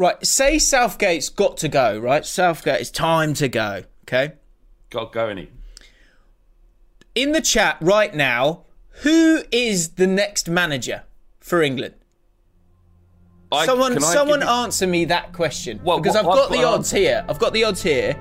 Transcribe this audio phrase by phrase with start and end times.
[0.00, 2.24] Right, say Southgate's got to go, right?
[2.24, 4.32] Southgate, it's time to go, okay?
[4.88, 5.48] Got going in.
[7.14, 8.64] In the chat right now,
[9.02, 11.02] who is the next manager
[11.38, 11.96] for England?
[13.52, 15.80] I- someone someone answer me that question.
[15.82, 17.22] What- because what- I've what- got the odds here.
[17.28, 18.16] I've got the odds here,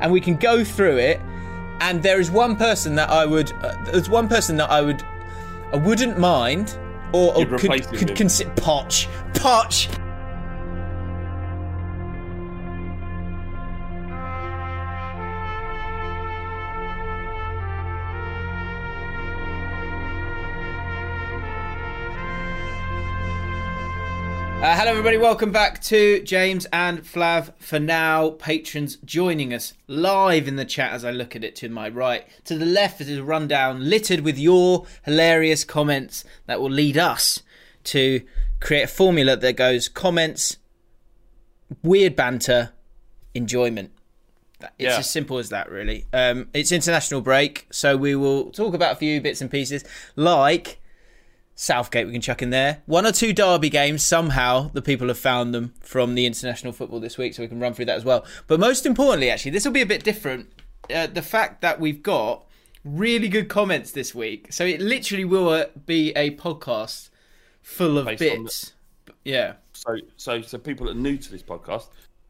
[0.00, 1.20] and we can go through it.
[1.80, 3.52] And there is one person that I would.
[3.62, 5.00] Uh, there's one person that I would.
[5.72, 6.76] I wouldn't mind,
[7.12, 9.06] or, or could could consider Poch.
[9.34, 10.09] Poch.
[24.62, 25.16] Uh, hello, everybody.
[25.16, 27.54] Welcome back to James and Flav.
[27.58, 31.70] For now, patrons joining us live in the chat as I look at it to
[31.70, 32.26] my right.
[32.44, 37.42] To the left is a rundown littered with your hilarious comments that will lead us
[37.84, 38.20] to
[38.60, 40.58] create a formula that goes comments,
[41.82, 42.72] weird banter,
[43.34, 43.92] enjoyment.
[44.60, 44.98] It's Yeah.
[44.98, 46.04] as simple as that, really.
[46.12, 49.84] Um, it's international break, so we will talk about a few bits and pieces,
[50.16, 50.79] like
[51.60, 52.06] Southgate.
[52.06, 54.02] We can chuck in there one or two derby games.
[54.02, 57.60] Somehow, the people have found them from the international football this week, so we can
[57.60, 58.24] run through that as well.
[58.46, 60.50] But most importantly, actually, this will be a bit different.
[60.92, 62.46] Uh, the fact that we've got
[62.82, 67.10] really good comments this week, so it literally will uh, be a podcast
[67.60, 68.72] full of Based bits.
[69.26, 69.54] Yeah.
[69.74, 71.88] So, so, so people that are new to this podcast,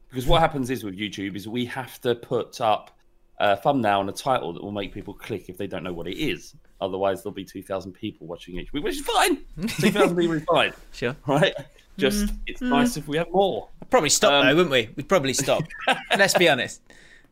[0.09, 2.91] because what happens is with YouTube is we have to put up
[3.39, 6.09] a thumbnail and a title that will make people click if they don't know what
[6.09, 6.57] it is.
[6.81, 9.39] Otherwise, there'll be two thousand people watching each week, which is fine.
[9.79, 11.15] Two thousand people is fine, Sure.
[11.27, 11.55] right?
[11.99, 13.69] Just it's nice if we have more.
[13.83, 14.89] I'd Probably stop Um, though, wouldn't we?
[14.97, 15.63] We'd probably stop.
[16.17, 16.81] Let's be honest.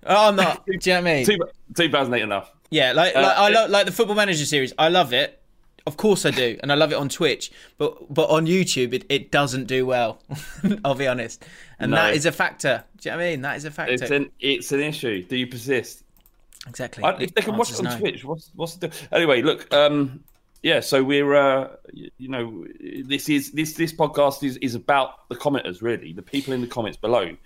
[0.05, 0.67] Oh, I'm not.
[0.67, 1.25] Do you know what I mean?
[1.27, 1.39] Two
[1.75, 2.53] two thousand ain't enough.
[2.71, 4.73] Yeah, like, Uh, like I it- lo- like the Football Manager series.
[4.79, 5.41] I love it.
[5.87, 7.51] Of course I do, and I love it on Twitch.
[7.79, 10.21] But but on YouTube, it, it doesn't do well.
[10.85, 11.47] I'll be honest,
[11.79, 11.97] and No.
[11.97, 12.85] that is a factor.
[13.01, 13.41] Do you know what I mean?
[13.43, 13.95] That is a factor.
[13.95, 15.23] It's an it's an issue.
[15.23, 16.05] Do you persist?
[16.67, 17.05] Exactly.
[17.05, 17.99] I, if they can watch it on no.
[17.99, 19.43] Twitch, what's what's the anyway?
[19.43, 20.25] Look, um,
[20.63, 20.81] yeah.
[20.81, 22.67] So we're uh, you know
[23.05, 26.67] this is this this podcast is is about the commenters really, the people in the
[26.67, 27.37] comments below.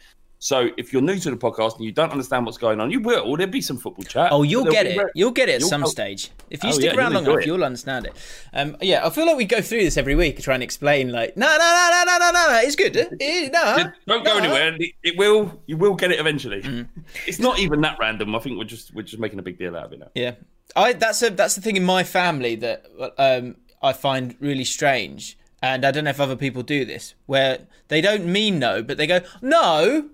[0.42, 2.98] So if you're new to the podcast and you don't understand what's going on, you
[2.98, 3.36] will.
[3.36, 4.32] There'll be some football chat.
[4.32, 5.00] Oh, you'll get it.
[5.14, 6.32] You'll get it at some stage.
[6.50, 7.46] If you oh, stick yeah, around long enough, it.
[7.46, 8.16] you'll understand it.
[8.52, 11.12] Um, yeah, I feel like we go through this every week, try and explain.
[11.12, 12.60] Like, no, no, no, no, no, no, no.
[12.60, 12.96] It's good.
[12.96, 14.38] It, no, don't go no.
[14.38, 14.74] anywhere.
[14.80, 15.62] It, it, will.
[15.66, 16.60] You will get it eventually.
[16.60, 16.88] Mm.
[17.24, 18.34] It's not even that random.
[18.34, 20.08] I think we're just we're just making a big deal out of it now.
[20.16, 20.32] Yeah,
[20.74, 20.92] I.
[20.92, 22.84] That's a that's the thing in my family that
[23.16, 25.38] um, I find really strange.
[25.64, 28.96] And I don't know if other people do this, where they don't mean no, but
[28.96, 30.10] they go no,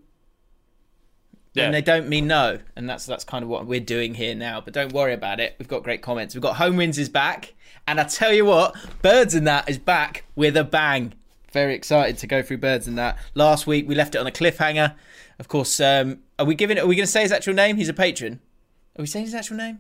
[1.55, 1.65] yeah.
[1.65, 4.61] and they don't mean no, and that's that's kind of what we're doing here now.
[4.61, 5.57] But don't worry about it.
[5.59, 6.35] We've got great comments.
[6.35, 7.55] We've got home wins is back,
[7.87, 11.15] and I tell you what, birds and that is back with a bang.
[11.53, 13.19] Very excited to go through birds and that.
[13.35, 14.95] Last week we left it on a cliffhanger.
[15.39, 16.79] Of course, um, are we giving?
[16.79, 17.77] Are we going to say his actual name?
[17.77, 18.41] He's a patron.
[18.99, 19.79] Are we saying his actual name?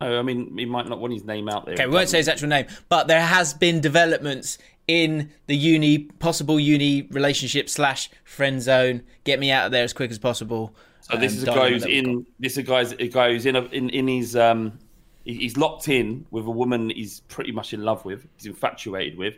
[0.00, 1.74] Oh, I mean, he might not want his name out there.
[1.74, 5.98] Okay, we won't say his actual name, but there has been developments in the uni,
[5.98, 9.02] possible uni relationship slash friend zone.
[9.24, 10.74] Get me out of there as quick as possible.
[11.00, 12.26] So this Um, is a guy who's in.
[12.38, 14.78] This is a guy's a guy who's in a, in in his um.
[15.24, 18.26] he- He's locked in with a woman he's pretty much in love with.
[18.36, 19.34] He's infatuated with,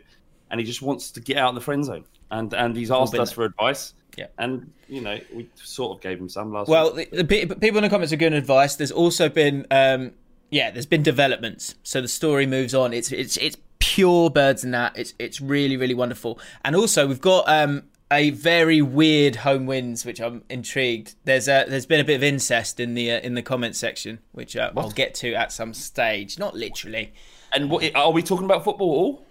[0.49, 2.05] and he just wants to get out of the friend zone.
[2.29, 3.93] And and he's asked us for advice.
[4.17, 4.27] Yeah.
[4.37, 6.67] And you know we sort of gave him some last.
[6.69, 7.11] Well, week.
[7.11, 8.75] the, the people in the comments are giving advice.
[8.75, 10.11] There's also been, um,
[10.49, 11.75] yeah, there's been developments.
[11.83, 12.93] So the story moves on.
[12.93, 14.97] It's it's it's pure birds and that.
[14.97, 16.39] It's it's really really wonderful.
[16.63, 21.15] And also we've got um, a very weird home wins, which I'm intrigued.
[21.23, 24.19] There's a, there's been a bit of incest in the uh, in the comment section,
[24.33, 26.37] which uh, I'll get to at some stage.
[26.37, 27.13] Not literally.
[27.53, 28.89] and what are we talking about football?
[28.89, 29.25] All?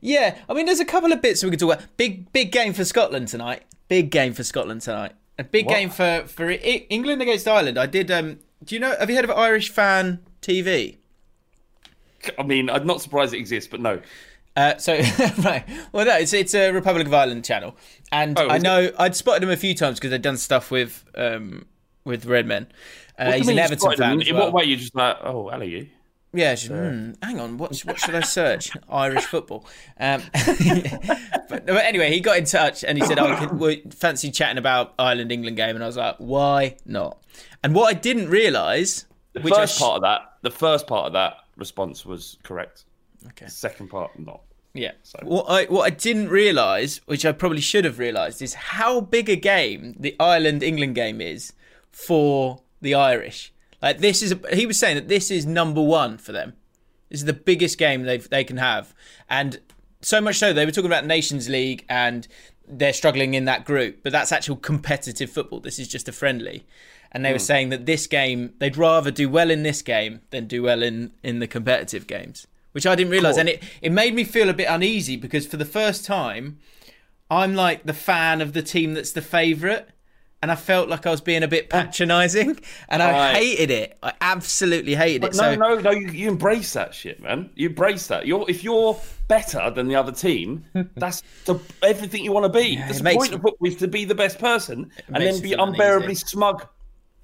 [0.00, 1.96] Yeah, I mean, there's a couple of bits we could talk about.
[1.96, 3.62] Big, big game for Scotland tonight.
[3.88, 5.12] Big game for Scotland tonight.
[5.38, 5.74] A big What?
[5.76, 7.78] game for for I- England against Ireland.
[7.78, 8.10] I did.
[8.10, 8.94] Um, do you know?
[8.98, 10.98] Have you heard of Irish Fan TV?
[12.38, 14.00] I mean, I'm not surprised it exists, but no.
[14.54, 14.94] Uh, so
[15.38, 17.74] right, well, no, it's it's a Republic of Ireland channel,
[18.10, 21.04] and Oh, I know I'd spotted him a few times because they'd done stuff with
[21.14, 21.66] um
[22.04, 22.66] with Redmen.
[23.18, 24.46] Uh, he's an Everton fan In well.
[24.46, 25.16] what way you just like?
[25.22, 25.88] Oh, hello, you.
[26.34, 27.58] Yeah, she's, hmm, hang on.
[27.58, 28.70] What what should I search?
[28.90, 29.66] Irish football.
[30.00, 30.22] Um,
[31.48, 34.94] but, but anyway, he got in touch and he said, "I we fancy chatting about
[34.98, 37.22] Ireland England game," and I was like, "Why not?"
[37.62, 39.04] And what I didn't realise,
[39.34, 42.84] The which first sh- part of that, the first part of that response was correct.
[43.28, 43.46] Okay.
[43.46, 44.42] Second part, not.
[44.74, 44.92] Yeah.
[45.22, 49.28] What I what I didn't realise, which I probably should have realised, is how big
[49.28, 51.52] a game the Ireland England game is
[51.90, 53.52] for the Irish.
[53.82, 56.54] Like this is a, he was saying that this is number one for them.
[57.10, 58.94] This is the biggest game they they can have,
[59.28, 59.60] and
[60.00, 62.26] so much so they were talking about Nations League and
[62.66, 65.60] they're struggling in that group, but that's actual competitive football.
[65.60, 66.64] This is just a friendly.
[67.10, 67.42] And they were hmm.
[67.42, 71.12] saying that this game, they'd rather do well in this game than do well in,
[71.22, 73.36] in the competitive games, which I didn't realise.
[73.38, 76.58] And it, it made me feel a bit uneasy because for the first time,
[77.30, 79.86] I'm like the fan of the team that's the favourite.
[80.42, 82.58] And I felt like I was being a bit patronising,
[82.88, 83.36] and I Right.
[83.36, 83.96] hated it.
[84.02, 85.36] I absolutely hated But it.
[85.36, 85.90] no, so no, no.
[85.92, 87.50] You, you embrace that shit, man.
[87.54, 88.26] You embrace that.
[88.26, 88.98] You're if you're
[89.28, 90.64] better than the other team,
[90.96, 92.74] that's the, everything you want to be.
[92.74, 95.52] it the makes- point of football is to be the best person and then be
[95.52, 96.26] unbearably uneasy.
[96.26, 96.66] smug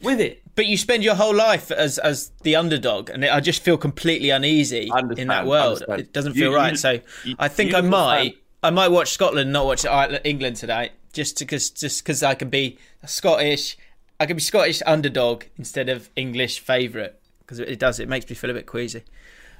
[0.00, 0.41] with it.
[0.58, 4.31] But you spend your whole life as as the underdog, and I just feel completely
[4.31, 5.84] uneasy in that world.
[5.88, 6.72] It doesn't You- feel right.
[6.72, 6.90] you- so
[7.25, 9.84] you- I think I might I might watch Scotland, not watch
[10.25, 12.76] England tonight, just because just because I can be
[13.06, 13.76] Scottish.
[14.20, 18.00] I can be Scottish underdog instead of English favourite because it does.
[18.00, 19.02] It makes me feel a bit queasy.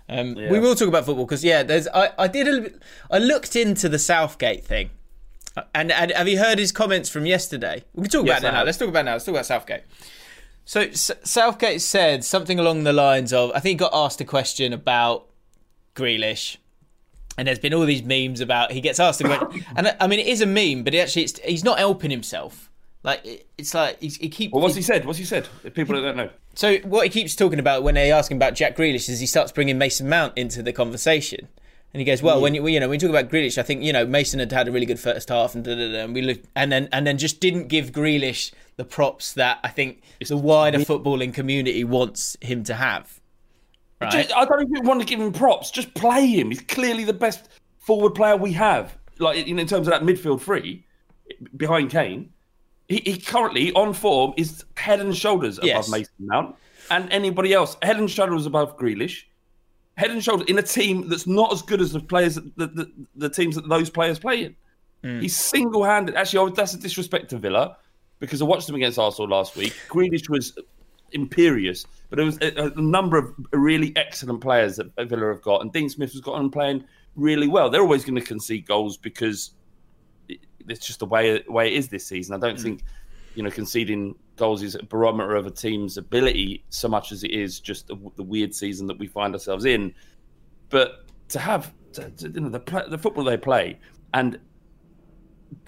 [0.09, 2.83] Um, We will talk about football because yeah, there's I, I did a little bit,
[3.09, 4.91] I looked into the Southgate thing,
[5.75, 7.85] and, and have you heard his comments from yesterday?
[7.95, 8.65] We can talk Yes, about that now.
[8.65, 9.13] Let's talk about it now.
[9.13, 9.83] Let's talk about Southgate.
[10.69, 14.25] So S- Southgate said something along the lines of, I think he got asked a
[14.27, 15.25] question about
[15.95, 16.59] Grealish,
[17.39, 20.19] and there's been all these memes about he gets asked a question, and I- mean
[20.21, 22.71] it is a meme, but it actually it's, he's not helping himself.
[23.03, 24.53] Like it- it's like he's, he keeps.
[24.53, 25.07] Well, what's he said?
[25.07, 25.49] What's he said?
[25.73, 26.29] People that don't know.
[26.55, 29.27] So what he keeps talking about when they ask him about Jack Grealish is he
[29.27, 31.49] starts bringing Mason Mount into the conversation.
[31.95, 33.83] And he goes, well, when you you know when you talk about Grealish, I think
[33.83, 36.15] you know Mason had had a really good first half, and da, da, da, and
[36.15, 40.03] we look, and then and then just didn't give Grealish the props that I think
[40.27, 43.19] the wider footballing community wants him to have.
[44.01, 44.13] Right?
[44.13, 45.71] Just- I don't even want to give him props.
[45.71, 46.51] Just play him.
[46.51, 47.49] He's clearly the best
[47.79, 48.97] forward player we have.
[49.19, 50.85] Like in, in terms of that midfield three
[51.57, 52.31] behind Kane,
[52.87, 55.89] he, he currently on form is head and shoulders Yes.
[55.89, 56.55] above Mason Mount
[56.91, 57.77] and anybody else.
[57.83, 59.23] Head and shoulders above Grealish.
[59.99, 62.67] Head and shoulders in a team that's not as good as the players, that- the,
[62.69, 64.57] the, the teams that those players play in.
[65.03, 65.21] Hmm.
[65.21, 66.15] He's single-handed.
[66.15, 67.77] Actually, I was- that's a disrespect to Villa
[68.21, 69.75] because I watched them against Arsenal last week.
[69.89, 70.57] Grealish was
[71.13, 75.63] imperious, but there was a, a number of really excellent players that Villa have got,
[75.63, 76.85] and Dean Smith has got on playing
[77.17, 77.71] really well.
[77.71, 79.53] They're always going to concede goals because
[80.29, 82.35] it- it's just the way way it is this season.
[82.35, 82.83] I don't think
[83.39, 87.31] you know conceding goals is a barometer of a team's ability so much as it
[87.31, 89.95] is just the, the weird season that we find ourselves in.
[90.71, 93.79] But to have to, to, you know the the football they play
[94.13, 94.41] and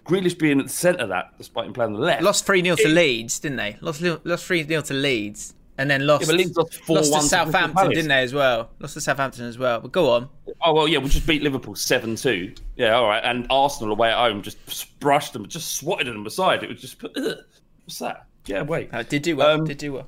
[0.04, 2.60] Grealish being at the centre of that, despite him playing on the left, lost three
[2.60, 3.78] 0 to Leeds, didn't they?
[3.80, 6.28] Lost lost three 0 to Leeds, and then lost.
[6.28, 7.94] Yeah, Leeds lost lost to to Southampton, Palace.
[7.94, 8.70] didn't they as well?
[8.80, 9.78] Lost to Southampton as well.
[9.78, 10.28] But go on.
[10.62, 12.52] Oh well, yeah, we just beat Liverpool seven two.
[12.74, 13.22] Yeah, all right.
[13.22, 14.58] And Arsenal away at home just
[14.98, 16.64] brushed them, just swatted them aside.
[16.64, 17.38] It was just ugh,
[17.84, 18.26] what's that?
[18.46, 18.88] Yeah, wait.
[18.92, 19.60] Uh, did do well.
[19.60, 20.06] Um, did do well.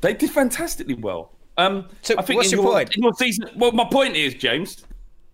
[0.00, 1.32] They did fantastically well.
[1.58, 2.94] Um, So I think what's in your point?
[2.96, 4.84] In your season, well, my point is, James,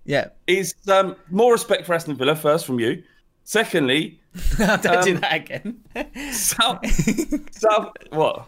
[0.05, 0.29] Yeah.
[0.47, 3.03] is um, more respect for Aston Villa first from you.
[3.45, 4.21] Secondly,
[4.59, 6.33] Don't do Um, that again.
[6.33, 6.79] South,
[7.53, 8.47] South, what?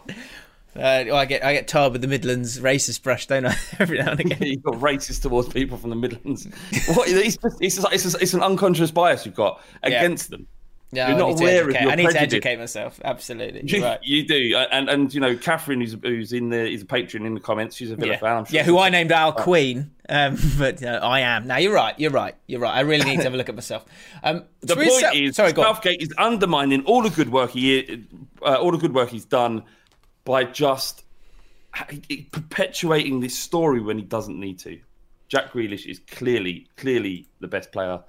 [0.75, 3.55] Uh, well, I get I get tarred with the Midlands racist brush, don't I?
[3.79, 4.37] Every now and again.
[4.41, 6.47] You've got racist towards people from the Midlands.
[6.93, 7.07] What?
[7.07, 10.47] It's, just, it's, just, it's, just- it's an unconscious bias you've got against them.
[10.95, 12.99] Yeah, You're I not need to aware of educate- your I need to educate myself.
[13.03, 13.61] Absolutely.
[13.65, 13.99] You, right.
[14.03, 17.33] you do, and and you know, Catherine, who's who's in the, is a patron in
[17.33, 17.75] the comments.
[17.75, 18.37] She's a Villa Yeah, fan.
[18.37, 21.47] I'm sure yeah who I named our queen, um, but uh, I am.
[21.47, 21.93] Now you're right.
[21.99, 22.35] You're right.
[22.47, 22.75] You're right.
[22.75, 23.85] I really need to have a look at myself.
[24.23, 25.53] Um, The point is, sorry.
[25.53, 28.05] Southgate is undermining all the good work he,
[28.41, 29.63] uh, all the good work he's done
[30.23, 31.03] by just
[32.31, 34.79] perpetuating this story when he doesn't need to.
[35.27, 38.01] Jack Grealish is clearly, clearly the best player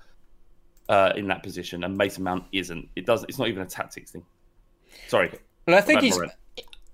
[0.88, 2.88] uh, in that position, and Mason Mount isn't.
[2.96, 3.24] It does.
[3.28, 4.24] It's not even a tactics thing.
[5.08, 5.30] Sorry.
[5.66, 6.18] Well, I think he's.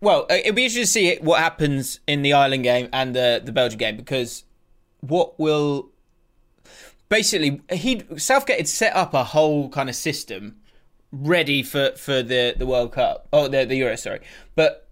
[0.01, 3.41] Well, uh, it'll be interesting to see what happens in the Ireland game and the
[3.45, 4.45] the Belgian game because
[5.01, 5.91] what will
[7.09, 10.57] basically he Southgate had set up a whole kind of system
[11.13, 13.29] ready for for the the World Cup.
[13.33, 14.21] Oh, the the Euro, sorry.
[14.55, 14.89] But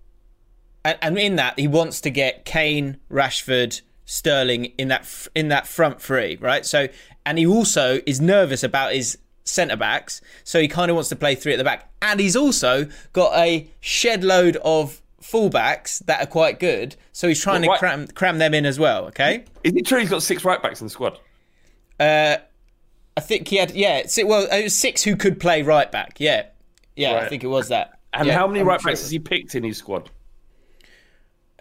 [0.85, 5.66] and, and in that he wants to get Kane, Rashford, Sterling in that in that
[5.66, 6.66] front three, right?
[6.66, 6.88] So
[7.31, 11.15] and he also is nervous about his centre backs, so he kind of wants to
[11.17, 11.89] play three at the back.
[12.03, 17.41] And he's also got a shed load of fullbacks that are quite good, so he's
[17.41, 19.05] trying Well, to cram cram them in as well.
[19.07, 19.45] Okay.
[19.63, 21.21] Is it true he's got six right backs in the squad?
[22.01, 22.39] Uh,
[23.17, 24.03] I think he had yeah.
[24.25, 26.19] Well, it was six who could play right back.
[26.19, 26.47] Yeah,
[26.97, 27.15] yeah.
[27.15, 28.01] I think it was that.
[28.13, 30.11] And Yeah, how many I'm right backs has he picked in his squad?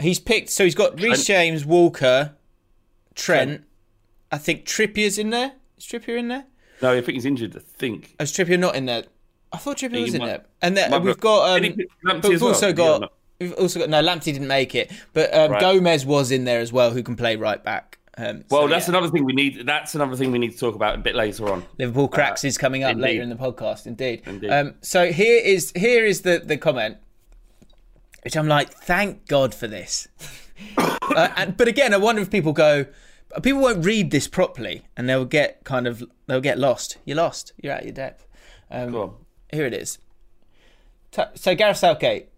[0.02, 0.50] He's picked.
[0.50, 2.34] So he's got Reece James, Walker,
[3.14, 3.66] Trent.
[4.32, 5.54] I think Trippier's in there.
[5.80, 6.46] Is Trippier in there?
[6.82, 7.56] No, I think he's injured.
[7.56, 8.16] I think.
[8.20, 9.04] Oh, is Trippier not in there?
[9.52, 10.46] I thought Trippier He was in there.
[10.62, 11.50] And then we've got.
[11.56, 12.50] Um, Did he pick Lamptey but we've as well?
[12.50, 13.02] also Did he or got.
[13.02, 13.14] not?
[13.40, 14.02] We've also got no.
[14.04, 15.62] Lamptey didn't make it, but um, Right.
[15.62, 17.98] Gomez was in there as well, who can play right back.
[18.18, 18.92] Um, Well, so, that's yeah.
[18.98, 19.66] another thing we need.
[19.66, 21.66] That's another thing we need to talk about a bit later on.
[21.78, 23.04] Liverpool cracks is coming up indeed.
[23.04, 23.88] later in the podcast.
[23.88, 24.24] Indeed.
[24.26, 24.50] Indeed.
[24.50, 26.98] Um, so here is here is the the comment,
[28.24, 30.10] which I'm like, thank God for this.
[30.78, 32.86] uh, and, but again, I wonder if people go,
[33.44, 36.98] people won't read this properly, and they'll get kind of they'll get lost.
[37.06, 37.54] You're lost.
[37.62, 38.26] You're out of your depth.
[38.72, 39.16] Um, Go on.
[39.52, 39.98] here it is.
[41.36, 42.30] So Gareth Southgate,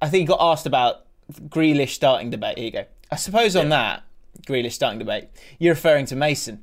[0.00, 2.56] I think he got asked about Grealish starting debate.
[2.58, 2.84] Here you go.
[3.10, 4.04] I suppose on that
[4.46, 5.24] Grealish starting debate,
[5.58, 6.62] you're referring to Mason,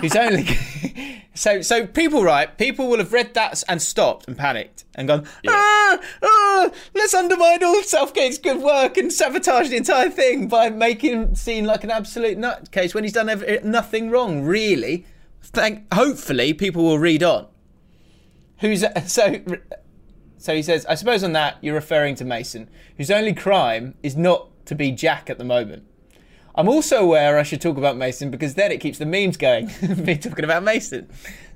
[0.00, 0.46] who's only.
[1.34, 5.26] so so people right, people will have read that and stopped and panicked and gone,
[5.48, 10.70] ah, ah, let's undermine all of Southgate's good work and sabotage the entire thing by
[10.70, 15.06] making him seem like an absolute nutcase when he's done ev- nothing wrong, really.
[15.42, 17.46] Thank, hopefully, people will read on.
[18.58, 19.42] Who's so?
[20.38, 24.16] So he says, I suppose on that you're referring to Mason, whose only crime is
[24.16, 25.84] not to be Jack at the moment.
[26.56, 29.70] I'm also aware I should talk about Mason because then it keeps the memes going.
[29.96, 31.08] Me talking about Mason.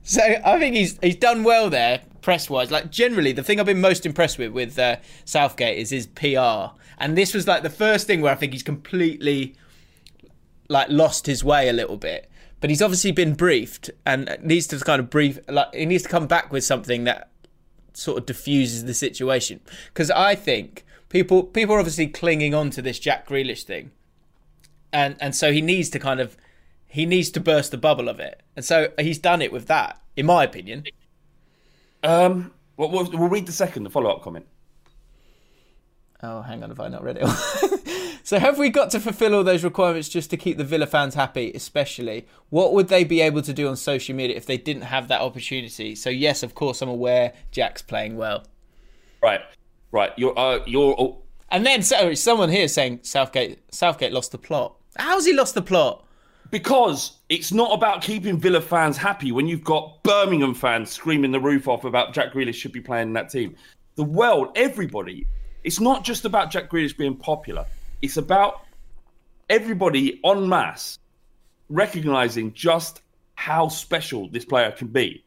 [0.03, 2.71] So I think he's he's done well there, press wise.
[2.71, 6.75] Like generally, the thing I've been most impressed with with uh, Southgate is his PR,
[6.99, 9.57] and this was like the first thing where I think he's completely
[10.69, 12.31] like lost his way a little bit.
[12.61, 15.39] But he's obviously been briefed and needs to kind of brief.
[15.49, 17.31] Like he needs to come back with something that
[17.95, 19.61] sort of diffuses the situation.
[19.89, 23.93] Because I think people people are obviously clinging on to this Jack Grealish thing,
[24.93, 26.37] and and so he needs to kind of
[26.87, 30.01] he needs to burst the bubble of it, and so he's done it with that,
[30.17, 30.85] in my opinion.
[32.03, 34.47] Um, well, we'll, we'll read the second, the follow-up comment.
[36.23, 38.21] Oh, hang on, have I not read it?
[38.25, 41.15] so, have we got to fulfil all those requirements just to keep the Villa fans
[41.15, 41.51] happy?
[41.55, 45.09] Especially, what would they be able to do on social media if they didn't have
[45.09, 45.95] that opportunity?
[45.95, 48.45] So, yes, of course, I'm aware Jack's playing well.
[49.23, 49.41] Right,
[49.93, 50.13] right.
[50.17, 50.95] You're, uh, you're.
[50.99, 54.77] Oh, And then, so someone here is saying Southgate Southgate lost the plot.
[54.97, 56.05] How's he lost the plot?
[56.51, 61.41] because it's not about keeping Villa fans happy when you've got Birmingham fans screaming the
[61.41, 63.55] roof off about Jack Grealish should be playing in that team.
[63.95, 65.27] The world, everybody.
[65.63, 67.67] It's not just about Jack Grealish being popular.
[68.03, 68.63] It's about
[69.49, 70.99] everybody en masse
[71.69, 73.03] recognizing just
[73.35, 75.25] how special this player can be.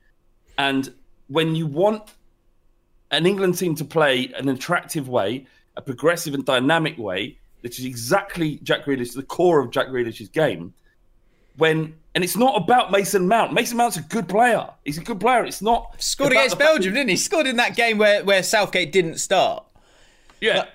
[0.57, 0.93] And
[1.27, 2.13] when you want
[3.11, 5.45] an England team to play an attractive way,
[5.77, 10.27] a progressive and dynamic way, which is exactly Jack Grealish, the core of Jack Grealish's
[10.27, 10.73] game.
[11.55, 13.53] When and it's not about Mason Mount.
[13.53, 14.69] Mason Mount's a good player.
[14.83, 15.45] He's a good player.
[15.45, 17.15] It's not Scored against Belgium, didn't he?
[17.15, 19.63] Scored in that game where, where Southgate didn't start.
[20.41, 20.65] Yeah,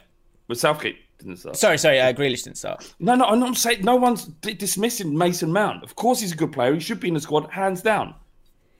[0.47, 1.57] but Southgate didn't start.
[1.57, 2.92] Sorry, sorry, uh, Grealish didn't start.
[3.00, 5.85] No, no, I'm not saying no one's d- dismissing Mason Mount.
[5.85, 6.73] Of course, he's a good player.
[6.73, 8.14] He should be in the squad, hands down.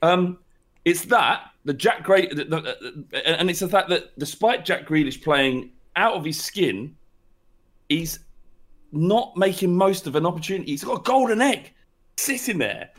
[0.01, 0.39] Um,
[0.83, 4.87] it's that the Jack Gray, the, the, uh, and it's the fact that despite Jack
[4.87, 6.95] Grealish playing out of his skin,
[7.89, 8.19] he's
[8.91, 10.71] not making most of an opportunity.
[10.71, 11.73] He's got a golden egg
[12.17, 12.89] sitting there,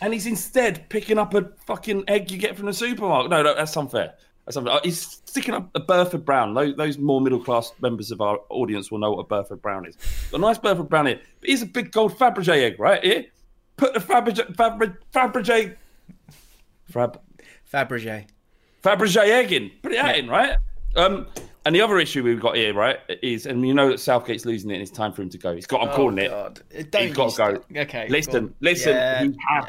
[0.00, 3.30] and he's instead picking up a fucking egg you get from the supermarket.
[3.30, 4.14] No, no, that's unfair.
[4.44, 4.80] That's unfair.
[4.82, 6.54] He's sticking up a Burford Brown.
[6.54, 9.86] Those, those more middle class members of our audience will know what a Burford Brown
[9.86, 9.96] is.
[10.30, 11.20] Got a nice Burford Brown here.
[11.40, 13.26] But here's a big gold Fabergé egg right here.
[13.76, 15.76] Put the Fabergé, Fabergé, Fabergé,
[16.90, 17.20] Fab,
[17.72, 18.26] Fabergé.
[18.82, 19.70] Fabergé egg in.
[19.82, 20.56] Put it out in, right?
[20.96, 21.26] Um,
[21.68, 24.70] and the other issue we've got here, right, is, and you know that Southgate's losing
[24.70, 25.54] it and it's time for him to go.
[25.54, 26.30] He's got, I'm calling it.
[26.90, 27.80] Don't He's got to go.
[27.82, 28.08] Okay.
[28.08, 28.94] Listen, listen.
[28.94, 29.22] Yeah.
[29.24, 29.64] He, has,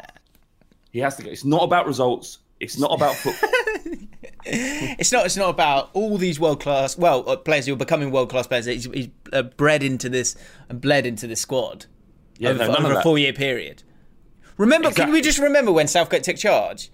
[0.92, 1.30] he has to go.
[1.30, 2.38] It's not about results.
[2.58, 3.50] It's not about football.
[4.46, 5.26] It's not.
[5.26, 6.96] It's not about all these world class.
[6.96, 8.64] Well, uh, players who are becoming world class players.
[8.64, 10.36] He's, he's uh, bred into this
[10.70, 11.84] and bled into this squad
[12.38, 13.82] Yeah, over, no, over a four year period.
[14.56, 14.90] Remember?
[14.90, 16.90] Can we just remember when Southgate took charge?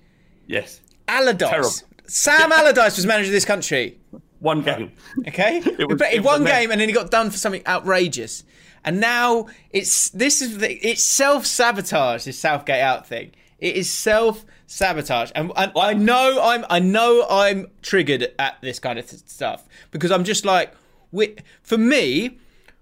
[0.48, 0.80] yes.
[1.06, 1.48] Allardyce.
[1.48, 1.70] Terrible.
[2.08, 4.00] Sam Allardyce was manager of this country.
[4.40, 4.92] One game.
[5.28, 8.44] Okay, It was- he one game and then he got done for something outrageous.
[8.84, 12.24] And now it's this is the, it's self sabotage.
[12.24, 13.32] This Southgate out thing.
[13.58, 18.78] It is self sabotage, and, and I know I'm I know I'm triggered at this
[18.78, 20.72] kind of stuff because I'm just like,
[21.10, 22.38] we for me,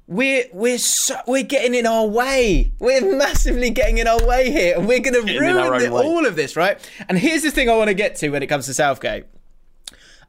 [0.06, 2.72] we're we're so, we're getting in our way.
[2.80, 5.90] We're massively getting in our way here, and we're going to Getting in our ruin
[5.90, 6.78] the, all of this, right?
[7.08, 9.24] And here's the thing I want to get to when it comes to Southgate.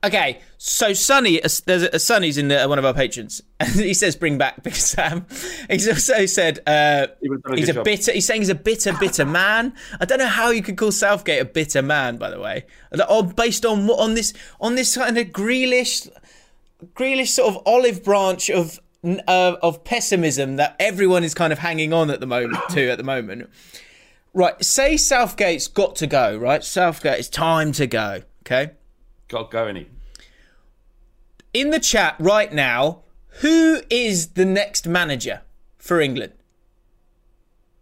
[0.05, 4.15] Okay, so Sonny, there's a, Sonny's in the, one of our patrons, and he says
[4.15, 5.25] bring back Big Sam.
[5.69, 7.85] He's also said uh, He a he's a job.
[7.85, 8.11] bitter.
[8.11, 9.73] He's saying he's a bitter, bitter man.
[9.99, 12.65] I don't know how you could call Southgate a bitter man, by the way.
[13.09, 16.07] Or based on what on this on this kind of Grealish,
[16.93, 21.93] Grealish sort of olive branch of uh, of pessimism that everyone is kind of hanging
[21.93, 23.49] on at the moment to at the moment.
[24.35, 26.37] Right, say Southgate's got to go.
[26.37, 28.21] Right, Southgate, it's time to go.
[28.45, 28.73] Okay
[29.27, 29.87] Got going in.
[31.53, 33.03] in the chat right now,
[33.41, 35.41] who is the next manager
[35.77, 36.33] for England?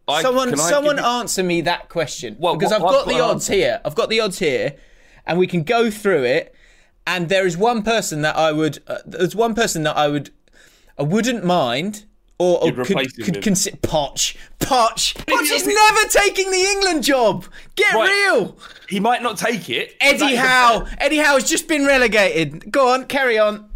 [0.08, 3.48] I- someone, someone you- answer me that question Well, because what- I've got the odds
[3.48, 3.82] here.
[3.84, 4.76] I've got the odds here,
[5.26, 6.54] and we can go through it.
[7.06, 8.82] And there is one person that I would.
[8.88, 10.30] Uh, there's one person that I would.
[10.98, 12.06] I wouldn't mind.
[12.40, 14.36] Or, or could, could consider Poch.
[14.60, 15.13] Poch.
[15.13, 17.46] Poch is never taking the England job.
[17.75, 18.10] Get Right.
[18.10, 18.58] real.
[18.90, 19.96] He might not take it.
[20.02, 20.86] Eddie Howe.
[20.98, 22.72] Eddie Howe has just been relegated.
[22.72, 23.70] Go on, carry on.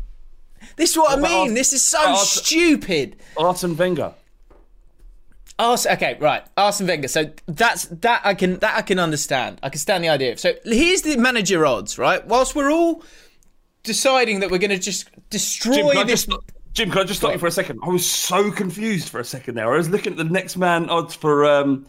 [0.76, 1.50] This is what I mean.
[1.50, 3.16] Ars- this is so Ars- stupid.
[3.38, 4.14] Arsene Wenger.
[5.60, 6.44] Arsene, okay, right.
[6.56, 7.08] Arsene Wenger.
[7.08, 9.60] So that's that I can that I can understand.
[9.64, 10.38] I can stand the idea.
[10.38, 12.26] So here's the manager odds, right?
[12.28, 13.04] Whilst we're all
[13.84, 16.26] deciding that we're going to just destroy Jim, this.
[16.26, 16.40] just,
[16.78, 17.80] Jim, can I just stop you for a second?
[17.82, 19.74] I was so confused for a second there.
[19.74, 21.88] I was looking at the next man odds for um,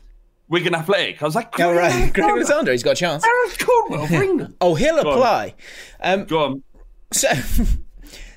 [0.49, 1.21] Wigan Athletic.
[1.21, 2.31] I was like, All right, Greg Greg Alexander.
[2.31, 3.23] Alexander, he's got a chance.
[3.23, 4.55] Gareth Caldwell for England.
[4.63, 5.53] Oh, he'll apply.
[6.01, 6.63] Um, Go on.
[7.13, 7.65] So, so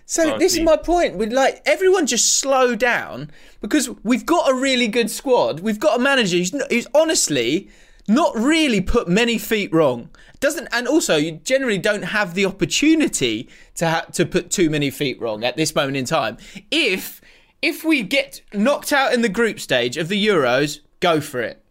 [0.06, 1.16] Sorry, this is my point.
[1.16, 3.32] We'd like everyone just slow down
[3.62, 5.62] because we've got a really good squad.
[5.62, 7.70] We've got a manager who's, who's honestly
[8.10, 10.10] not really put many feet wrong.
[10.42, 14.90] Doesn't and also you generally don't have the opportunity to ha- to put too many
[14.90, 16.38] feet wrong at this moment in time.
[16.72, 17.22] If
[17.62, 21.64] if we get knocked out in the group stage of the Euros, go for it.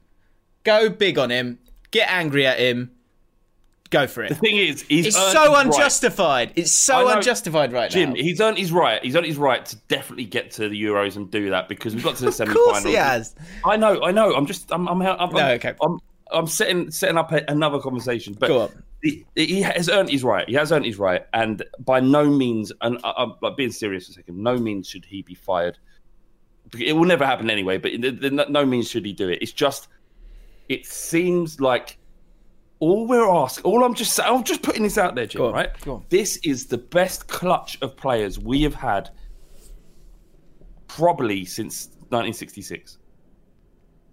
[0.64, 1.58] Go big on him.
[1.90, 2.92] Get angry at him.
[3.90, 4.28] Go for it.
[4.28, 5.66] The thing is, he's It's so his right.
[5.66, 6.52] unjustified.
[6.54, 8.14] It's so know- unjustified right Jim, now.
[8.14, 9.02] he's earned his right.
[9.02, 12.04] He's earned his right to definitely get to the Euros and do that because we've
[12.04, 12.64] got to the Of semi-final.
[12.66, 13.34] course he has.
[13.64, 14.32] I know, I know.
[14.32, 15.74] I'm just, I'm, I'm, I'm, No, okay.
[15.82, 15.98] I'm,
[16.32, 18.34] I'm setting, setting up a, another conversation.
[18.38, 18.82] But Go on.
[19.02, 20.46] He, he has earned his right.
[20.48, 24.12] He has earned his right, and by no means, and I'm like, being serious for
[24.12, 25.78] a second, no means should he be fired.
[26.78, 27.78] It will never happen anyway.
[27.78, 29.38] But the, the, no means should he do it.
[29.40, 29.88] It's just,
[30.68, 31.98] it seems like
[32.78, 35.42] all we're asking, all I'm just, I'm just putting this out there, Jim.
[35.42, 35.70] On, right?
[36.10, 39.10] This is the best clutch of players we have had
[40.88, 42.98] probably since 1966.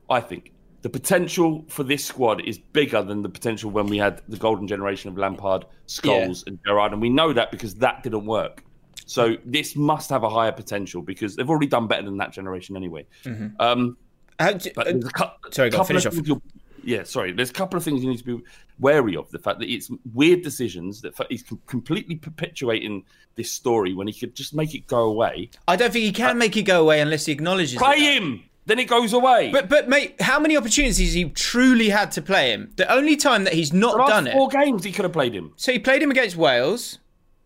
[0.09, 4.21] I think the potential for this squad is bigger than the potential when we had
[4.29, 8.25] the golden generation of Lampard, Scholes, and Gerrard, and we know that because that didn't
[8.25, 8.63] work.
[9.05, 12.75] So this must have a higher potential because they've already done better than that generation
[12.75, 13.05] anyway.
[13.23, 13.59] Mm-hmm.
[13.59, 13.97] Um,
[14.39, 16.41] How do- but uh, there's a cou- sorry, go couple finish of off.
[16.83, 17.33] Yeah, sorry.
[17.33, 18.43] There's a couple of things you need to be
[18.79, 19.29] wary of.
[19.31, 23.03] The fact that it's weird decisions that he's completely perpetuating
[23.35, 25.49] this story when he could just make it go away.
[25.67, 28.21] I don't think he can uh, make it go away unless he acknowledges Play it.
[28.21, 29.49] him, then it goes away.
[29.51, 32.71] But but mate, how many opportunities he truly had to play him?
[32.75, 34.33] The only time that he's not the last done it.
[34.33, 35.53] four games he could have played him.
[35.55, 36.99] So he played him against Wales.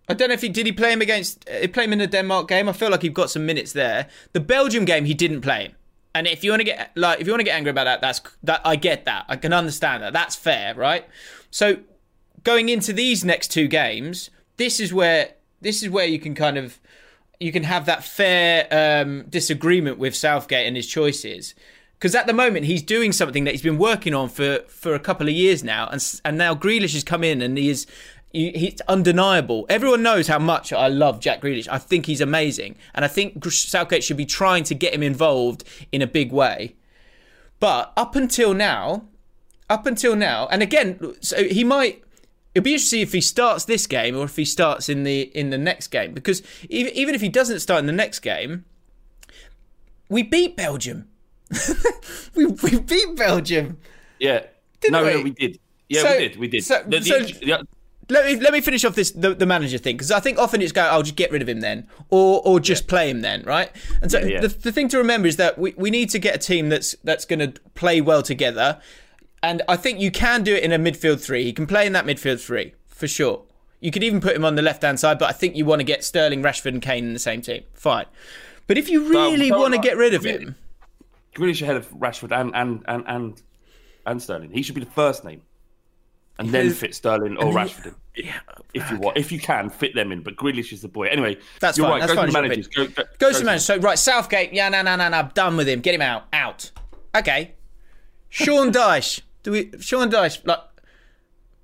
[0.10, 0.65] I don't know if he did.
[0.65, 1.47] He play him against.
[1.49, 2.67] Uh, he play him in the Denmark game.
[2.67, 4.07] I feel like he got some minutes there.
[4.34, 5.75] The Belgium game, he didn't play him.
[6.13, 8.01] And if you want to get like, if you want to get angry about that,
[8.01, 8.62] that's that.
[8.65, 9.25] I get that.
[9.29, 10.13] I can understand that.
[10.13, 11.05] That's fair, right?
[11.51, 11.77] So
[12.43, 16.57] going into these next two games, this is where this is where you can kind
[16.57, 16.79] of
[17.41, 21.56] you can have that fair um, disagreement with Southgate and his choices.
[21.97, 24.99] Because at the moment he's doing something that he's been working on for, for a
[24.99, 27.86] couple of years now, and and now Grealish has come in and he is
[28.32, 29.65] he- he's undeniable.
[29.69, 31.67] Everyone knows how much I love Jack Grealish.
[31.69, 35.63] I think he's amazing, and I think Southgate should be trying to get him involved
[35.91, 36.75] in a big way.
[37.60, 39.06] But up until now,
[39.69, 42.04] up until now, and again, so he might.
[42.53, 45.49] It'll be interesting if he starts this game or if he starts in the in
[45.51, 48.65] the next game because even even if he doesn't start in the next game,
[50.09, 51.07] we beat Belgium.
[52.35, 53.77] we, we beat Belgium.
[54.19, 54.45] Yeah.
[54.81, 55.13] Didn't no, we?
[55.13, 55.59] no, we did.
[55.89, 56.35] Yeah, So- we did.
[56.37, 56.63] We did.
[56.63, 57.61] so- The- the- so- yeah,
[58.09, 60.61] Let me let me finish off this the, the manager thing because I think often
[60.61, 63.43] it's go I'll just get rid of him then or or just play him then
[63.43, 64.41] right and so Yeah, yeah.
[64.41, 66.95] The, the thing to remember is that we, we need to get a team that's
[67.05, 68.81] that's going to play well together
[69.43, 71.93] and I think you can do it in a midfield three he can play in
[71.93, 73.43] that midfield three for sure
[73.80, 75.80] you could even put him on the left hand side but I think you want
[75.80, 78.06] to get Sterling Rashford and Kane in the same team fine
[78.67, 80.56] but if you really want to get rid of really- him
[81.36, 83.41] Grealish ahead of Rashford and and and and
[84.06, 84.51] and Sterling.
[84.51, 85.41] He should be the first name,
[86.39, 88.25] and then fit Sterling or Rashford in.
[88.73, 90.23] If you want, if you can, fit them in.
[90.23, 91.06] But Grealish is the boy.
[91.08, 92.01] Anyway, That's you're fine, right.
[92.01, 92.67] that's go fine, to managers.
[92.67, 93.62] Go, go, Goes go to the manager.
[93.63, 94.51] So right, Southgate.
[94.54, 95.17] Yeah, no, no, no, no.
[95.17, 95.80] I'm done with him.
[95.80, 96.25] Get him out.
[96.34, 96.71] Out.
[97.15, 97.54] Okay.
[98.30, 99.21] Sean Dyche.
[99.43, 99.71] Do we?
[99.80, 100.45] Sean Dyche.
[100.45, 100.60] Like,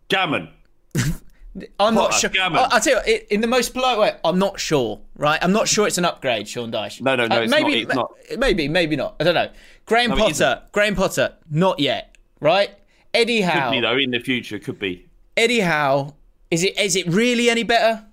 [0.10, 0.50] Gammon.
[1.80, 2.30] I'm not sure.
[2.30, 2.60] gammon.
[2.60, 5.00] I, will tell you, what, in the most polite way, I'm not sure.
[5.16, 5.40] Right?
[5.44, 7.02] I'm not sure it's an upgrade, Sean Dyche.
[7.02, 9.16] No, no, no, Uh, it's maybe, not, it's Maybe, maybe not.
[9.20, 9.50] I don't know.
[9.86, 10.62] Graham No, Potter.
[10.72, 11.34] Graham Potter.
[11.50, 12.16] Not yet.
[12.40, 12.70] Right?
[13.14, 13.72] Eddie Could Howe.
[13.72, 14.60] be though in the future.
[14.60, 15.08] Could be.
[15.36, 16.14] Eddie Howe.
[16.52, 16.78] Is it?
[16.80, 18.06] Is it really any better?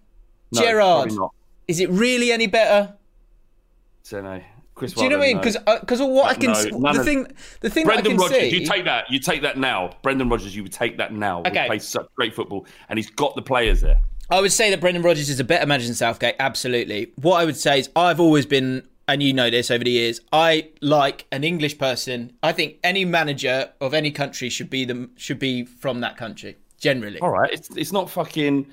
[0.53, 1.13] No, Gerrard.
[1.13, 1.33] not.
[1.69, 2.95] Is it really any better?
[4.03, 4.41] So no.
[4.75, 4.93] Chris.
[4.93, 5.39] Do you know what I mean?
[5.39, 7.27] Because because uh, of what I can No, the thing
[7.61, 8.59] the thing that I Brendan can Rodgers, see.
[8.61, 9.11] you take that.
[9.11, 9.97] You take that now.
[10.03, 11.41] Brendan Rodgers, you would take that now.
[11.41, 11.63] Okay.
[11.63, 14.01] He plays such great football, and he's got the players there.
[14.31, 16.35] I would say that Brendan Rodgers is a better manager than Southgate.
[16.41, 17.13] Absolutely.
[17.17, 20.21] What I would say is I've always been, and you know this over the years.
[20.33, 22.33] I like an English person.
[22.43, 26.57] I think any manager of any country should be the should be from that country.
[26.79, 27.21] Generally.
[27.21, 28.67] All right, it's it's not fucking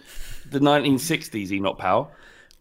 [0.49, 2.11] the 1960s, Enoch Powell.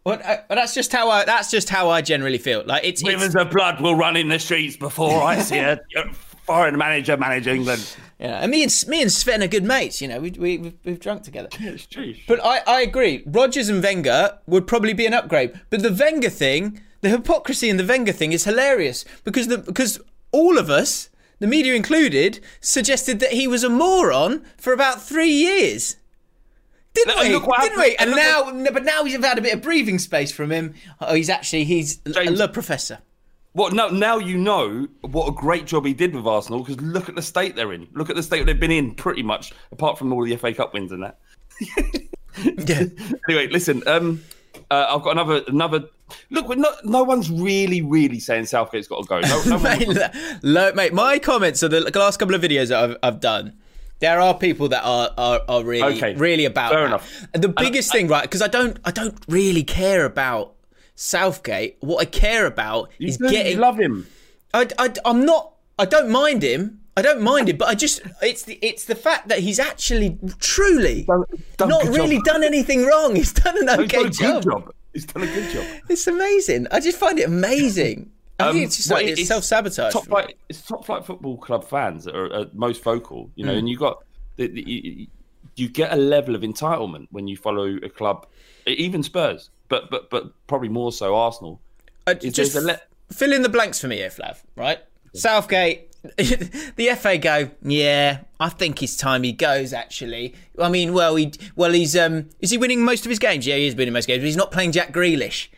[0.04, 1.24] Well, uh, that's just how I.
[1.24, 2.62] That's just how I generally feel.
[2.64, 3.02] Like it's.
[3.02, 5.80] it's Rivers of blood will run in the streets before I see a
[6.44, 7.96] foreign manager manage England.
[8.18, 8.40] yeah.
[8.40, 10.00] And me and me and Sven are good mates.
[10.00, 11.48] You know, we we we've, we've drunk together.
[11.90, 12.14] True.
[12.26, 13.22] But I, I agree.
[13.26, 15.52] Rodgers and Wenger would probably be an upgrade.
[15.68, 20.00] But the Wenger thing, the hypocrisy in the Wenger thing is hilarious because the because
[20.32, 21.10] all of us,
[21.40, 25.96] the media included, suggested that he was a moron for about three years.
[26.94, 27.28] Didn't we?
[27.30, 27.96] look Didn't happened- we?
[27.96, 30.74] And and now, no, but now we've had a bit of breathing space from him.
[31.00, 32.98] Oh, he's actually he's James- the professor.
[33.52, 37.08] Well, no, now you know what a great job he did with Arsenal because look
[37.08, 37.88] at the state they're in.
[37.94, 40.72] Look at the state they've been in, pretty much, apart from all the FA Cup
[40.74, 41.18] wins and that.
[42.66, 42.84] Yeah.
[43.28, 43.82] Anyway, listen.
[43.88, 44.22] Um,
[44.70, 45.84] uh, I've got another another.
[46.30, 49.20] Look, we're not, no one's really, really saying Southgate's got to go.
[49.20, 49.88] No, no mate,
[50.42, 53.54] lo- mate, my comments of the last couple of videos that I've, I've done,
[54.00, 56.86] there are people that are are, are really Okay, really about fair that.
[56.86, 57.26] enough.
[57.34, 58.22] And the biggest thing, right?
[58.22, 60.54] Because I don't I don't really care about
[60.94, 61.76] Southgate.
[61.80, 63.58] What I care about is do, getting.
[63.58, 64.06] love him.
[64.52, 65.54] I, I I'm not.
[65.78, 66.80] I don't mind him.
[66.96, 70.18] I don't mind him, but I just it's the it's the fact that he's actually
[70.40, 71.24] truly Done-
[71.56, 72.24] done not good really job.
[72.24, 73.16] done anything wrong.
[73.16, 74.42] He's done an He's okay done a good job.
[74.42, 74.74] job.
[74.92, 75.64] He's done a good job.
[75.88, 76.66] It's amazing.
[76.70, 78.10] I just find it amazing.
[78.40, 79.92] I Um, think it's just like it- it's, self sabotage.
[79.92, 83.52] Top flight, it's top flight football club fans that are, are most vocal, you know,
[83.54, 83.58] Mm.
[83.58, 84.04] and you got
[84.36, 85.06] the, the, you,
[85.56, 88.26] you get a level of entitlement when you follow a club,
[88.66, 91.60] even Spurs, but but but probably more so Arsenal.
[92.06, 92.80] Uh, just le-
[93.12, 94.38] fill in the blanks for me here, Flav.
[94.56, 94.78] Right?
[95.14, 95.86] Southgate.
[96.16, 97.50] the FA go.
[97.62, 99.74] Yeah, I think it's time he goes.
[99.74, 103.46] Actually, I mean, well, he well he's um is he winning most of his games?
[103.46, 105.48] Yeah, he is winning most games, but he's not playing Jack Grealish.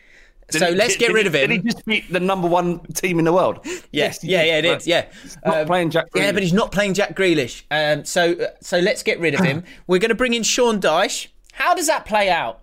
[0.58, 1.48] So he- let's did- get rid of him.
[1.50, 3.66] Did he just beat the number one team in the world?
[3.90, 4.86] Yes, he yeah, yeah, it is.
[4.86, 5.06] Yeah,
[5.44, 6.06] not Um, playing Jack.
[6.14, 7.62] Yeah, but he's not playing Jack Grealish.
[7.70, 9.64] Um, so uh, so let's get rid of him.
[9.86, 11.28] We're going to bring in Sean Dyche.
[11.52, 12.60] How does that play out?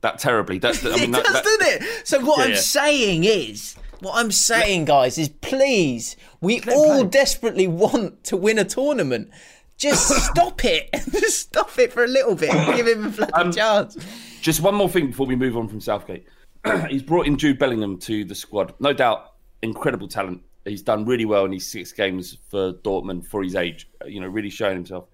[0.00, 0.58] that terribly.
[0.58, 2.06] That's, I mean, it that, does, that- doesn't it?
[2.06, 2.56] So what Yeah, I'm yeah.
[2.56, 8.64] saying is, what I'm saying, guys, is please, we all desperately want to win a
[8.64, 9.30] tournament.
[9.78, 10.90] Just stop it.
[11.10, 12.50] Just stop it for a little bit.
[12.76, 13.96] Give him a bloody Um, chance.
[14.42, 16.26] Just one more thing before we move on from Southgate.
[16.88, 18.74] He's brought in Jude Bellingham to the squad.
[18.80, 20.42] No doubt, incredible talent.
[20.64, 23.88] He's done really well in his six games for Dortmund for his age.
[24.06, 25.04] You know, really showing himself.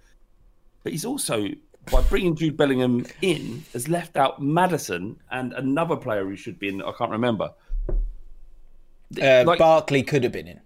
[0.84, 1.48] But he's also,
[1.90, 6.68] by bringing Jude Bellingham in, has left out Maddison and another player who should be
[6.68, 6.82] in.
[6.82, 7.50] I can't remember.
[9.20, 10.60] Uh, like- Barkley could have been in.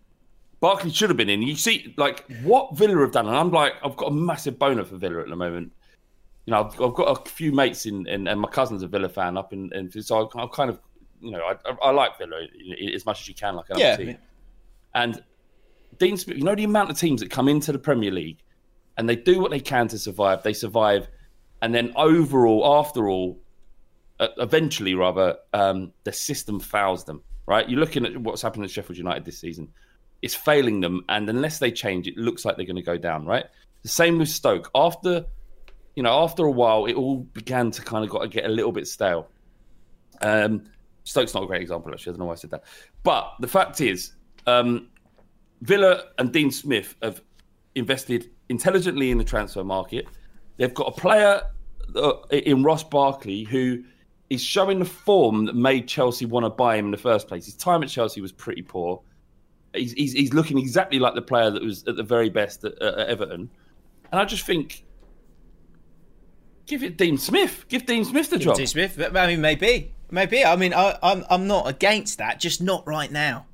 [0.60, 1.42] Barkley should have been in.
[1.42, 4.84] You see, like what Villa have done, and I'm like, I've got a massive boner
[4.84, 5.72] for Villa at the moment.
[6.46, 9.08] You know, I've, I've got a few mates in, in, and my cousin's a Villa
[9.08, 10.78] fan up in, in so I, kind of,
[11.20, 12.46] you know, I, I, I like Villa
[12.94, 13.96] as much as you can, like another Yeah.
[13.96, 14.18] team.
[14.94, 15.22] And
[15.98, 18.42] Dean Smith, you know, the amount of teams that come into the Premier League
[18.96, 20.42] and they do what they can to survive.
[20.42, 21.08] They survive,
[21.62, 23.40] and then overall, after all,
[24.20, 27.22] uh, eventually, rather, um, the system fouls them.
[27.46, 27.68] Right?
[27.68, 29.68] You're looking at what's happened at Sheffield United this season.
[30.22, 33.26] It's failing them, and unless they change, it looks like they're going to go down.
[33.26, 33.46] Right?
[33.82, 34.70] The same with Stoke.
[34.74, 35.26] After,
[35.96, 38.72] you know, after a while, it all began to kind of got get a little
[38.72, 39.28] bit stale.
[40.20, 40.64] Um,
[41.04, 42.10] Stoke's not a great example, actually.
[42.10, 42.64] I don't know why I said that.
[43.02, 44.12] But the fact is,
[44.46, 44.88] um,
[45.60, 47.22] Villa and Dean Smith have
[47.74, 50.06] invested intelligently in the transfer market.
[50.56, 51.42] They've got a player
[51.94, 53.84] uh, in Ross Barkley who
[54.30, 57.44] is showing the form that made Chelsea want to buy him in the first place.
[57.44, 59.00] His time at Chelsea was pretty poor.
[59.74, 62.80] He's, he's, he's looking exactly like the player that was at the very best at,
[62.80, 63.50] at Everton.
[64.12, 64.83] And I just think,
[66.66, 67.64] give it Dean Smith.
[67.68, 68.56] Give Dean Smith the job.
[68.56, 69.00] Dean Smith.
[69.14, 70.44] I mean, maybe, maybe.
[70.44, 73.46] I mean, I, I'm I'm not against that, just not right now.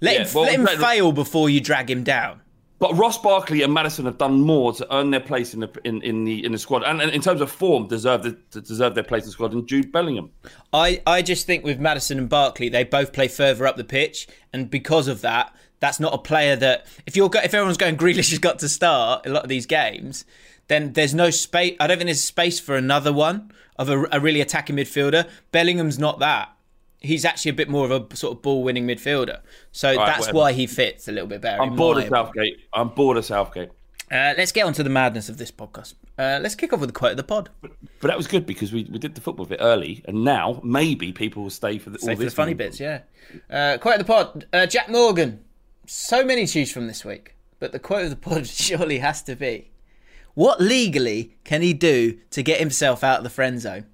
[0.00, 2.42] Let Yeah, him well, let him let- fail before you drag him down.
[2.78, 6.02] But Ross Barkley and Maddison have done more to earn their place in the in,
[6.02, 9.02] in the in the squad, and, and in terms of form, deserve the, deserve their
[9.02, 9.54] place in the squad.
[9.54, 10.30] And Jude Bellingham.
[10.74, 14.28] I, I just think with Maddison and Barkley, they both play further up the pitch,
[14.52, 18.28] and because of that, that's not a player that if you're if everyone's going Grealish
[18.28, 20.26] has got to start a lot of these games,
[20.68, 21.76] then there's no space.
[21.80, 25.28] I don't think there's space for another one of a, a really attacking midfielder.
[25.52, 26.50] Bellingham's not that.
[27.00, 30.20] He's actually a bit more of a sort of ball winning midfielder, so right, that's
[30.20, 30.38] whatever.
[30.38, 31.62] why he fits a little bit better.
[31.62, 32.58] I'm bored of Southgate.
[32.72, 33.70] I'm bored of Southgate.
[34.10, 35.94] Uh, let's get on to the madness of this podcast.
[36.16, 37.50] Uh, let's kick off with the quote of the pod.
[37.60, 41.12] But that was good because we, we did the football bit early, and now maybe
[41.12, 43.00] people will stay for the, Stay for the funny bits, yeah.
[43.50, 44.46] Uh, quote of the pod.
[44.52, 45.44] Uh, Jack Morgan.
[45.86, 49.22] So many to choose from this week, but the quote of the pod surely has
[49.24, 49.70] to be:
[50.36, 53.86] What legally can he do to get himself out of the friend zone?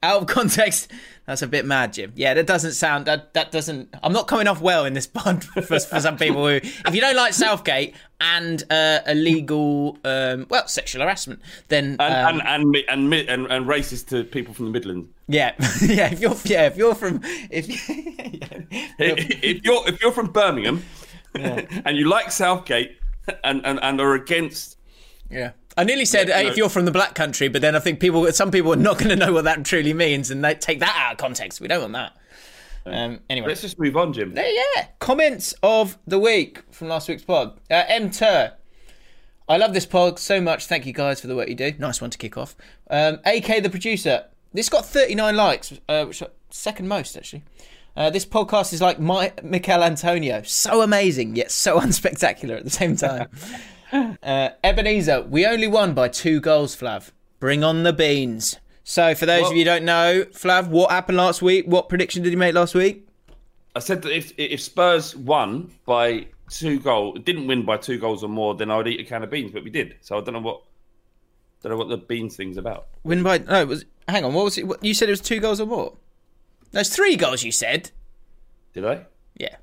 [0.00, 0.92] Out of context,
[1.26, 2.12] that's a bit mad, Jim.
[2.14, 3.06] Yeah, that doesn't sound.
[3.06, 3.88] That that doesn't.
[4.00, 7.00] I'm not coming off well in this pod for, for some people who, if you
[7.00, 13.12] don't like Southgate and uh, illegal, um, well, sexual harassment, then um, And, and, and,
[13.12, 15.08] and, and and racist to people from the Midlands.
[15.26, 16.12] yeah, yeah.
[16.12, 17.66] If you're yeah, if you're from if
[18.30, 20.84] if you're if you're from Birmingham
[21.34, 22.98] and you like Southgate
[23.42, 24.78] and, and, and are against
[25.28, 25.50] Yeah.
[25.78, 26.48] I nearly said uh, no.
[26.48, 28.98] if you're from the black country, but then I think people, some people are not
[28.98, 31.60] going to know what that truly means, and they take that out of context.
[31.60, 32.16] We don't want that.
[32.84, 34.34] Um, anyway, let's just move on, Jim.
[34.36, 34.88] Uh, yeah.
[34.98, 37.60] Comments of the week from last week's pod.
[37.70, 38.10] Uh, M.
[38.10, 38.54] Tur.
[39.48, 40.66] I love this pod so much.
[40.66, 41.72] Thank you guys for the work you do.
[41.78, 42.56] Nice one to kick off.
[42.90, 44.24] Um, AK the producer.
[44.52, 47.44] This got 39 likes, uh, which are second most actually.
[47.96, 52.70] Uh, this podcast is like my Michail Antonio, so amazing yet so unspectacular at the
[52.70, 53.28] same time.
[53.92, 57.10] Uh, Ebenezer, we only won by two goals, Flav.
[57.40, 58.56] Bring on the beans.
[58.84, 61.66] So, for those Well- of you who don't know, Flav, what happened last week?
[61.66, 63.06] What prediction did you make last week?
[63.76, 68.24] I said that if if Spurs won by two goals, didn't win by two goals
[68.24, 69.52] or more, then I would eat a can of beans.
[69.52, 70.62] But we did, so I don't know what
[71.62, 72.86] don't know what the beans thing's about.
[73.04, 74.32] Win by no, it was hang on.
[74.34, 74.66] What was it?
[74.66, 75.96] What, you said it was two goals or more.
[76.72, 77.44] There's three goals.
[77.44, 77.90] You said.
[78.72, 79.06] Did I?
[79.36, 79.56] Yeah.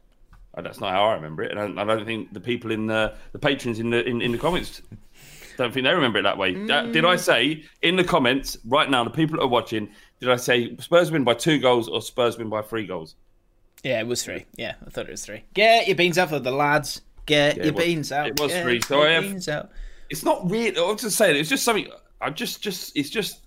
[0.58, 2.88] Oh, that's not how I remember it, and I, I don't think the people in
[2.88, 4.82] the the patrons in the in, in the comments
[5.58, 6.56] don't think they remember it that way.
[6.70, 9.90] Uh, did I say in the comments right now, the people that are watching,
[10.20, 13.16] did I say Spurs win by two goals or Spurs win by three goals?
[13.84, 14.46] Yeah, it was three.
[14.56, 15.44] Yeah, I thought it was three.
[15.54, 17.02] Get your beans out for the lads.
[17.26, 18.28] Get your was- beans out.
[18.28, 19.70] it was Get three, so I have- beans out.
[20.10, 20.78] It's not really.
[20.78, 21.88] I was just saying, it's just something.
[22.22, 23.42] I just just it's just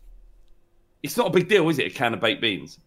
[1.02, 1.86] it's not a big deal, is it?
[1.86, 2.78] A can of baked beans.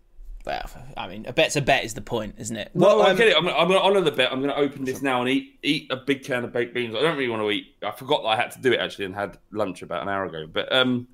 [0.45, 2.71] Well, I mean, a bet's a bet is the point, isn't it?
[2.73, 3.35] Well, Well, I um, get it.
[3.37, 4.31] I'm, I'm going to honour the bet.
[4.31, 6.95] I'm going to open this now and eat eat a big can of baked beans.
[6.95, 7.75] I don't really want to eat.
[7.83, 10.25] I forgot that I had to do it actually and had lunch about an hour
[10.25, 10.47] ago.
[10.51, 11.07] But um,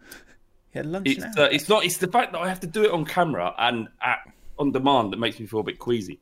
[0.73, 1.43] yeah, lunch it's now.
[1.43, 1.83] uh, it's not.
[1.83, 4.19] It's the fact that I have to do it on camera and at,
[4.57, 6.19] on demand that makes me feel a bit queasy.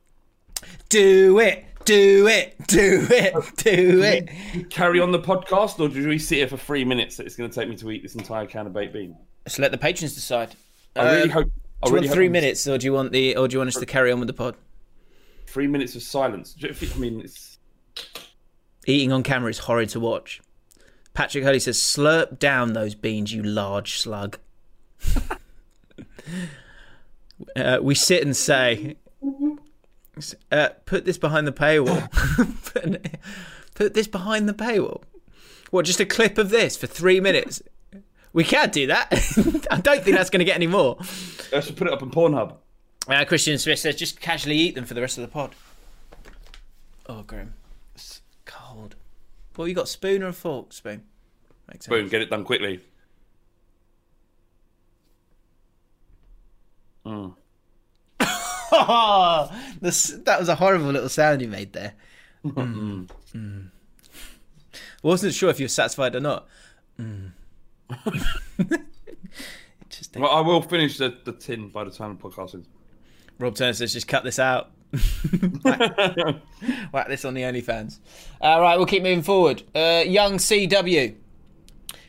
[0.89, 4.69] Do it, do it, do it, do it.
[4.71, 7.49] Carry on the podcast, or do we sit here for three minutes that it's going
[7.51, 9.15] to take me to eat this entire can of baked beans?
[9.45, 10.55] Let's let the patrons decide.
[10.95, 11.51] I really Uh, hope.
[11.83, 13.67] I Do you want three minutes, or do you want the, or do you want
[13.69, 14.55] us to carry on with the pod?
[15.47, 16.53] Three minutes of silence.
[16.53, 17.55] Do you think- I mean, it's
[18.87, 20.41] Eating on camera is horrid to watch.
[21.13, 24.37] Patrick Hurley says, "Slurp down those beans, you large slug."
[27.55, 28.97] uh, we sit and say,
[30.51, 32.11] uh, "Put this behind the paywall."
[32.73, 33.17] put,
[33.73, 35.01] put this behind the paywall.
[35.71, 35.85] What?
[35.85, 37.61] Just a clip of this for three minutes?
[38.35, 39.07] We can't do that.
[39.71, 40.97] I don't think that's going to get any more.
[41.53, 42.57] I should put it up on Pornhub.
[43.07, 45.55] Uh, Christian Smith says, "Just casually eat them for the rest of the pod."
[47.07, 47.53] Oh, Graham,
[47.95, 48.95] it's cold.
[49.55, 50.73] Well, you got spoon or a fork?
[50.73, 51.03] Spoon.
[51.71, 51.95] Makes sense.
[51.95, 52.81] Boom, get it done quickly.
[58.77, 61.93] Oh, this, that was a horrible little sound you made there.
[62.45, 63.07] Mm.
[63.33, 63.69] Mm.
[65.01, 66.47] Wasn't sure if you were satisfied or not.
[66.99, 67.31] Mm.
[69.83, 70.21] Interesting.
[70.21, 72.67] Well, I will finish the, the tin by the time the podcast ends.
[73.39, 74.71] Rob Turner says, just cut this out.
[75.63, 77.99] whack, this on the OnlyFans.
[78.39, 79.63] All right, we'll keep moving forward.
[79.75, 81.15] Uh, young CW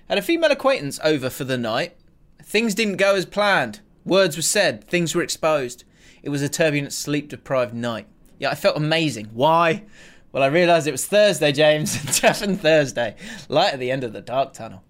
[0.09, 1.97] had a female acquaintance over for the night.
[2.43, 3.81] Things didn't go as planned.
[4.05, 4.85] Words were said.
[4.85, 5.83] Things were exposed.
[6.23, 8.07] It was a turbulent, sleep-deprived night.
[8.39, 9.31] Yeah, I felt amazing.
[9.33, 9.85] Why?
[10.31, 12.21] Well, I realised it was Thursday, James.
[12.21, 13.17] Devon Thursday.
[13.49, 14.85] Light at the end of the dark tunnel.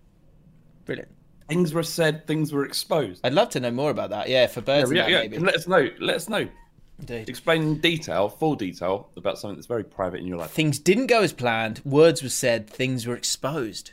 [0.87, 1.11] Brilliant.
[1.49, 3.21] Things were said, things were exposed.
[3.25, 4.29] I'd love to know more about that.
[4.29, 5.21] Yeah, for birds and yeah, that, yeah.
[5.21, 5.39] maybe.
[5.39, 5.89] Let us know.
[6.01, 6.49] Let us know.
[6.99, 7.29] Indeed.
[7.29, 10.51] Explain in detail, full detail, about something that's very private in your life.
[10.51, 11.83] Things didn't go as planned.
[11.85, 12.69] Words were said.
[12.71, 13.93] Things were exposed.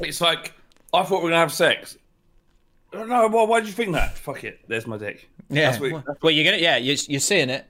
[0.00, 0.52] It's like
[0.92, 1.96] I thought we were gonna have sex.
[2.92, 4.18] Oh, No, well, why did you think that?
[4.18, 4.60] Fuck it.
[4.68, 5.28] There's my dick.
[5.48, 5.78] Yeah.
[5.78, 6.60] What- well, well, you're gonna.
[6.62, 7.66] Yeah, you're, you're seeing it.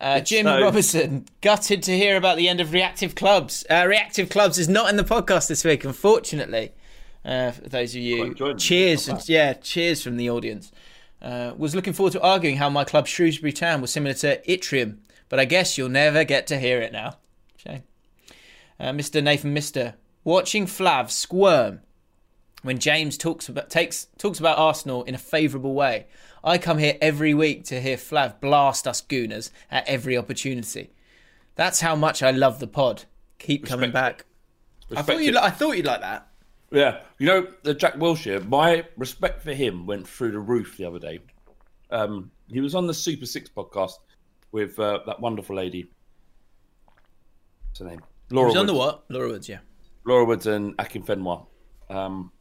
[0.00, 3.66] Uh, Jim So- Robertson, gutted to hear about the end of Reactive Clubs.
[3.68, 6.72] Uh, Reactive Clubs is not in the podcast this week, unfortunately.
[7.28, 8.58] Uh, for those of you, Quite enjoyed it.
[8.58, 10.72] cheers, yeah, cheers from the audience.
[11.20, 15.00] Uh, was looking forward to arguing how my club Shrewsbury Town was similar to Itrium,
[15.28, 17.18] but I guess you'll never get to hear it now.
[17.56, 17.82] Shame.
[18.80, 19.22] Uh, Mr.
[19.22, 21.80] Nathan Mister, watching Flav squirm
[22.62, 26.06] when James talks about takes talks about Arsenal in a favourable way.
[26.42, 30.92] I come here every week to hear Flav blast us Gooners at every opportunity.
[31.56, 33.04] That's how much I love the pod.
[33.38, 34.24] Keep coming back.
[34.96, 35.36] I thought you.
[35.36, 36.27] I thought you'd like that.
[36.70, 38.46] Yeah, you know the Jack Wilshere.
[38.46, 41.20] My respect for him went through the roof the other day.
[41.90, 43.94] Um, he was on the Super Six podcast
[44.52, 45.90] with uh, that wonderful lady.
[47.68, 48.02] What's her name?
[48.30, 48.48] Laura.
[48.48, 48.84] Was on the Woods.
[48.84, 49.04] what?
[49.08, 49.58] Laura Woods, yeah.
[50.04, 51.46] Laura Woods and Akinfenwa.
[51.88, 52.32] Um,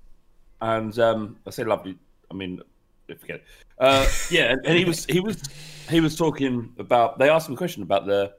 [0.61, 1.97] and um, I say lovely.
[2.29, 2.59] I mean,
[3.07, 3.45] forget it.
[3.79, 5.41] Uh, yeah, and, and he was he was
[5.89, 7.17] he was talking about.
[7.19, 8.33] They asked him a question about the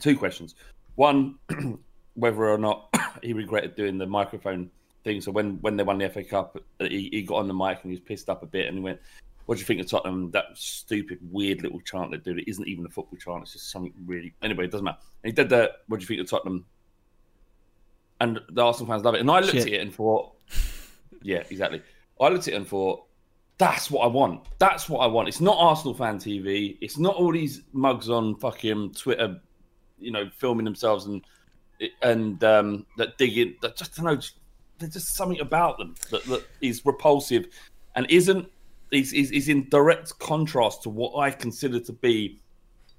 [0.00, 0.54] two questions.
[0.96, 1.36] One,
[2.14, 4.70] whether or not he regretted doing the microphone
[5.04, 5.20] thing.
[5.20, 7.90] So when when they won the FA Cup, he, he got on the mic and
[7.92, 9.00] he was pissed up a bit, and he went.
[9.46, 10.30] What do you think of Tottenham?
[10.30, 12.38] That stupid, weird little chant they do.
[12.38, 13.42] It isn't even a football chant.
[13.42, 14.32] It's just something really.
[14.40, 15.00] Anyway, it doesn't matter.
[15.24, 15.78] And he did that.
[15.88, 16.64] What do you think of Tottenham?
[18.22, 19.20] and the Arsenal fans love it.
[19.20, 19.66] And I looked Shit.
[19.66, 20.32] at it and thought,
[21.22, 21.82] yeah, exactly.
[22.20, 23.04] I looked at it and thought,
[23.58, 24.46] that's what I want.
[24.58, 25.26] That's what I want.
[25.26, 26.78] It's not Arsenal fan TV.
[26.80, 29.40] It's not all these mugs on fucking Twitter,
[29.98, 31.24] you know, filming themselves and
[32.02, 33.56] and um, that digging.
[33.62, 34.20] That just I know.
[34.78, 37.46] There's just something about them that, that is repulsive
[37.94, 38.48] and isn't
[38.90, 42.40] is, is is in direct contrast to what I consider to be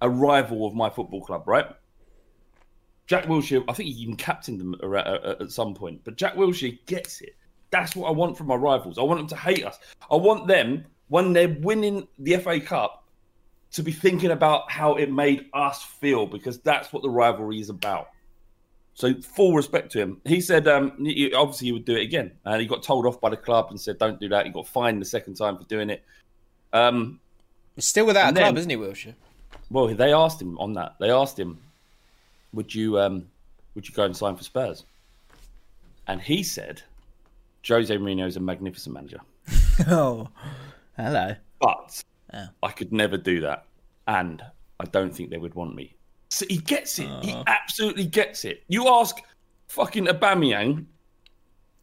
[0.02, 1.44] a rival of my football club.
[1.48, 1.68] Right.
[3.06, 5.08] Jack Wilshere, I think he even captained them at,
[5.42, 7.36] at some point, but Jack Wilshere gets it.
[7.70, 8.98] That's what I want from my rivals.
[8.98, 9.78] I want them to hate us.
[10.10, 13.04] I want them, when they're winning the FA Cup,
[13.74, 17.70] to be thinking about how it made us feel because that's what the rivalry is
[17.70, 18.10] about.
[18.96, 20.22] So, full respect to him.
[20.24, 22.32] He said, um, he- obviously, he would do it again.
[22.46, 24.46] And he got told off by the club and said, don't do that.
[24.46, 26.04] He got fined the second time for doing it.
[26.72, 27.20] Um,
[27.76, 29.16] He's still without a club, isn't he, Wilshere?
[29.72, 30.94] well, they asked him on that.
[31.00, 31.58] They asked him,
[32.54, 33.26] "Would you um,
[33.74, 34.84] would you go and sign for Spurs?"
[36.08, 36.84] And he said,
[37.68, 39.22] "Jose Mourinho is a magnificent manager,
[39.88, 40.28] Oh,
[40.98, 41.36] hello.
[41.60, 42.46] but Oh.
[42.62, 43.66] I could never do that,
[44.08, 44.44] and
[44.80, 45.96] I don't think they would want me."
[46.34, 47.08] So he gets it.
[47.24, 48.64] He absolutely gets it.
[48.68, 49.18] You ask
[49.68, 50.86] fucking Aubameyang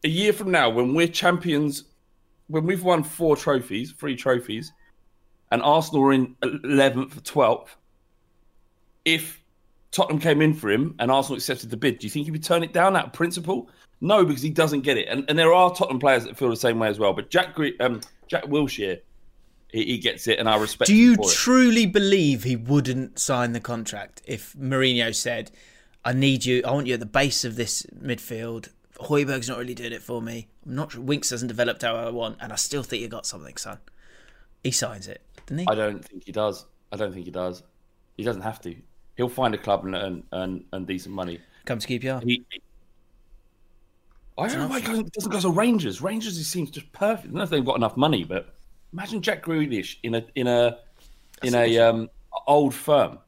[0.02, 1.84] a year from now when we're champions,
[2.48, 4.72] when we've won four trophies, three trophies,
[5.52, 7.68] and Arsenal are in 11th or 12th,
[9.04, 9.40] if
[9.92, 12.42] Tottenham came in for him and Arsenal accepted the bid, do you think he would
[12.42, 13.70] turn it down out of principle?
[14.00, 15.06] No, because he doesn't get it.
[15.08, 17.12] And, and there are Tottenham players that feel the same way as well.
[17.12, 19.00] But Jack um, Jack Wilshere,
[19.72, 21.34] he, he gets it, and I respect Do you for it.
[21.34, 25.50] truly believe he wouldn't sign the contract if Mourinho said,
[26.04, 26.62] "I need you.
[26.64, 30.20] I want you at the base of this midfield." Højbjerg's not really doing it for
[30.20, 30.48] me.
[30.66, 31.00] I'm not sure.
[31.00, 33.78] Winks hasn't developed how I want, and I still think you got something, son.
[34.62, 35.66] He signs it, didn't he?
[35.68, 36.66] I don't think he does.
[36.92, 37.62] I don't think he does.
[38.16, 38.76] He doesn't have to.
[39.16, 41.40] He'll find a club and earn, earn, earn decent money.
[41.64, 42.22] Come to QPR.
[42.24, 42.44] He,
[44.36, 46.00] I don't know why he doesn't go to Rangers.
[46.00, 47.26] Rangers, he seems just perfect.
[47.26, 48.54] I don't know if they've got enough money, but
[48.92, 50.78] imagine Jack Grealish in a in a
[51.42, 52.08] in a um,
[52.46, 53.18] old firm,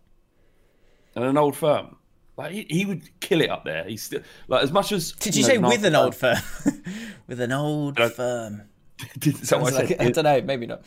[1.17, 1.97] in an old firm.
[2.37, 3.85] Like he, he would kill it up there.
[3.85, 5.13] He's still like as much as.
[5.13, 6.39] Did you know, say with an old firm?
[7.27, 8.63] with an old don't- firm.
[9.21, 10.41] Is that what I like- I don't know.
[10.43, 10.83] Maybe not.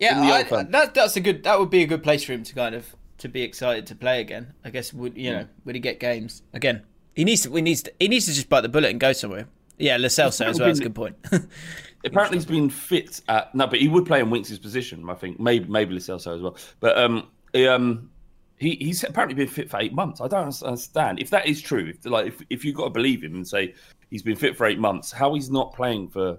[0.00, 1.44] Yeah, I, that, that's a good.
[1.44, 3.94] That would be a good place for him to kind of to be excited to
[3.94, 4.52] play again.
[4.64, 5.36] I guess would you Hmm.
[5.38, 6.82] know would he get games again?
[7.14, 7.50] He needs to.
[7.50, 7.92] We needs to.
[8.00, 9.46] He needs to just bite the bullet and go somewhere.
[9.78, 10.68] Yeah, Lo Celso as well.
[10.68, 11.16] That's a good point.
[12.04, 15.08] Apparently, he's been fit at no, but he would play in Winks' position.
[15.08, 16.56] I think maybe maybe Lo Celso as well.
[16.80, 18.10] But um, he, um,
[18.58, 20.20] he he's apparently been fit for eight months.
[20.20, 21.92] I don't understand if that is true.
[21.94, 23.74] If like if if you've got to believe him and say
[24.10, 26.38] he's been fit for eight months, how he's not playing for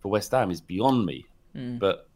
[0.00, 1.26] for West Ham is beyond me.
[1.78, 2.08] But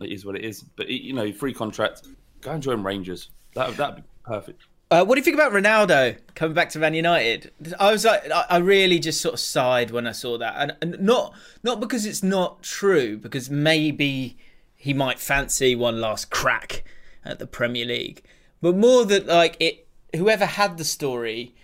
[0.00, 0.62] it is what it is.
[0.62, 2.02] But you know, free contract.
[2.40, 3.30] Go and join Rangers.
[3.54, 4.62] That that'd be perfect.
[4.90, 7.50] Uh, what do you think about Ronaldo coming back to Man United?
[7.80, 10.76] I was like, I I really just sort of sighed when I saw that, and,
[10.80, 14.36] and not not because it's not true, because maybe
[14.76, 16.84] he might fancy one last crack
[17.24, 18.22] at the Premier League,
[18.60, 21.54] but more that like it, whoever had the story,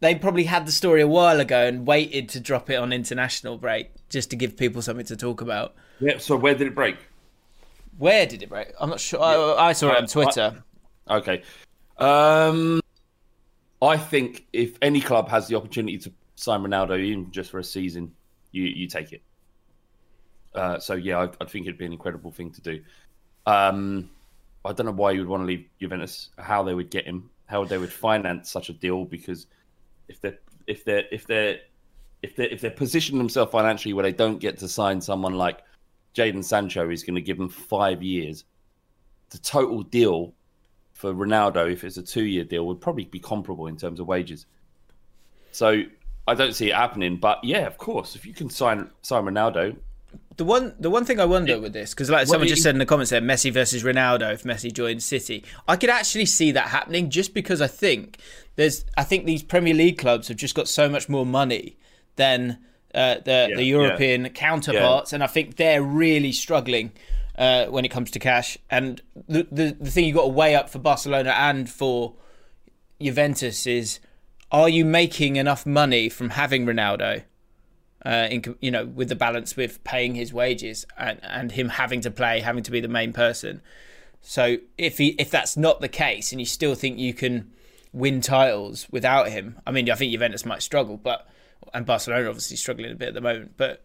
[0.00, 3.58] they probably had the story a while ago and waited to drop it on international
[3.58, 5.74] break just to give people something to talk about.
[6.00, 6.16] Yeah.
[6.16, 6.96] So where did it break?
[7.98, 8.68] Where did it break?
[8.80, 9.22] I'm not sure.
[9.22, 10.64] I, I saw it on Twitter.
[11.08, 11.42] Okay.
[12.00, 12.80] Um,
[13.82, 17.64] I think if any club has the opportunity to sign Ronaldo even just for a
[17.64, 18.12] season,
[18.52, 19.22] you you take it.
[20.54, 22.82] Uh, so yeah, I, I think it'd be an incredible thing to do.
[23.46, 24.10] Um,
[24.64, 26.30] I don't know why you would want to leave Juventus.
[26.38, 29.46] How they would get him, how they would finance such a deal because
[30.08, 31.58] if they're if they're if they're
[32.22, 35.60] if they if they're positioning themselves financially where they don't get to sign someone like
[36.14, 38.44] Jadon Sancho is going to give them five years,
[39.30, 40.34] the total deal
[41.00, 44.06] for Ronaldo, if it's a two year deal, would probably be comparable in terms of
[44.06, 44.46] wages.
[45.52, 45.82] So
[46.28, 47.16] I don't see it happening.
[47.16, 49.76] But yeah, of course, if you can sign sign Ronaldo,
[50.36, 52.78] The one, the one thing I wonder with this, because like someone just said in
[52.78, 56.68] the comments there, Messi versus Ronaldo if Messi joins City, I could actually see that
[56.68, 58.18] happening just because I think
[58.56, 61.76] there's, I think these Premier League clubs have just got so much more money
[62.16, 62.58] than
[62.94, 63.76] uh, the Yeah, the yeah.
[63.76, 66.92] European counterparts, and I think they're really struggling
[67.36, 68.58] uh, when it comes to cash.
[68.70, 72.14] And the, the the thing you've got to weigh up for Barcelona and for
[73.00, 74.00] Juventus is,
[74.50, 77.24] are you making enough money from having Ronaldo?
[78.04, 82.00] uh, in you know with the balance with paying his wages and and him having
[82.02, 83.60] to play, having to be the main person.
[84.22, 87.52] So if he if that's not the case, and you still think you can
[87.92, 91.28] win titles without him, I mean, I think Juventus might struggle, but
[91.74, 93.84] and Barcelona obviously struggling a bit at the moment, but.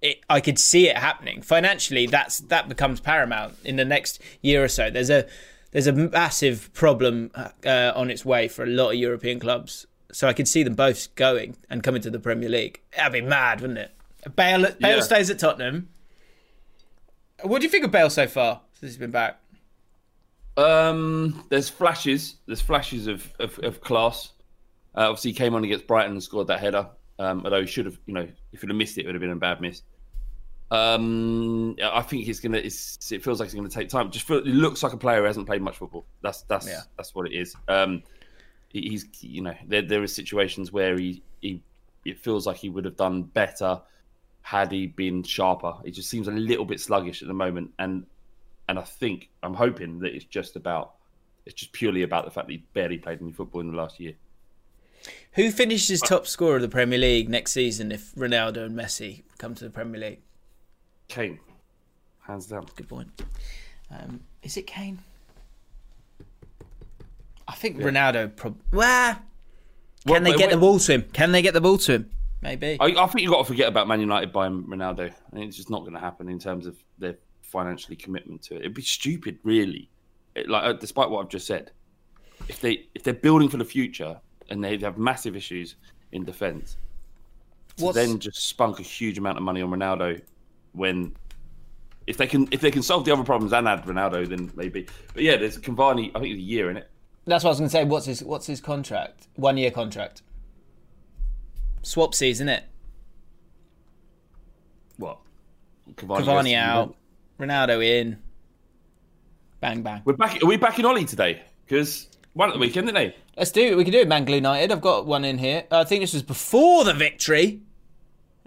[0.00, 2.06] It, I could see it happening financially.
[2.06, 4.90] That's that becomes paramount in the next year or so.
[4.90, 5.26] There's a
[5.72, 9.86] there's a massive problem uh, on its way for a lot of European clubs.
[10.12, 12.80] So I could see them both going and coming to the Premier League.
[12.96, 13.90] That'd be mad, wouldn't it?
[14.36, 15.00] Bale, Bale Yeah.
[15.00, 15.88] stays at Tottenham.
[17.42, 19.38] What do you think of Bale so far since he's been back?
[20.56, 22.36] Um, there's flashes.
[22.46, 24.32] There's flashes of of, of class.
[24.96, 26.88] Uh, obviously, he came on against Brighton and scored that header.
[27.18, 29.20] Um, although he should have, you know, if he'd have missed it, it would have
[29.20, 29.82] been a bad miss.
[30.70, 32.58] Um, I think he's gonna.
[32.58, 34.10] It's, it feels like he's gonna take time.
[34.10, 36.04] Just feel, it looks like a player who hasn't played much football.
[36.22, 36.82] That's that's Yeah.
[36.96, 37.54] that's what it is.
[37.68, 38.02] Um,
[38.68, 41.62] he's you know there there are situations where he he
[42.04, 43.80] it feels like he would have done better
[44.42, 45.74] had he been sharper.
[45.84, 48.04] It just seems a little bit sluggish at the moment, and
[48.68, 50.94] and I think I'm hoping that it's just about
[51.46, 53.98] it's just purely about the fact that he barely played any football in the last
[53.98, 54.12] year.
[55.32, 59.54] Who finishes top scorer of the Premier League next season if Ronaldo and Messi come
[59.54, 60.20] to the Premier League?
[61.08, 61.38] Kane,
[62.26, 62.66] hands down.
[62.76, 63.08] Good point.
[63.90, 64.98] Um, is it Kane?
[67.46, 68.34] I think Ronaldo.
[68.34, 69.22] Prob- well, can
[70.06, 71.02] Well, they wait, get the ball to him?
[71.12, 72.10] Can they get the ball to him?
[72.42, 72.76] Maybe.
[72.78, 75.10] I, I think you've got to forget about Man United buying Ronaldo.
[75.10, 78.54] I think it's just not going to happen in terms of their financially commitment to
[78.54, 78.60] it.
[78.60, 79.88] It'd be stupid, really.
[80.34, 81.72] It, like, uh, despite what I've just said,
[82.48, 85.76] if they if they're building for the future and they have massive issues
[86.12, 86.76] in defence,
[87.76, 90.20] to then just spunk a huge amount of money on Ronaldo
[90.72, 91.14] when
[92.06, 94.86] if they can if they can solve the other problems and add Ronaldo, then maybe.
[95.12, 96.10] But yeah, there's Cavani.
[96.14, 96.90] I think it's a year in it.
[97.26, 97.84] That's what I was going to say.
[97.84, 99.28] What's his What's his contract?
[99.36, 100.22] One year contract.
[101.82, 102.68] Swap season, isn't it?
[104.96, 105.18] What?
[105.94, 106.96] Cavani, Cavani out,
[107.38, 108.18] Ronaldo in.
[109.60, 110.02] Bang bang.
[110.04, 110.42] We're back.
[110.42, 111.42] Are we back in Ollie today?
[111.66, 112.08] Because
[112.38, 113.16] one at the weekend, didn't they?
[113.36, 113.76] Let's do it.
[113.76, 114.06] We can do it.
[114.06, 114.70] Mangle United.
[114.70, 115.64] I've got one in here.
[115.72, 117.62] I think this was before the victory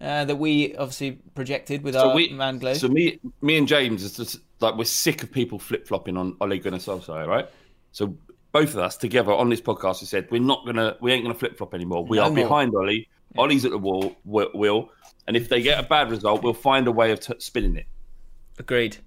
[0.02, 2.30] uh, that we obviously projected with our we,
[2.80, 6.38] so me, me and James is just like we're sick of people flip flopping on
[6.40, 7.50] Ole Gunnar Solskjaer, right?
[7.92, 8.16] So
[8.54, 11.36] both of us together on this podcast, we said we're not gonna, we ain't gonna
[11.36, 12.06] flip flop anymore.
[12.06, 12.36] We No are more.
[12.46, 13.10] behind Ollie.
[13.38, 14.90] Ollie's at the wall, wi- will,
[15.28, 17.88] and if they get a bad result, we'll find a way of t- spinning it.
[18.58, 18.98] Agreed.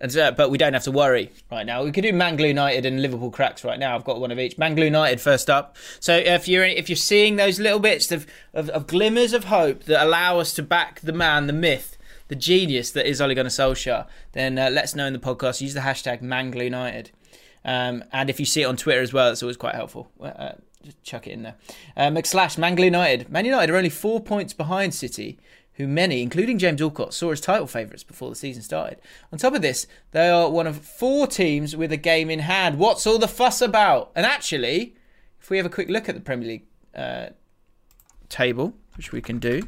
[0.00, 1.82] And so, but we don't have to worry right now.
[1.82, 3.96] We could do Mangle United and Liverpool cracks right now.
[3.96, 4.56] I've got one of each.
[4.56, 5.76] Mangle United first up.
[5.98, 9.84] So if you're if you're seeing those little bits of, of, of glimmers of hope
[9.84, 13.50] that allow us to back the man, the myth, the genius that is Ole Gunnar
[13.50, 15.60] Solskjaer, then uh, let us know in the podcast.
[15.60, 17.10] Use the hashtag Mangle United.
[17.64, 20.10] Um, and if you see it on Twitter as well, it's always quite helpful.
[20.20, 20.52] Uh,
[20.84, 21.56] just chuck it in there.
[21.96, 23.28] Uh, McSlash, Mangle United.
[23.28, 25.38] Man United are only four points behind City,
[25.78, 28.98] who many, including James Alcott, saw as title favourites before the season started.
[29.32, 32.78] On top of this, they are one of four teams with a game in hand.
[32.78, 34.10] What's all the fuss about?
[34.14, 34.96] And actually,
[35.40, 37.28] if we have a quick look at the Premier League uh,
[38.28, 39.62] table, which we can do,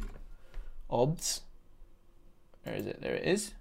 [0.89, 1.41] odds.
[2.63, 3.01] Where is it?
[3.01, 3.53] There it is.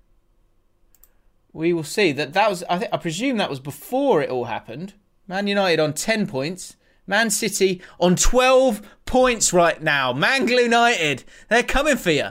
[1.52, 2.64] We will see that that was.
[2.68, 4.94] I think I presume that was before it all happened.
[5.26, 6.76] Man United on ten points.
[7.06, 10.12] Man City on twelve points right now.
[10.12, 12.28] Mangle United, they're coming for you.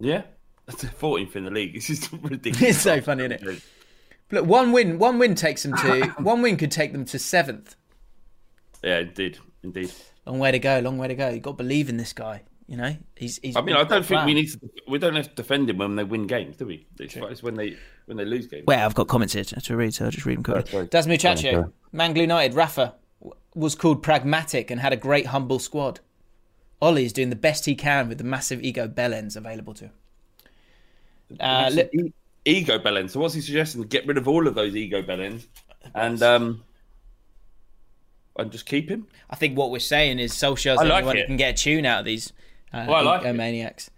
[0.00, 0.22] Yeah,
[0.66, 1.74] that's 14th in the league.
[1.74, 2.62] This is ridiculous.
[2.62, 3.62] It's so funny, isn't it?
[4.30, 7.76] Look, one win, one win takes them to one win could take them to seventh.
[8.82, 9.92] Yeah, indeed, indeed.
[10.26, 10.78] Long way to go.
[10.80, 11.28] Long way to go.
[11.30, 12.42] You got to believe in this guy.
[12.66, 13.38] You know, he's.
[13.38, 14.60] he's I mean, I don't think we need to.
[14.86, 16.86] We don't have to defend him when they win games, do we?
[17.00, 18.64] It's, it's when they when they lose games.
[18.66, 20.70] Well, I've got comments here to, to read, so I'll just read them quickly.
[20.70, 20.86] sorry.
[20.88, 21.72] Das Muchacho, Sorry, sorry.
[21.92, 22.94] Mangle United, Rafa
[23.54, 26.00] was called pragmatic and had a great humble squad.
[26.80, 29.92] Ollie is doing the best he can with the massive ego bellends available to him.
[31.40, 32.12] Uh, li-
[32.44, 33.10] ego bellends.
[33.10, 33.82] So what's he suggesting?
[33.82, 35.46] Get rid of all of those ego bellends
[35.94, 36.62] and um
[38.36, 39.06] and just keep him.
[39.28, 41.62] I think what we're saying is Solskjaer's the like only one who can get a
[41.62, 42.32] tune out of these
[42.72, 43.32] uh, Well, it.
[43.32, 43.90] maniacs.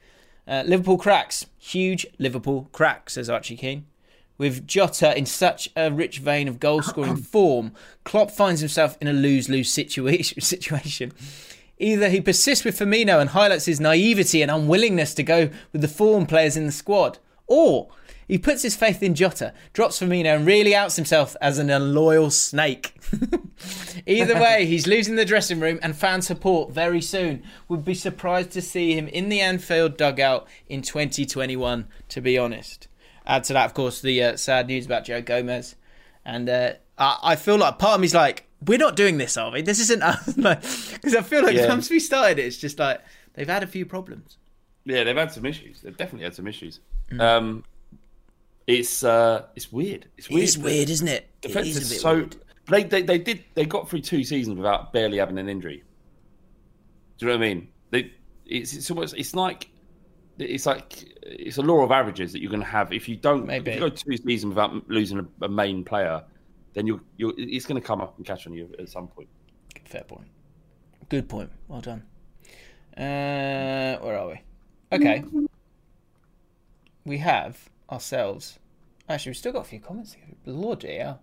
[0.49, 1.47] Uh, Liverpool cracks.
[1.59, 3.87] Huge Liverpool cracks, says Archie Keane.
[4.39, 7.72] With Jota in such a rich vein of goal scoring form,
[8.05, 10.41] Klopp finds himself in a lose lose situation.
[10.41, 11.12] situation.
[11.81, 15.89] Either he persists with Firmino and highlights his naivety and unwillingness to go with the
[15.89, 17.89] form players in the squad, or
[18.28, 22.31] he puts his faith in Jota, drops Firmino, and really outs himself as an unloyal
[22.31, 22.95] snake.
[24.07, 27.43] Either way, he's losing the dressing room and fan support very soon.
[27.68, 32.89] Would be surprised to see him in the Anfield dugout in 2021, to be honest.
[33.26, 35.76] Add to that, of course, the uh, sad news about Joe Gomez.
[36.24, 39.50] And uh, I, I feel like part of me's like, we're not doing this, are
[39.52, 39.62] we?
[39.62, 40.32] This isn't us.
[40.34, 41.68] Because I feel like Yeah.
[41.68, 43.00] once we started it, it's just like
[43.34, 44.36] they've had a few problems.
[44.84, 45.82] Yeah, they've had some issues.
[45.82, 46.80] They've definitely had some issues.
[47.11, 47.20] Mm.
[47.20, 47.64] Um,
[48.66, 50.06] it's uh, it's weird.
[50.16, 50.42] It's weird.
[50.44, 51.28] It's weird, isn't it?
[51.42, 52.36] It Defence is is so weird.
[52.68, 55.82] they, they they did they got through two seasons without barely having an injury.
[57.18, 57.68] Do you know what I mean?
[57.90, 58.12] They
[58.46, 59.68] it's it's almost it's like
[60.38, 63.46] it's like it's a law of averages that you're going to have if you don't
[63.46, 63.72] Maybe.
[63.72, 66.22] if you go two seasons without losing a, a main player,
[66.74, 69.28] then you you it's going to come up and catch on you at some point.
[69.84, 70.28] Fair point.
[71.08, 71.50] Good point.
[71.68, 72.04] Well done.
[72.96, 74.40] Uh, where are we?
[74.92, 75.24] Okay.
[77.04, 78.58] We have ourselves.
[79.08, 80.12] Actually, we've still got a few comments.
[80.14, 80.24] here.
[80.44, 81.22] Bloody hell.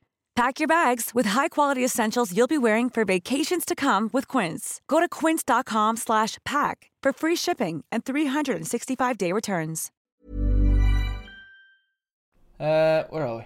[0.35, 4.79] Pack your bags with high-quality essentials you'll be wearing for vacations to come with Quince.
[4.87, 9.91] Go to quince.com slash pack for free shipping and 365-day returns.
[12.59, 13.43] Uh, where are we?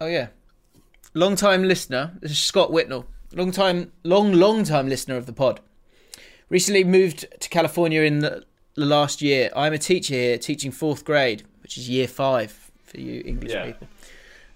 [0.00, 0.28] Oh yeah,
[1.12, 2.12] long time listener.
[2.22, 3.04] This is Scott Whitnell,
[3.34, 5.60] long time, long, long time listener of the pod.
[6.48, 8.44] Recently moved to California in the,
[8.76, 9.50] the last year.
[9.54, 13.66] I'm a teacher here, teaching fourth grade, which is year five for you English Yeah.
[13.66, 13.88] people.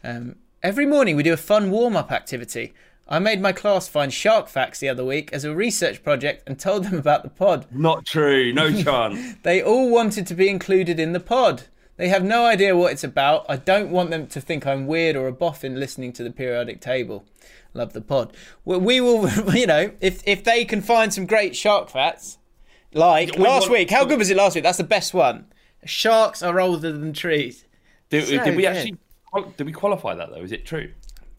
[0.05, 2.75] Um, every morning we do a fun warm up activity.
[3.09, 6.59] I made my class find shark facts the other week as a research project and
[6.59, 7.67] told them about the pod.
[7.71, 8.53] Not true.
[8.53, 9.37] No chance.
[9.43, 11.65] They all wanted to be included in the pod.
[11.97, 13.47] They have no idea what it's about.
[13.49, 16.81] I don't want them to think I'm weird or a boffin listening to the periodic
[16.81, 17.25] table.
[17.73, 18.35] Love the pod.
[18.65, 22.39] We we will, you know, if if they can find some great shark facts,
[22.93, 23.91] like we last want- week.
[23.91, 24.65] How good was it last week?
[24.65, 25.47] That's the best one.
[25.85, 27.65] Sharks are older than trees.
[28.11, 28.77] Did, So did we good.
[28.77, 28.97] actually
[29.57, 30.43] did we qualify that though?
[30.43, 30.91] Is it true?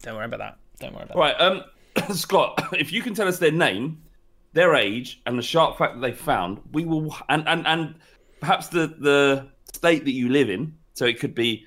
[0.02, 0.58] Don't worry about that.
[0.78, 1.64] Don't worry about All right, um,
[2.14, 4.02] Scott, if you can tell us their name,
[4.52, 7.94] their age, and the shark fact that they found, we will, and and and
[8.40, 10.74] perhaps the the state that you live in.
[10.94, 11.66] So it could be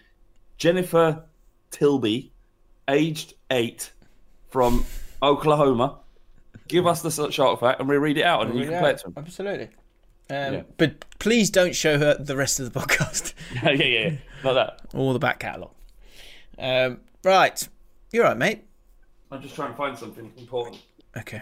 [0.58, 1.24] Jennifer
[1.72, 2.32] Tilby,
[2.88, 3.92] aged eight,
[4.50, 4.86] from
[5.22, 6.00] Oklahoma.
[6.68, 8.58] Give us the shark fact, and we'll read it out, and that.
[8.58, 9.14] you can play it to them.
[9.18, 9.70] Absolutely.
[10.32, 10.62] Um, Yeah.
[10.78, 14.18] But please don't show her the rest of the podcast yeah, yeah, yeah.
[14.44, 14.82] Not that.
[14.94, 15.74] or the back catalogue.
[16.60, 17.68] Um, right.
[18.12, 18.64] You're right, mate.
[19.32, 20.82] I'm just trying to find something important.
[21.18, 21.42] Okay.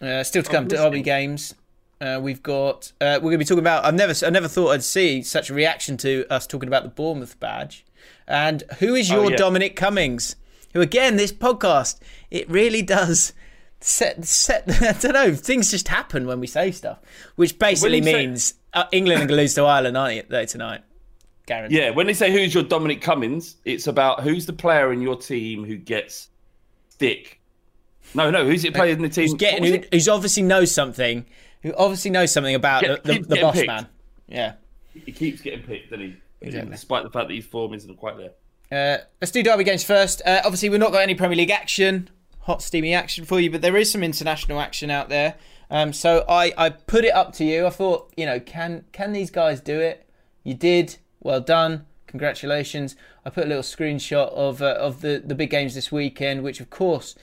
[0.00, 1.54] Uh, still to come, I'm Derby games.
[2.00, 2.92] Uh, we've got.
[3.00, 3.84] Uh, we're going to be talking about.
[3.84, 4.14] I've never.
[4.26, 7.84] I never thought I'd see such a reaction to us talking about the Bournemouth badge.
[8.26, 9.36] And who is Oh, your yeah.
[9.36, 10.36] Dominic Cummings?
[10.72, 11.16] Who again?
[11.16, 12.00] This podcast.
[12.30, 13.32] It really does
[13.80, 14.64] set set.
[14.82, 15.34] I don't know.
[15.34, 16.98] Things just happen when we say stuff,
[17.36, 20.28] which basically When you say- means uh, England are going to lose to Ireland, aren't
[20.28, 20.82] they tonight?
[21.46, 21.78] Guaranteed.
[21.78, 25.16] Yeah, when they say who's your Dominic Cummings, it's about who's the player in your
[25.16, 26.28] team who gets
[26.88, 27.40] stick.
[28.14, 29.24] No, no, who's it player in the team?
[29.28, 29.64] Who's getting?
[29.64, 31.26] Who, who's obviously knows something.
[31.62, 33.66] Who obviously knows something about Get- the, the, the boss picked.
[33.66, 33.88] man.
[34.28, 34.54] Yeah.
[34.92, 36.16] He keeps getting picked, doesn't he?
[36.40, 36.70] Exactly.
[36.70, 38.30] Despite the fact that his form isn't quite there.
[38.70, 40.22] Uh, let's do Derby games first.
[40.24, 43.62] Uh, obviously, we've not got any Premier League action, hot steamy action for you, but
[43.62, 45.34] there is some international action out there.
[45.70, 47.66] Um, so I, I put it up to you.
[47.66, 50.08] I thought, you know, can can these guys do it?
[50.42, 50.98] You did.
[51.24, 51.86] Well done.
[52.06, 52.94] Congratulations.
[53.24, 56.60] I put a little screenshot of uh, of the the big games this weekend, which
[56.60, 57.16] of course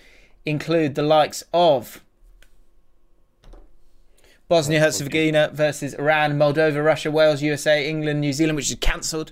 [0.46, 2.02] include the likes of
[4.50, 9.32] Bosnia Herzegovina versus Iran, Moldova, Russia, Wales, USA, England, New Zealand, which is cancelled.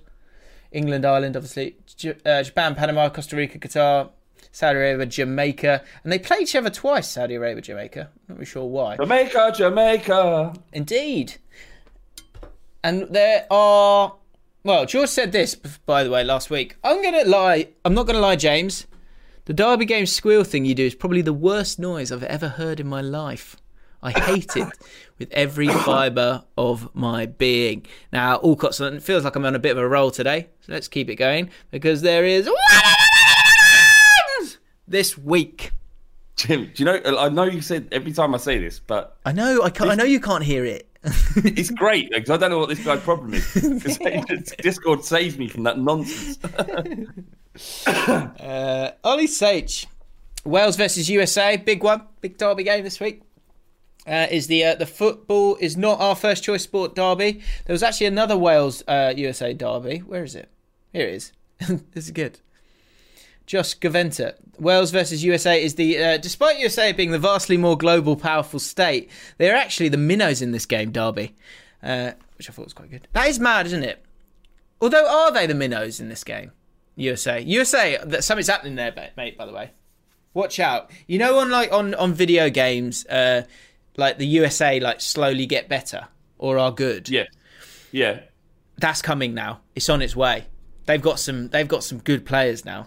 [0.72, 4.12] England, Ireland, obviously, J- uh, Japan, Panama, Costa Rica, Qatar,
[4.52, 7.10] Saudi Arabia, Jamaica, and they play each other twice.
[7.10, 8.10] Saudi Arabia, Jamaica.
[8.28, 8.96] Not really sure why.
[8.98, 10.54] Jamaica, Jamaica.
[10.72, 11.36] Indeed.
[12.84, 14.14] And there are.
[14.62, 16.76] Well, George said this, by the way, last week.
[16.84, 17.70] I'm going to lie.
[17.86, 18.88] I'm not going to lie, James.
[19.46, 22.82] The Derby game squeal thing you do is probably the worst noise I've ever heard
[22.82, 23.56] in my life.
[24.04, 24.68] I hate it
[25.18, 27.86] with every fibre of my being.
[28.12, 30.90] Now, Alcott's it feels like I'm on a bit of a roll today, so let's
[30.90, 32.50] keep it going because there is
[34.88, 35.72] this week.
[36.36, 37.18] Jim, do you know?
[37.18, 39.96] I know you said every time I say this, but I know, I, can't, I
[39.96, 40.89] know you can't hear it.
[41.38, 43.54] it's great because I don't know what this guy's problem is.
[44.58, 46.40] Discord saves me from that nonsense.
[47.86, 49.86] Uh, Ollie Sage,
[50.46, 53.22] Wales versus USA, big one, big derby game this week.
[54.08, 57.42] Uh, is the uh, the football is not our first choice sport derby.
[57.66, 59.98] There was actually another Wales uh, USA derby.
[60.00, 60.50] Where is it?
[60.94, 61.32] Here it is.
[61.60, 62.40] this is good.
[63.50, 64.36] Josh Gaventa.
[64.60, 69.10] Wales versus USA is the uh, despite USA being the vastly more global, powerful state,
[69.40, 71.34] they're actually the minnows in this game derby,
[71.82, 73.08] uh, which I thought was quite good.
[73.14, 74.06] That is mad, isn't it?
[74.80, 76.52] Although, are they the minnows in this game?
[76.96, 77.98] USA, USA.
[78.06, 79.12] that- Something's happening there, mate.
[79.18, 79.72] mate, By the way,
[80.36, 80.92] watch out.
[81.08, 83.44] You know, on like on on video games, uh,
[83.98, 87.10] like the USA like slowly get better or are good.
[87.10, 87.24] yeah,
[87.92, 88.20] yeah.
[88.78, 89.62] That's coming now.
[89.74, 90.46] It's on its way.
[90.86, 91.48] They've got some.
[91.50, 92.86] They've got some good players now.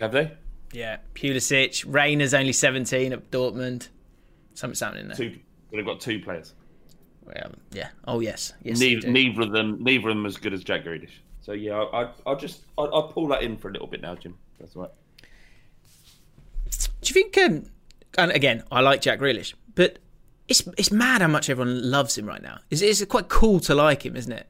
[0.00, 0.32] Have they?
[0.72, 1.84] Yeah, Pulisic.
[1.86, 3.88] Reyna's only seventeen at Dortmund.
[4.54, 5.16] Something's happening there.
[5.16, 5.38] Two.
[5.72, 6.54] They've got two players.
[7.42, 7.88] Um, yeah.
[8.06, 8.52] Oh yes.
[8.62, 8.78] Yes.
[8.78, 11.10] neither, neither of them, neither of them as good as Jack Grealish.
[11.40, 14.00] So yeah, I, I, I'll just, I'll, I'll pull that in for a little bit
[14.02, 14.36] now, Jim.
[14.58, 14.90] That's right.
[16.70, 17.38] Do you think?
[17.38, 17.70] Um,
[18.16, 19.98] and again, I like Jack Grealish, but
[20.48, 22.58] it's it's mad how much everyone loves him right now.
[22.70, 24.46] It's, it's quite cool to like him, isn't it?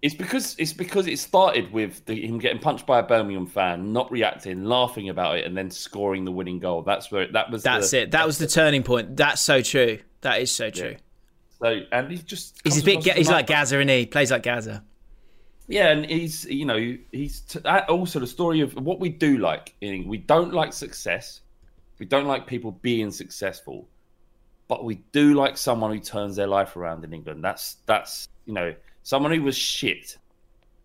[0.00, 3.92] It's because it's because it started with the, him getting punched by a Birmingham fan,
[3.92, 6.82] not reacting, laughing about it, and then scoring the winning goal.
[6.82, 7.64] That's where that was.
[7.64, 8.12] That's the, it.
[8.12, 9.16] That was the turning point.
[9.16, 9.98] That's so true.
[10.20, 10.96] That is so true.
[11.60, 12.92] So and he's just He's a bit.
[13.00, 14.84] across Ga- as a he's like Gazza, and he plays like Gazza.
[15.66, 19.38] Yeah, and he's you know he's t- that also the story of what we do
[19.38, 19.74] like.
[19.80, 21.40] in- We don't like success.
[21.98, 23.88] We don't like people being successful,
[24.68, 27.42] but we do like someone who turns their life around in England.
[27.42, 28.72] That's that's you know
[29.08, 30.18] someone who was shit,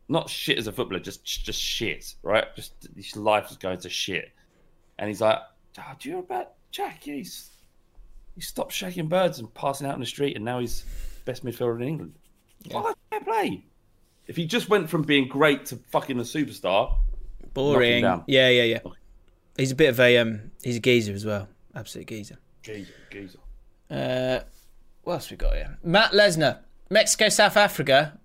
[0.07, 2.45] not shit as a footballer, just just shit, right?
[2.55, 4.31] Just his life was going to shit,
[4.97, 5.39] and he's like,
[5.77, 7.05] oh, "Do you know about Jack?
[7.05, 7.49] Yeah, he's
[8.33, 10.85] he stopped shaking birds and passing out in the street, and now he's
[11.25, 12.13] best midfielder in England.
[12.71, 13.65] What a fair play!
[14.27, 16.95] If he just went from being great to fucking a superstar,
[17.53, 18.03] Boring.
[18.03, 18.79] Yeah, yeah, yeah.
[19.57, 20.51] He's a bit of a um.
[20.63, 21.49] He's a geezer as well.
[21.75, 22.37] Absolute geezer.
[22.61, 23.39] geezer, geezer.
[23.91, 24.39] Uh,
[25.03, 25.77] what else we got here?
[25.83, 26.59] Matt Lesnar,
[26.93, 28.19] Mexico, South Africa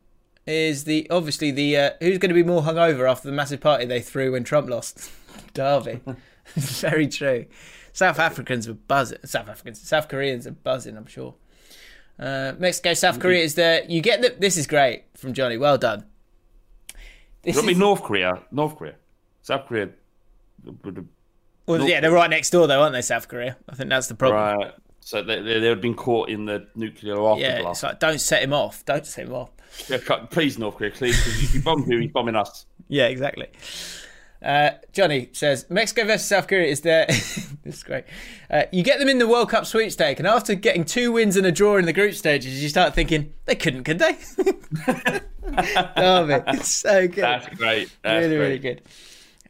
[0.46, 3.84] is the obviously the uh, who's going to be more hungover after the massive party
[3.84, 5.10] they threw when Trump lost
[5.54, 6.00] Derby.
[6.54, 7.46] Very true.
[7.92, 9.18] South Africans were buzzing.
[9.24, 10.96] South Africans, South Koreans are buzzing.
[10.96, 11.34] I'm sure.
[12.18, 13.84] Uh, Mexico, South Korea is there.
[13.88, 14.34] You get the.
[14.38, 15.56] This is great from Johnny.
[15.56, 16.04] Well done.
[17.42, 18.94] This is- North Korea, North Korea,
[19.42, 19.90] South Korea.
[21.66, 23.02] well, yeah, they're right next door though, aren't they?
[23.02, 23.56] South Korea.
[23.68, 24.58] I think that's the problem.
[24.58, 24.72] Right.
[25.08, 27.70] So they, they, have been caught in the nuclear Yeah, afterblast.
[27.70, 28.84] it's like don't set him off.
[28.84, 29.48] Don't set him off.
[29.88, 29.96] Yeah,
[30.28, 31.16] please, North Korea, please.
[31.42, 32.66] if you bomb here, he's bombing us.
[32.88, 33.46] Yeah, exactly.
[34.42, 37.06] Uh, Johnny says Mexico versus South Korea is there.
[37.08, 38.04] this is great.
[38.50, 41.46] Uh, you get them in the World Cup sweepstake, and after getting two wins and
[41.46, 44.10] a draw in the group stages, you start thinking they couldn't, could they?
[45.96, 46.44] Love it.
[46.48, 47.24] It's so good.
[47.24, 47.90] That's great.
[48.02, 48.46] That's really, great.
[48.46, 48.82] really good.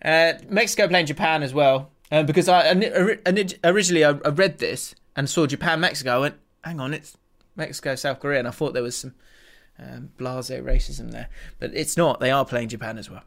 [0.01, 3.19] Uh, Mexico playing Japan as well, um, because I ori-
[3.65, 6.13] originally I, I read this and saw Japan Mexico.
[6.13, 7.19] I went, hang on, it's
[7.57, 9.15] Mexico South Korea, and I thought there was some
[9.77, 12.21] um, blase racism there, but it's not.
[12.21, 13.25] They are playing Japan as well.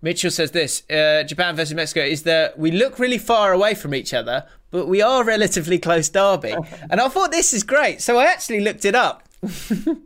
[0.00, 3.92] Mitchell says this: uh, Japan versus Mexico is that we look really far away from
[3.92, 6.54] each other, but we are relatively close derby.
[6.90, 9.28] and I thought this is great, so I actually looked it up.
[9.42, 9.98] and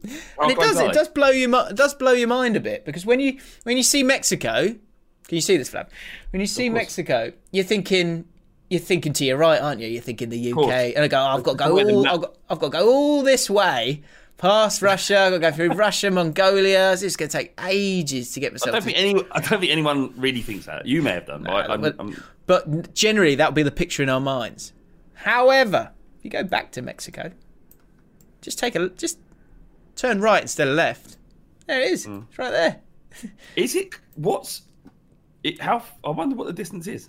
[0.51, 3.39] it does it does blow it does blow your mind a bit because when you
[3.65, 5.89] when you see Mexico, can you see this, Flav?
[6.31, 8.25] When you see Mexico, you're thinking
[8.69, 9.87] you're thinking to your right, aren't you?
[9.89, 12.37] You're thinking the UK, and I go, oh, I've got to go all, I've got,
[12.51, 14.03] I've got to go all this way.
[14.39, 16.93] Past Russia, I've got to go through Russia, Mongolia.
[16.93, 18.73] It's going to take ages to get I myself.
[18.73, 19.25] don't to- think any.
[19.33, 20.85] I don't think anyone really thinks that.
[20.87, 21.45] You may have done.
[21.45, 24.73] but I, I'm, but, I'm, but generally, that would be the picture in our minds.
[25.15, 27.33] However, if you go back to Mexico,
[28.43, 29.19] just take a just
[29.95, 31.17] turn right instead of left.
[31.67, 32.05] There it is.
[32.05, 32.21] Hmm.
[32.29, 32.81] It's right there.
[33.57, 33.95] is it?
[34.17, 34.63] What's
[35.43, 35.61] it?
[35.63, 35.83] How?
[36.05, 37.09] I wonder what the distance is.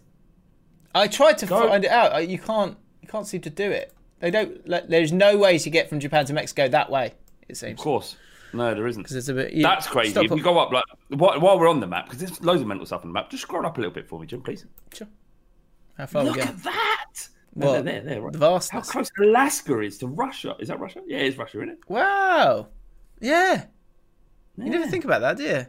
[0.96, 2.28] I tried to Go- find it out.
[2.28, 2.78] You can't.
[3.02, 3.94] You can't seem to do it.
[4.20, 4.68] They don't.
[4.68, 7.14] Like, there's no way to get from Japan to Mexico that way.
[7.48, 7.80] It seems.
[7.80, 8.16] Of course.
[8.54, 9.04] No, there isn't.
[9.04, 9.54] Because it's a bit.
[9.54, 10.12] you- That's crazy.
[10.12, 12.62] stop if you go up like while, while we're on the map, because there's loads
[12.62, 13.30] of mental stuff on the map.
[13.30, 14.66] Just scroll up a little bit for me, Jim, please.
[14.94, 15.08] Sure.
[15.98, 16.44] How far we Look go?
[16.44, 17.28] at that.
[17.54, 17.72] What?
[17.74, 18.34] There, there, there, right.
[18.34, 18.40] The
[18.72, 20.56] How close Alaska is to Russia?
[20.60, 21.02] Is that Russia?
[21.08, 21.80] Yeah, it's Russia, isn't it?
[21.88, 22.68] Wow.
[23.20, 23.66] Yeah.
[24.58, 24.90] You never Yeah.
[24.92, 25.66] think about that, do you?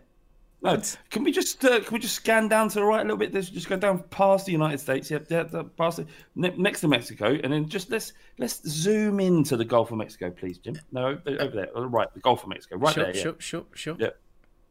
[0.60, 0.80] No,
[1.10, 3.32] can we just uh, can we just scan down to the right a little bit?
[3.32, 6.80] Let's just go down past the United States, yep, yeah, yeah, past it, ne- next
[6.80, 10.76] to Mexico, and then just let's let's zoom into the Gulf of Mexico, please, Jim.
[10.90, 13.64] No, over there, oh, right, the Gulf of Mexico, right sure, there, yeah, sure, sure,
[13.74, 13.96] sure.
[14.00, 14.10] yeah,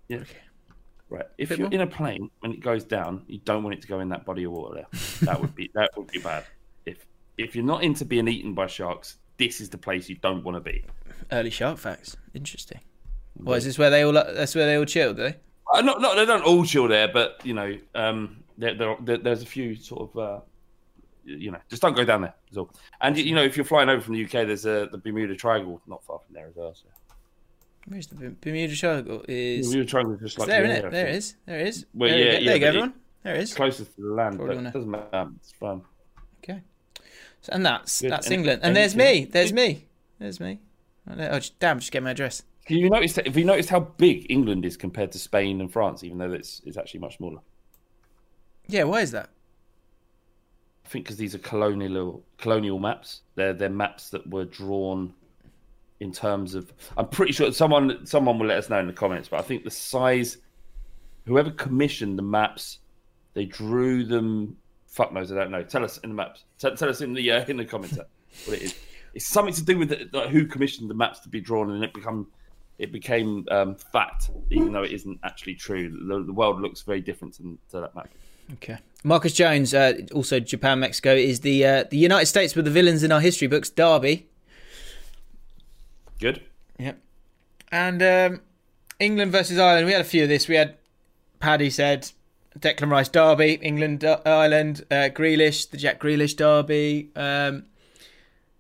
[0.10, 0.18] yeah.
[0.18, 0.38] Okay.
[1.10, 1.26] Right.
[1.38, 1.76] If Bit you're more.
[1.76, 4.26] in a plane and it goes down, you don't want it to go in that
[4.26, 4.88] body of water there.
[5.22, 6.44] That would be that would be bad.
[6.86, 7.06] If
[7.38, 10.58] if you're not into being eaten by sharks, this is the place you don't want
[10.58, 10.84] to be.
[11.32, 12.18] Early shark facts.
[12.34, 12.82] Interesting.
[13.36, 14.12] Why is this where they all?
[14.12, 15.38] That's where they all chill, do they?
[15.74, 19.18] Uh, not, not, they don't all chill there, but you know, um, there, there, there,
[19.18, 20.40] there's a few sort of, uh,
[21.26, 22.34] you know, just don't go down there.
[22.56, 22.70] All.
[23.02, 25.82] And you know, if you're flying over from the UK, there's uh, the Bermuda Triangle
[25.88, 26.74] not far from there as well.
[26.74, 26.88] So.
[27.88, 29.24] Where's the Berm- Bermuda Triangle?
[29.28, 30.92] Is Bermuda Triangle just like there, isn't it?
[30.92, 31.36] There it is.
[31.46, 31.86] There it is.
[31.94, 32.94] Well, there yeah, you go, yeah, there you go, everyone.
[33.24, 35.30] There it It's closest to the land, but it doesn't matter.
[35.38, 35.82] It's fun.
[36.44, 36.62] Okay.
[37.42, 38.12] So, and that's Good.
[38.12, 38.62] that's England.
[38.64, 39.26] And there's me.
[39.26, 39.86] There's me.
[40.20, 40.60] There's me.
[41.10, 41.80] Oh, damn!
[41.80, 42.44] Just get my address.
[42.68, 43.16] Have you noticed?
[43.16, 46.62] Have you noticed how big England is compared to Spain and France, even though it's
[46.66, 47.40] it's actually much smaller?
[48.68, 48.84] Yeah.
[48.84, 49.30] Why is that?
[50.86, 53.22] I think because these are colonial colonial maps.
[53.36, 55.14] They're they're maps that were drawn
[56.02, 56.74] in terms of.
[56.98, 59.64] I'm pretty sure someone someone will let us know in the comments, but I think
[59.64, 60.40] the size.
[61.26, 62.80] Whoever commissioned the maps,
[63.34, 64.56] they drew them.
[64.88, 65.62] Fuck knows, I don't know.
[65.62, 66.46] Tell us in the maps.
[66.58, 67.98] Tell, tell us in the uh, in the comments
[68.46, 68.76] what it is.
[69.14, 71.84] It's something to do with the, like, who commissioned the maps to be drawn, and
[71.84, 72.28] it become
[72.80, 75.90] it became um, fact, even though it isn't actually true.
[75.90, 78.10] The, the world looks very different to, to that map.
[78.54, 78.78] Okay.
[79.04, 83.04] Marcus Jones, uh, also Japan, Mexico, is the uh, the United States with the villains
[83.04, 83.70] in our history books.
[83.70, 84.28] Derby.
[86.20, 86.42] Good.
[86.80, 87.00] Yep.
[87.72, 88.42] And um,
[89.00, 89.86] England versus Ireland.
[89.86, 90.48] We had a few of this.
[90.48, 90.78] We had
[91.40, 92.12] Paddy said
[92.58, 97.10] Declan Rice derby, England uh, Ireland, uh, Grealish, the Jack Grealish derby.
[97.16, 97.66] Um,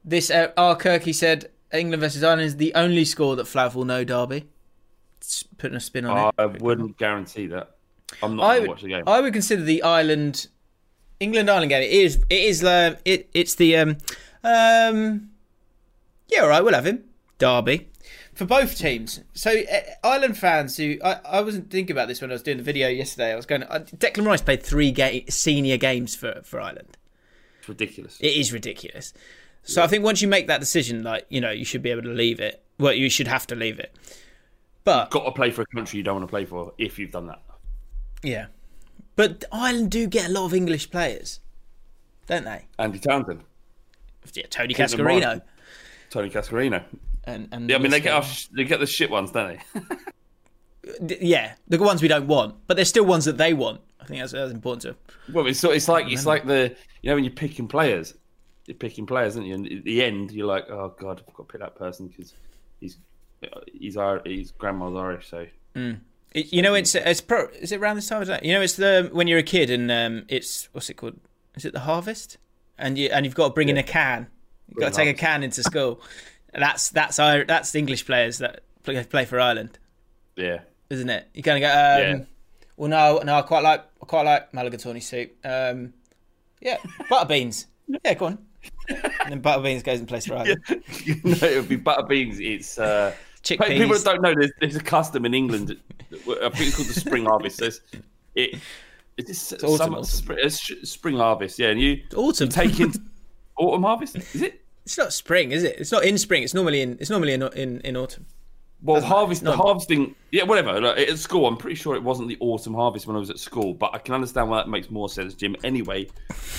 [0.03, 3.86] this uh, R Kirky said England versus Ireland is the only score that Flav will
[3.86, 4.47] know derby.
[5.18, 6.34] It's putting a spin on it.
[6.38, 7.76] I wouldn't guarantee that.
[8.24, 9.03] I'm not going to watch the game.
[9.07, 10.47] I would consider the Ireland
[11.20, 11.84] England Ireland game.
[11.84, 13.97] It is it is uh, it it's the um
[14.43, 15.32] um
[16.30, 17.03] yeah all right we'll have him
[17.38, 17.89] Derby
[18.34, 19.22] for both teams.
[19.34, 22.57] So uh, Ireland fans who I, I wasn't thinking about this when I was doing
[22.57, 23.34] the video yesterday.
[23.34, 23.63] I was going.
[23.63, 26.97] Uh, Declan Rice played three ga- senior games for for Ireland.
[27.59, 28.18] It's ridiculous.
[28.22, 29.13] It is ridiculous.
[29.68, 32.03] So I think once you make that decision, like you know, you should be able
[32.03, 32.63] to leave it.
[32.80, 33.95] Well, you should have to leave it.
[34.84, 37.11] But Got to play for a country you don't want to play for if you've
[37.11, 37.41] done that.
[38.24, 38.45] yeah,
[39.18, 41.41] but Ireland do get a lot of English players,
[42.28, 42.68] don't they?
[42.80, 43.43] Andy Townsend,
[44.34, 45.22] Yeah, Tony Clinton Cascarino.
[45.22, 45.41] Morrison.
[46.09, 46.84] Tony Cascarino.
[47.26, 49.82] And, and Yeah, I mean they get they get the shit ones, don't they?
[51.20, 53.82] Yeah, the ones we don't want, but there's still ones that they want.
[53.99, 55.34] I think that's, that's important to.
[55.34, 58.13] well, it's it's like it's like the you know when you're picking players,
[58.74, 59.55] picking players, aren't you?
[59.55, 62.34] And at the end, you're like, oh god, I've got to pick that person because
[62.80, 62.97] he's
[63.74, 65.45] he's our his grandma's Irish, so
[66.34, 68.22] It, you know, it's it's pro, is it around this time?
[68.22, 68.39] of day?
[68.43, 71.20] You know, it's the when you're a kid and um, it's what's it called?
[71.55, 72.38] Is it the harvest?
[72.78, 74.28] And you and you've got to bring in a can.
[74.70, 76.01] You've got to take a can into school.
[76.53, 79.78] That's that's our, that's English players that play, play for Ireland,
[80.36, 80.61] yeah.
[80.89, 81.28] isn't it?
[81.34, 81.68] You're gonna go.
[81.68, 82.20] Um, Yeah.
[82.78, 85.36] Well, no, no, I quite like I quite like mulligatawny soup.
[85.43, 85.93] Um,
[86.61, 86.78] yeah,
[87.09, 87.68] butter beans.
[88.03, 88.47] Yeah, go on.
[88.89, 90.47] And then butter beans goes in place right.
[90.69, 92.39] no, it would be butter beans.
[92.39, 93.13] It's uh,
[93.43, 93.77] Chickpeas.
[93.77, 94.33] people that don't know.
[94.33, 95.77] There's, there's a custom in England.
[96.11, 97.59] I think it's called the spring harvest.
[97.59, 97.81] There's,
[98.35, 98.59] it
[99.17, 100.05] is this autumn, summer, autumn.
[100.05, 101.59] spring, it's spring harvest.
[101.59, 102.47] Yeah, and you Autumn.
[102.47, 102.93] you take in
[103.57, 104.15] autumn harvest.
[104.15, 104.61] Is it?
[104.85, 105.75] It's not spring, is it?
[105.79, 106.43] It's not in spring.
[106.43, 106.97] It's normally in.
[106.99, 108.25] It's normally in in, in autumn.
[108.84, 110.15] Well, harvest the harvesting.
[110.32, 110.80] Yeah, whatever.
[110.80, 113.39] Like, at school, I'm pretty sure it wasn't the autumn harvest when I was at
[113.39, 115.55] school, but I can understand why that makes more sense, Jim.
[115.63, 116.07] Anyway,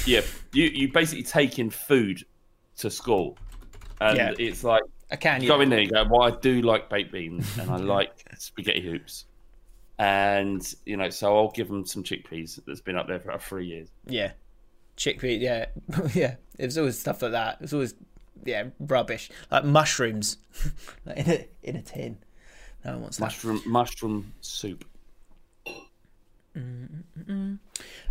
[0.05, 2.25] yeah, you you basically take in food
[2.79, 3.37] to school,
[4.01, 4.33] and Yeah.
[4.39, 5.43] it's like I can.
[5.43, 5.55] you Yeah.
[5.57, 8.81] go in there, you go, well, I do like baked beans and I like spaghetti
[8.81, 9.25] hoops.
[10.01, 13.43] And, you know, so I'll give them some chickpeas that's been up there for about
[13.43, 13.89] three years.
[14.07, 14.33] Yeah,
[14.97, 15.41] chickpea.
[15.41, 15.67] Yeah,
[16.15, 16.37] yeah.
[16.59, 17.55] It was always stuff like that.
[17.57, 17.95] It was always
[18.45, 20.39] yeah rubbish like mushrooms
[21.17, 22.19] in a in a tin.
[22.85, 23.25] No one wants that.
[23.25, 24.85] Mushroom mushroom soup.
[26.57, 27.59] Mm,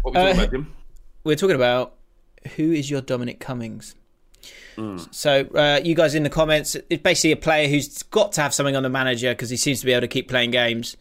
[0.03, 0.73] What were we Uh, talking about, Jim?
[1.23, 1.93] We're talking about
[2.55, 3.95] who is your Dominic Cummings.
[5.11, 8.53] So uh, you guys in the comments, it's basically a player who's got to have
[8.53, 10.95] something on the manager because he seems to be able to keep playing games.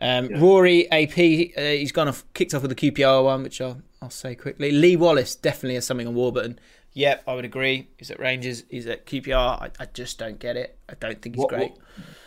[0.00, 3.80] Um, Rory AP, uh, he's gone off, kicked off with the QPR one, which I'll,
[4.02, 4.72] I'll say quickly.
[4.72, 6.58] Lee Wallace definitely has something on Warburton.
[6.92, 7.88] Yep, I would agree.
[7.98, 8.64] He's at Rangers.
[8.68, 9.62] He's at QPR.
[9.62, 10.76] I, I just don't get it.
[10.88, 11.72] I don't think he's What, great.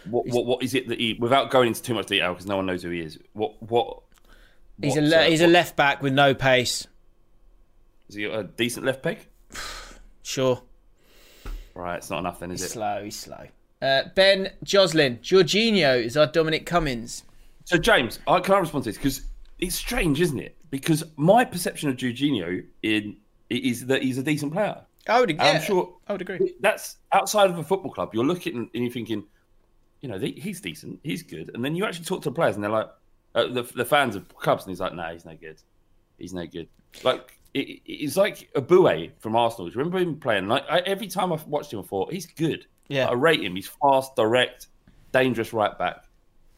[0.06, 2.56] what, what, what, is it that he, without going into too much detail, because no
[2.56, 4.00] one knows who he is, what, what,
[4.82, 6.88] He's a le- uh, he's a left back with no pace.
[8.10, 9.28] Is he a decent left peg?
[10.26, 10.62] Sure,
[11.76, 12.74] Right, it's not enough then, is he's it?
[12.74, 13.04] slow.
[13.04, 13.46] He's slow.
[13.82, 17.24] Uh, ben Joslin, Jorginho is our Dominic Cummings.
[17.66, 18.98] So, James, I can I respond to this?
[18.98, 19.22] Because
[19.60, 20.56] it's strange, isn't it?
[20.70, 23.18] Because my perception of Jorginho in,
[23.58, 24.82] is that he's a decent player.
[25.08, 25.30] I would.
[25.30, 25.46] agree.
[25.46, 26.54] I'm sure I would agree.
[26.62, 28.14] that's outside of a football club.
[28.14, 29.24] You're looking and you're thinking,
[30.02, 32.64] you know, he's decent, he's good, and then you actually talk to the players, and
[32.64, 32.90] they're like,
[33.36, 35.58] uh, the, the fans of clubs, and he's like, nah, he's no good,
[36.18, 36.68] he's no good.
[37.04, 39.68] Like it, it- it's like Eboué from Arsenal.
[39.68, 40.48] Do you remember him playing?
[40.48, 42.66] Like I, every time I've watched him, I thought he's good.
[42.88, 43.08] Yeah.
[43.10, 43.56] I rate him.
[43.56, 44.68] He's fast, direct,
[45.12, 46.04] dangerous right back.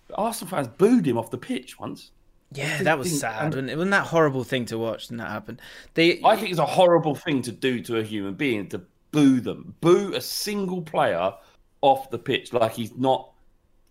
[0.08, 2.12] But Arsenal fans booed him off the pitch once.
[2.56, 3.44] Yeah, that was sad.
[3.44, 3.76] and- Wasn't, it?
[3.78, 5.08] wasn't that horrible thing to watch?
[5.08, 5.62] Didn't that happened.
[5.94, 8.82] The I think it's a horrible thing to do to a human being to
[9.12, 11.34] boo them, boo a single player
[11.82, 13.32] off the pitch like he's not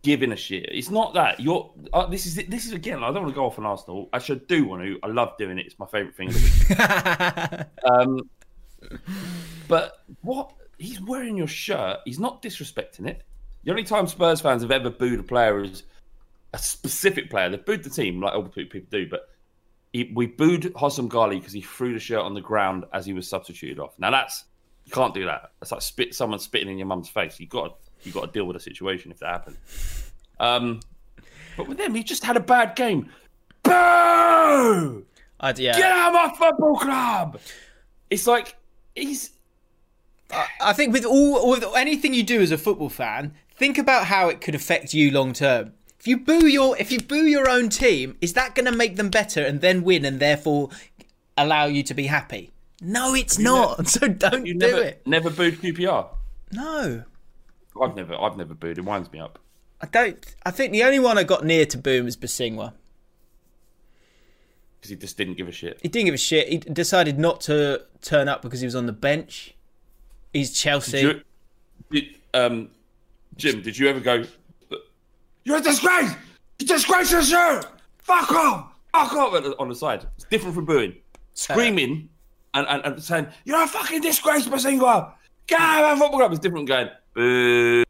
[0.02, 0.68] giving a shit.
[0.70, 1.70] It's not that you're.
[1.92, 3.02] Uh, this is this is again.
[3.02, 4.08] I don't want to go off on Arsenal.
[4.12, 4.98] I should do want to.
[5.02, 5.66] I love doing it.
[5.66, 6.28] It's my favourite thing.
[6.28, 7.90] Of the week.
[7.90, 8.20] um,
[9.68, 11.98] but what he's wearing your shirt.
[12.04, 13.22] He's not disrespecting it.
[13.64, 15.84] The only time Spurs fans have ever booed a player is
[16.54, 17.50] a specific player.
[17.50, 19.28] They've booed the team like all people do, but
[19.92, 23.12] he, we booed Hossam Ghali because he threw the shirt on the ground as he
[23.12, 23.98] was substituted off.
[23.98, 24.44] Now that's
[24.86, 25.50] you can't do that.
[25.60, 27.40] That's like spit someone spitting in your mum's face.
[27.40, 30.12] You got you got to deal with the situation if that happens.
[30.38, 30.80] Um,
[31.56, 33.10] but with them, he just had a bad game.
[33.62, 33.72] Boo!
[35.40, 37.40] I, yeah, Get out of my football club!
[38.10, 38.56] It's like
[38.94, 39.30] he's
[40.60, 44.28] I think with all with anything you do as a football fan, think about how
[44.28, 45.72] it could affect you long term.
[46.04, 48.96] If you boo your if you boo your own team, is that going to make
[48.96, 50.68] them better and then win and therefore
[51.38, 52.50] allow you to be happy?
[52.82, 53.88] No, it's not.
[53.88, 55.06] so don't you do never it.
[55.06, 56.08] never booed QPR.
[56.52, 57.04] No,
[57.80, 58.76] I've never I've never booed.
[58.76, 59.38] It winds me up.
[59.80, 60.22] I don't.
[60.44, 62.74] I think the only one I got near to boom was Bosingwa.
[64.76, 65.78] because he just didn't give a shit.
[65.80, 66.50] He didn't give a shit.
[66.50, 69.54] He decided not to turn up because he was on the bench.
[70.34, 71.00] He's Chelsea.
[71.00, 71.22] Did
[71.90, 72.68] you, did, um,
[73.38, 74.24] Jim, did you ever go?
[75.44, 76.12] You're a disgrace.
[76.58, 77.66] You disgrace yourself.
[77.98, 78.72] Fuck off.
[78.92, 80.06] Fuck off uh, on the- side.
[80.16, 80.94] It's different from booing,
[81.34, 82.08] screaming,
[82.54, 85.12] and, and, and saying you're a fucking disgrace, Bosingwa.
[85.46, 86.32] Get out of our football club.
[86.32, 87.84] It's different from going boo.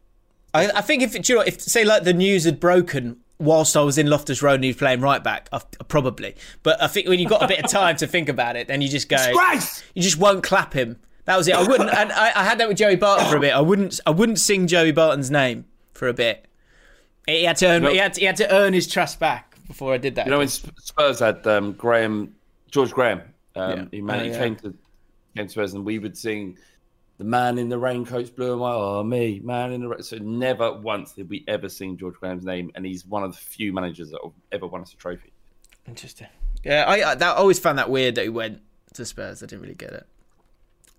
[0.53, 3.81] I, I think if you know, if say like the news had broken whilst I
[3.81, 6.35] was in Loftus Road and he was playing right back, I, probably.
[6.63, 8.81] But I think when you've got a bit of time to think about it, then
[8.81, 9.83] you just go, Disgrace.
[9.93, 10.97] you just won't clap him.
[11.25, 11.55] That was it.
[11.55, 13.53] I wouldn't, and I, I had that with Joey Barton for a bit.
[13.53, 16.45] I wouldn't, I wouldn't sing Joey Barton's name for a bit.
[17.27, 17.89] He had to earn, No.
[17.89, 20.25] he had, to, he had to earn his trust back before I did that.
[20.25, 22.35] You know when Spurs had um, Graham,
[22.69, 23.21] George Graham,
[23.55, 23.85] um, Yeah.
[23.91, 24.37] he, man, Oh, he yeah.
[24.37, 24.73] came to
[25.35, 26.57] came to Spurs and we would sing
[27.17, 30.03] "The Man in the Raincoat's Blue and White." Oh, me, man in the rain.
[30.03, 33.37] So never once did we ever sing George Graham's name, and he's one of the
[33.37, 35.31] few managers that have ever won us a trophy.
[35.87, 36.27] Interesting.
[36.63, 38.61] Yeah, I, I, that, always found that weird that he went
[38.93, 39.43] to Spurs.
[39.43, 40.07] I didn't really get it.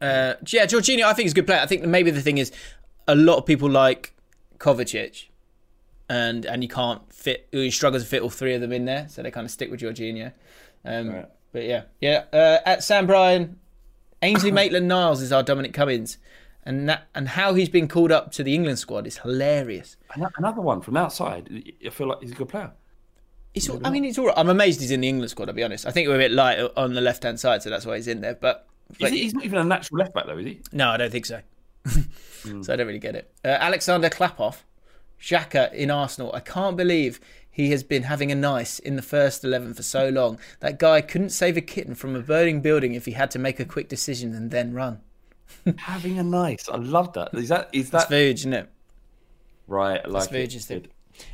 [0.00, 1.58] Uh, yeah, Jorginho, I think he's a good player.
[1.60, 2.52] I think maybe the thing is,
[3.08, 4.14] a lot of people like
[4.58, 5.26] Kovacic,
[6.08, 7.48] and and you can't fit.
[7.52, 9.70] You struggle to fit all three of them in there, so they kind of stick
[9.70, 10.32] with Jorginho.
[10.84, 11.26] Um, Right.
[11.52, 12.24] But yeah, yeah.
[12.32, 13.58] Uh, at Sam Bryan,
[14.20, 16.18] Ainsley Maitland-Niles is our Dominic Cummings,
[16.64, 19.96] and that and how he's been called up to the England squad is hilarious.
[20.36, 21.64] Another one from outside.
[21.84, 22.72] I feel like he's a good player.
[23.54, 24.34] It's all, I mean, it's all right.
[24.36, 25.48] I'm amazed he's in the England squad.
[25.48, 25.86] I'll be honest.
[25.86, 28.06] I think we're a bit light on the left hand side, so that's why he's
[28.06, 28.34] in there.
[28.34, 28.68] But,
[29.00, 30.60] but he, he's not even a natural left back though, is he?
[30.72, 31.40] no, I don't think so.
[31.86, 33.32] so I don't really get it.
[33.42, 34.56] Uh, Alexander Klapoff,
[35.20, 36.30] Xhaka in Arsenal.
[36.34, 40.08] I can't believe he has been having a nice in the first 11 for so
[40.08, 40.38] long.
[40.60, 43.58] That guy couldn't save a kitten from a burning building if he had to make
[43.58, 45.00] a quick decision and then run.
[45.78, 46.68] Having a nice.
[46.68, 47.32] I love that.
[47.32, 48.68] Is that is that Vuj, isn't it?
[49.66, 50.00] right?
[50.04, 50.50] I like That's it.
[50.50, 50.86] Vuj's thing.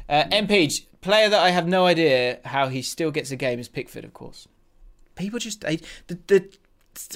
[0.09, 3.69] Uh, MPG, player that I have no idea how he still gets a game is
[3.69, 4.47] Pickford, of course.
[5.15, 6.57] People just they, the, the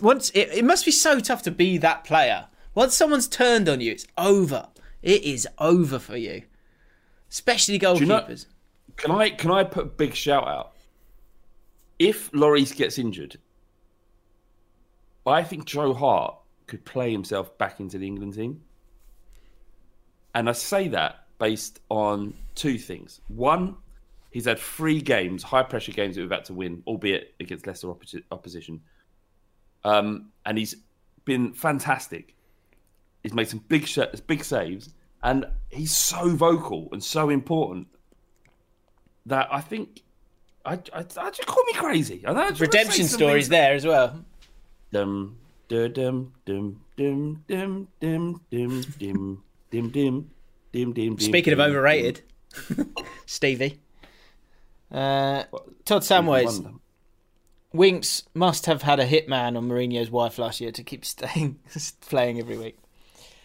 [0.02, 2.46] once it, it must be so tough to be that player.
[2.74, 4.68] Once someone's turned on you, it's over.
[5.02, 6.42] It is over for you,
[7.30, 8.46] especially you know- goalkeepers.
[8.96, 10.72] Can I can I put a big shout out?
[11.98, 13.38] If Loris gets injured,
[15.26, 18.62] I think Joe Hart could play himself back into the England team.
[20.34, 23.20] And I say that based on two things.
[23.28, 23.76] One,
[24.30, 27.88] he's had three games, high pressure games that we've had to win, albeit against lesser
[27.88, 28.80] opposi- opposition.
[29.84, 30.74] Um, and he's
[31.24, 32.34] been fantastic.
[33.22, 37.88] He's made some big sh- big saves, and he's so vocal and so important
[39.26, 40.02] that I think
[40.64, 42.24] I, I, I just call me crazy.
[42.26, 44.24] I know, I Redemption stories there as well.
[44.92, 45.36] Dum
[45.68, 50.30] dum dum dum dum dum dum dum dum dim dim
[50.72, 51.18] dim dim.
[51.18, 52.22] Speaking of overrated,
[53.26, 53.80] Stevie.
[54.90, 55.44] Uh,
[55.84, 56.78] Todd Samways.
[57.72, 61.58] Winks must have had a hitman on Mourinho's wife last year to keep staying
[62.00, 62.78] playing every week.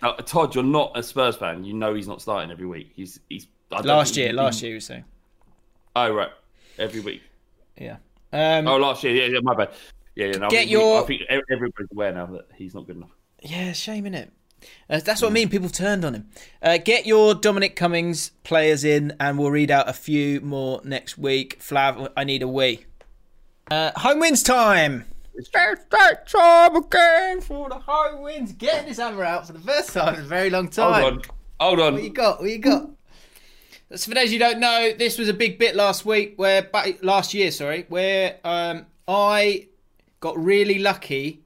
[0.02, 1.64] Now, Todd, you're not a Spurs fan.
[1.64, 2.92] You know he's not starting every week.
[2.96, 5.06] He's he's I Last year, he- last year, you saying.
[5.96, 6.30] Oh right,
[6.78, 7.22] every week.
[7.78, 7.98] Yeah.
[8.34, 9.14] Um, Oh, last year.
[9.14, 9.40] Yeah, yeah.
[9.44, 9.70] My bad.
[10.16, 10.38] Yeah, yeah.
[10.38, 13.12] No, Get we- your- I think everybody's aware now that he's not good enough.
[13.42, 14.32] Yeah, shame in it.
[14.90, 15.50] Uh, that's what I mean.
[15.50, 16.30] People turned on him.
[16.62, 21.18] Uh, get your Dominic Cummings players in, and we'll read out a few more next
[21.18, 21.60] week.
[21.60, 22.86] Flav, I need a wee.
[23.72, 25.06] Uh, home wins time.
[25.34, 28.52] It's that time again for the home wins.
[28.54, 31.02] Getting this hammer out for the first time in a very long time.
[31.02, 31.22] Hold on.
[31.60, 31.94] Hold on.
[31.94, 32.42] What you got?
[32.42, 32.90] What you got?
[33.96, 36.70] So for those you don't know, this was a big bit last week where
[37.02, 39.68] last year, sorry, where um, I
[40.22, 41.42] got really lucky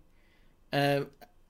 [0.71, 1.01] uh,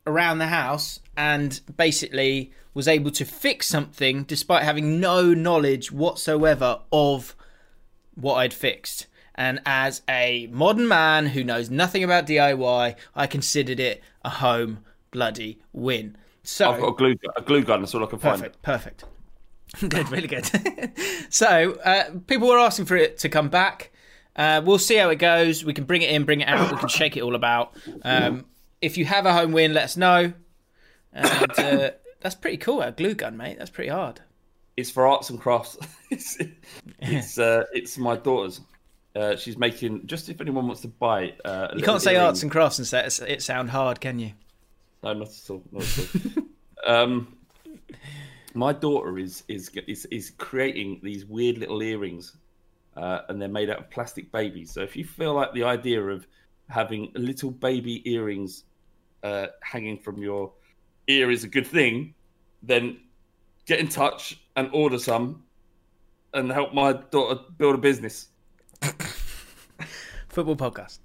[0.07, 6.79] around the house and basically was able to fix something despite having no knowledge whatsoever
[6.91, 7.35] of
[8.13, 9.07] what I'd fixed.
[9.35, 14.79] And as a modern man who knows nothing about DIY, I considered it a home
[15.11, 16.17] bloody win.
[16.43, 17.33] So I've got a glue gun.
[17.35, 17.81] A glue gun.
[17.81, 18.41] That's all I can find.
[18.41, 19.05] Perfect, perfect.
[19.89, 20.49] good, really good.
[21.29, 23.91] so, uh, people were asking for it to come back.
[24.35, 25.63] Uh, we'll see how it goes.
[25.63, 26.71] We can bring it in, bring it out.
[26.71, 27.75] We can shake it all about.
[28.03, 28.45] Um,
[28.81, 30.33] if you have a home win, let us know.
[31.13, 32.81] And uh, that's pretty cool.
[32.81, 33.57] A glue gun, mate.
[33.57, 34.21] That's pretty hard.
[34.77, 35.77] It's for arts and crafts.
[36.11, 36.37] it's
[36.99, 38.61] it's, uh, it's my daughter's.
[39.15, 41.33] Uh, she's making just if anyone wants to buy.
[41.45, 42.25] Uh, You can't say earring.
[42.27, 44.33] arts and crafts and say it sound hard, can you?
[45.03, 45.63] No, not at all.
[45.71, 46.43] Not at all.
[46.93, 47.37] um,
[48.53, 52.35] my daughter is, is is is creating these weird little earrings,
[52.97, 54.71] uh, and they're made out of plastic babies.
[54.71, 56.27] So if you feel like the idea of
[56.69, 58.63] having little baby earrings
[59.23, 60.51] uh, hanging from your
[61.07, 62.13] ear is a good thing,
[62.63, 62.97] then
[63.65, 65.43] get in touch and order some,
[66.33, 68.29] and help my daughter build a business.
[70.29, 70.99] Football podcast.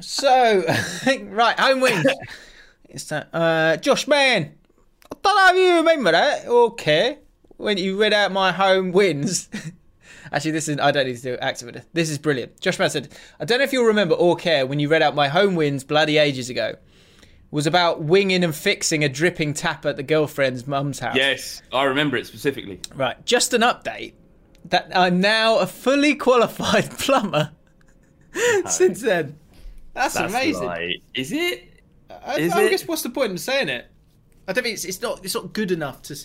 [0.00, 0.64] So,
[1.24, 2.06] right, home wins.
[2.88, 4.54] It's that, Uh, Josh Man.
[5.12, 6.46] I don't know if you remember that.
[6.46, 7.18] Okay.
[7.56, 9.48] When you read out my home wins.
[10.32, 11.84] Actually, this is, I don't need to do it.
[11.92, 12.60] This is brilliant.
[12.60, 13.08] Josh Man said,
[13.40, 15.82] I don't know if you'll remember or care when you read out my home wins
[15.84, 16.74] bloody ages ago.
[17.50, 21.16] Was about winging and fixing a dripping tap at the girlfriend's mum's house.
[21.16, 22.80] Yes, I remember it specifically.
[22.94, 24.12] Right, just an update
[24.66, 27.50] that I'm now a fully qualified plumber
[28.66, 29.38] since then.
[29.94, 30.64] That's, That's amazing.
[30.66, 31.66] like- is it?
[32.24, 32.70] I, Is I it?
[32.70, 33.86] guess what's the point in saying it?
[34.46, 36.16] I don't think it's, it's not it's not good enough to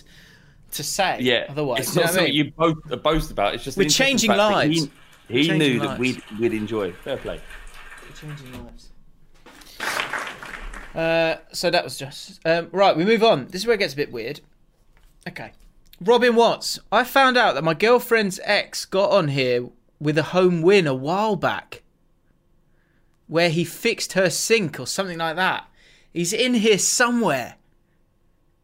[0.72, 1.18] to say.
[1.20, 2.44] Yeah, Otherwise, it's you not what I something mean?
[2.46, 3.54] you boast, uh, boast about.
[3.54, 4.68] It's just We're changing lives.
[4.76, 4.90] He,
[5.28, 6.92] he changing knew that we'd we'd enjoy.
[6.92, 7.40] Fair play.
[8.20, 8.90] Changing lives.
[10.94, 12.96] Uh, so that was just um, right.
[12.96, 13.46] We move on.
[13.46, 14.40] This is where it gets a bit weird.
[15.28, 15.52] Okay,
[16.00, 16.78] Robin Watts.
[16.92, 19.68] I found out that my girlfriend's ex got on here
[19.98, 21.82] with a home win a while back,
[23.26, 25.66] where he fixed her sink or something like that.
[26.12, 27.56] He's in here somewhere,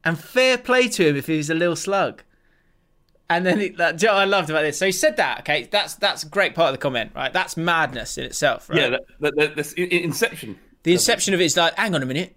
[0.04, 2.22] and fair play to him if he's a little slug.
[3.30, 4.76] And then it, that, you know what I loved about this.
[4.78, 5.40] So he said that.
[5.40, 7.32] Okay, that's that's a great part of the comment, right?
[7.32, 8.78] That's madness in itself, right?
[8.78, 10.58] Yeah, that, that, that, that's in- in- Inception.
[10.82, 12.26] The inception of it is like, hang on a minute.
[12.26, 12.36] Hang on.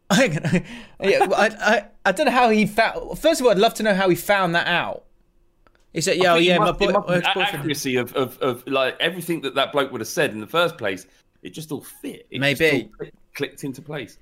[0.00, 0.01] well,
[1.00, 3.18] I, I, I don't know how he found.
[3.18, 5.04] First of all, I'd love to know how he found that out.
[5.92, 8.96] He said, "Yeah, oh, yeah, my must- boy, my the accuracy of, of, of like
[9.00, 11.06] everything that that bloke would have said in the first place.
[11.42, 12.26] It just all fit.
[12.30, 12.70] It Maybe.
[12.70, 14.18] just all clicked into place.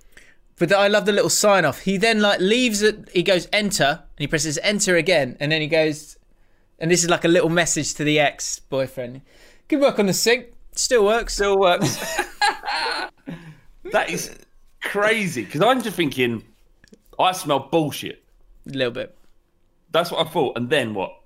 [0.58, 1.80] But I love the little sign off.
[1.80, 3.08] He then like leaves it.
[3.12, 6.18] He goes enter, and he presses enter again, and then he goes,
[6.78, 9.22] and this is like a little message to the ex boyfriend.
[9.68, 10.46] Good work on the sink.
[10.72, 11.34] Still works.
[11.34, 11.96] Still works.
[13.92, 14.36] that is
[14.82, 16.44] crazy because I'm just thinking,
[17.18, 18.22] I smell bullshit.
[18.66, 19.16] A little bit.
[19.90, 20.56] That's what I thought.
[20.56, 21.16] And then what?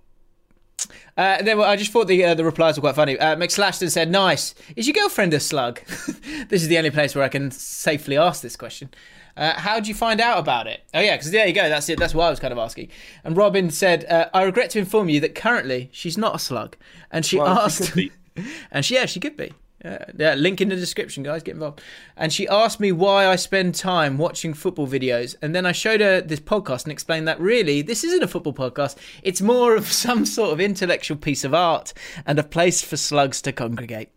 [1.16, 3.18] Uh, then well, I just thought the uh, the replies were quite funny.
[3.18, 4.54] Uh, McSlashton said, "Nice.
[4.76, 5.80] Is your girlfriend a slug?"
[6.48, 8.90] this is the only place where I can safely ask this question.
[9.36, 10.80] Uh, how did you find out about it?
[10.92, 11.68] Oh yeah, because there you go.
[11.68, 11.98] That's it.
[11.98, 12.88] That's what I was kind of asking.
[13.22, 16.76] And Robin said, uh, "I regret to inform you that currently she's not a slug,
[17.10, 18.10] and she Well, asked, be.
[18.70, 19.52] and she yeah, she could be."
[19.84, 21.42] Uh, yeah, link in the description, guys.
[21.42, 21.82] Get involved.
[22.16, 26.00] And she asked me why I spend time watching football videos, and then I showed
[26.00, 28.96] her this podcast and explained that really this isn't a football podcast.
[29.22, 31.92] It's more of some sort of intellectual piece of art
[32.26, 34.08] and a place for slugs to congregate.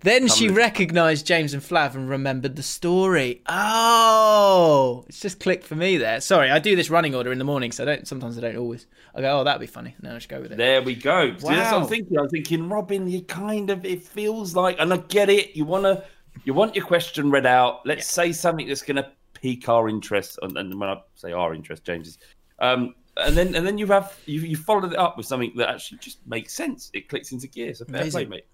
[0.00, 3.42] Then she recognised James and Flav and remembered the story.
[3.48, 6.20] Oh, it's just clicked for me there.
[6.20, 8.06] Sorry, I do this running order in the morning, so I don't.
[8.06, 8.86] Sometimes I don't always.
[9.14, 9.96] I go, oh, that'd be funny.
[10.00, 10.58] No, I just go with it.
[10.58, 11.36] There we go.
[11.38, 12.18] See, that's what I'm thinking.
[12.18, 15.56] I'm thinking, Robin, you kind of it feels like, and I get it.
[15.56, 16.04] You wanna,
[16.44, 17.86] you want your question read out.
[17.86, 21.54] Let's say something that's going to pique our interest, and, and when I say our
[21.54, 22.18] interest, James's,
[22.58, 25.68] um, and then and then you have you you followed it up with something that
[25.68, 26.90] actually just makes sense.
[26.94, 27.74] It clicks into gear.
[27.74, 28.28] So fair play, Amazing.
[28.28, 28.46] mate.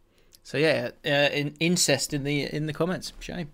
[0.43, 3.13] So yeah, uh, in, incest in the in the comments.
[3.19, 3.51] Shame.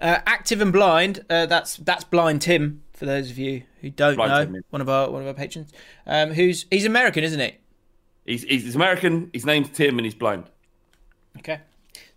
[0.00, 1.24] Uh, active and blind.
[1.28, 2.82] Uh, that's that's blind Tim.
[2.94, 4.60] For those of you who don't Blind know, Tim, yeah.
[4.70, 5.72] one of our one of our patrons.
[6.06, 7.56] Um, who's he's American, isn't he?
[8.24, 9.30] He's he's American.
[9.32, 10.44] His name's Tim, and he's blind.
[11.38, 11.60] Okay.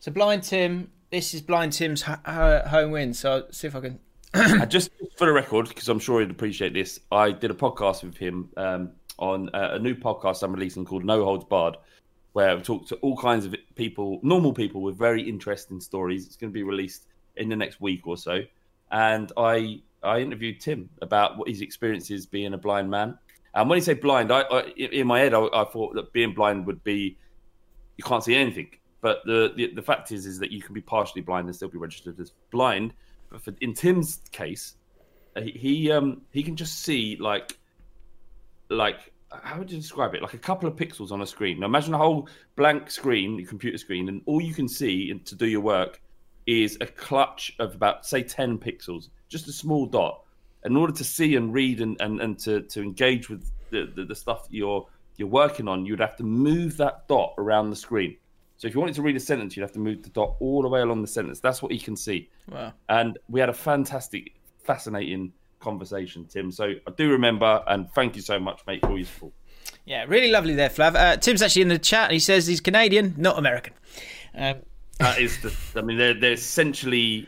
[0.06, 0.92] So blind Tim.
[1.10, 3.12] This is blind Tim's ho- ho- home win.
[3.16, 4.70] So I'll see if I can.
[4.70, 8.16] Just for the record, because I'm sure he'd appreciate this, I did a podcast with
[8.16, 11.78] him um, on uh, a new podcast I'm releasing called No Holds Barred,
[12.34, 16.28] where I've talked to all kinds of people, normal people with very interesting stories.
[16.28, 18.44] It's going to be released in the next week or so,
[18.92, 23.18] and I I interviewed Tim about what his experiences being a blind man.
[23.56, 26.36] And when you say blind, I, I in my head I, I thought that being
[26.36, 27.18] blind would be
[27.98, 28.68] you can't see anything.
[29.06, 31.70] But the, the the fact is is that you can be partially blind and still
[31.70, 32.92] be registered as blind.
[33.30, 34.74] But for, in Tim's case,
[35.36, 37.56] uh, he, he um he can just see like
[38.70, 40.24] like how would you describe it?
[40.24, 41.60] Like a couple of pixels on a screen.
[41.60, 45.36] Now imagine a whole blank screen, your computer screen, and all you can see to
[45.36, 46.02] do your work
[46.48, 50.24] is a clutch of about say ten pixels, just a small dot.
[50.64, 54.04] In order to see and read and, and, and to, to engage with the, the,
[54.06, 57.76] the stuff that you're you're working on, you'd have to move that dot around the
[57.76, 58.18] screen.
[58.58, 60.62] So if you wanted to read a sentence, you'd have to move the dot all
[60.62, 61.40] the way along the sentence.
[61.40, 62.30] That's what he can see.
[62.50, 62.74] Wow.
[62.88, 64.34] And we had a fantastic,
[64.64, 66.52] fascinating conversation, Tim.
[66.52, 69.34] So I do remember, and thank you so much, mate, for all your support.
[69.86, 70.96] Yeah, really lovely there, Flav.
[70.96, 72.12] Uh, Tim's actually in the chat.
[72.12, 73.74] He says he's Canadian, not American.
[74.34, 74.58] Um,
[75.00, 75.54] That is the.
[75.78, 77.28] I mean, they're they're essentially.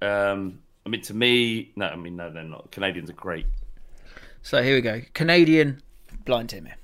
[0.00, 1.86] Um, I mean, to me, no.
[1.86, 2.70] I mean, no, they're not.
[2.70, 3.44] Canadians are great.
[4.40, 5.02] So here we go.
[5.12, 5.82] Canadian
[6.24, 6.76] blind Tim here.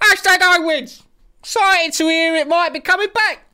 [0.00, 1.04] Hashtag I wins.
[1.46, 3.44] Excited to hear it might be coming back.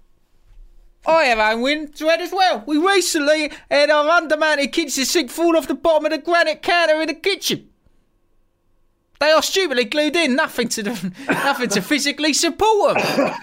[1.05, 2.65] I have own win to as well.
[2.67, 7.03] We recently had our undermounted kitchen sink fall off the bottom of the granite counter
[7.03, 7.69] in the kitchen.
[9.21, 10.83] They are stupidly glued in, nothing to
[11.29, 13.35] nothing to physically support them.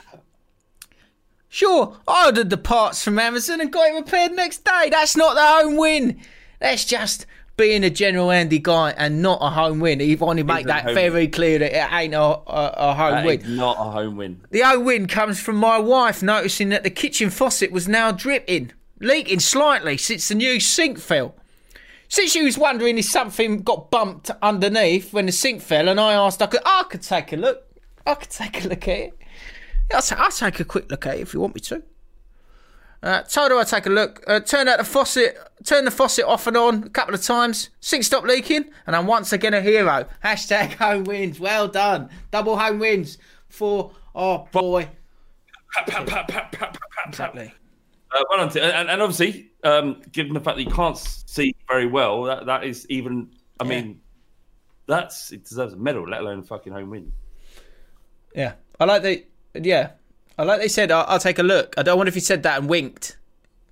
[1.47, 4.89] Sure, I ordered the parts from Amazon and got it repaired next day.
[4.89, 6.19] That's not the home win.
[6.59, 7.27] That's just
[7.59, 9.99] being a general Andy guy and not a home win.
[9.99, 13.25] You want to make that very clear that it ain't a, a, a home That
[13.25, 13.55] win.
[13.57, 14.41] not a home win.
[14.49, 18.71] The home win comes from my wife noticing that the kitchen faucet was now dripping,
[19.01, 21.35] leaking slightly since the new sink fell.
[22.07, 26.13] Since she was wondering if something got bumped underneath when the sink fell, and I
[26.13, 27.63] asked, I could, I could take a look.
[28.07, 29.19] I could take a look at it.
[29.93, 31.83] I'll, I'll take a quick look at it if you want me to.
[33.01, 34.23] Uh, told her I'd take a look.
[34.27, 37.69] Uh, turned out the faucet, turned the faucet off and on a couple of times.
[37.79, 40.05] Sink stopped leaking, and I'm once again a hero.
[40.23, 41.39] Hashtag home wins.
[41.39, 42.09] Well done.
[42.31, 43.17] Double home wins
[43.47, 44.89] for our boy.
[45.87, 46.77] Pat, pat, pat.
[47.07, 47.53] Exactly.
[48.11, 51.85] Uh, well done, and, and obviously, um, given the fact that you can't see very
[51.85, 53.29] well, that that is even.
[53.61, 53.69] I Yeah.
[53.69, 54.01] mean,
[54.87, 57.11] that's it deserves a medal, let alone a fucking home win.
[58.35, 59.23] Yeah, I like the
[59.53, 59.91] Yeah,
[60.39, 60.89] I like they said.
[60.89, 61.75] I'll, I'll take a look.
[61.77, 63.17] I don't wonder if he said that and winked,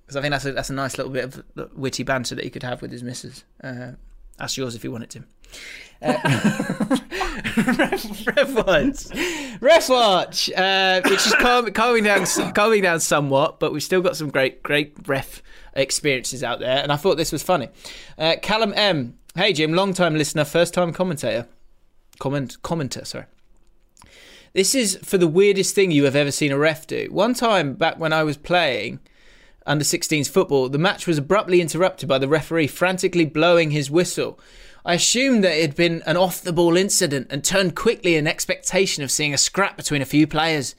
[0.04, 2.50] because I think that's a that's a nice little bit of witty banter that he
[2.50, 3.42] could have with his missus.
[3.64, 3.92] Uh,
[4.36, 5.24] that's yours if you want it to.
[6.02, 6.18] Uh,
[7.78, 13.72] ref, ref watch, ref watch, uh, which is calm, calming down, calming down somewhat, but
[13.72, 15.42] we've still got some great, great ref
[15.72, 17.70] experiences out there, and I thought this was funny.
[18.18, 21.48] Uh, Callum M, hey Jim, long time listener, first time commentator,
[22.18, 23.24] comment commenter, sorry.
[24.52, 27.08] This is for the weirdest thing you have ever seen a ref do.
[27.10, 29.00] One time back when I was playing
[29.66, 34.40] under 16s football, the match was abruptly interrupted by the referee frantically blowing his whistle.
[34.84, 38.26] I assumed that it had been an off the ball incident and turned quickly in
[38.26, 40.74] expectation of seeing a scrap between a few players.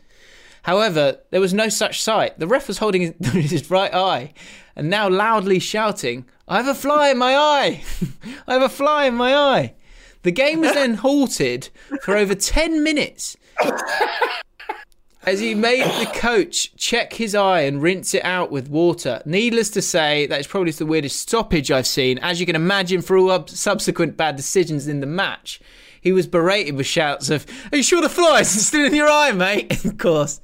[0.64, 2.40] However, there was no such sight.
[2.40, 4.34] The ref was holding his right eye
[4.76, 7.84] and now loudly shouting, I have a fly in my eye!
[8.48, 9.76] I have a fly in my eye!
[10.24, 11.70] The game was then halted
[12.02, 13.38] for over 10 minutes
[15.26, 19.22] as he made the coach check his eye and rinse it out with water.
[19.26, 22.18] Needless to say, that is probably the weirdest stoppage I've seen.
[22.20, 25.60] As you can imagine, for all subsequent bad decisions in the match,
[26.02, 29.10] he was berated with shouts of, Are you sure the fly is still in your
[29.10, 29.84] eye, mate?
[29.86, 30.40] of course.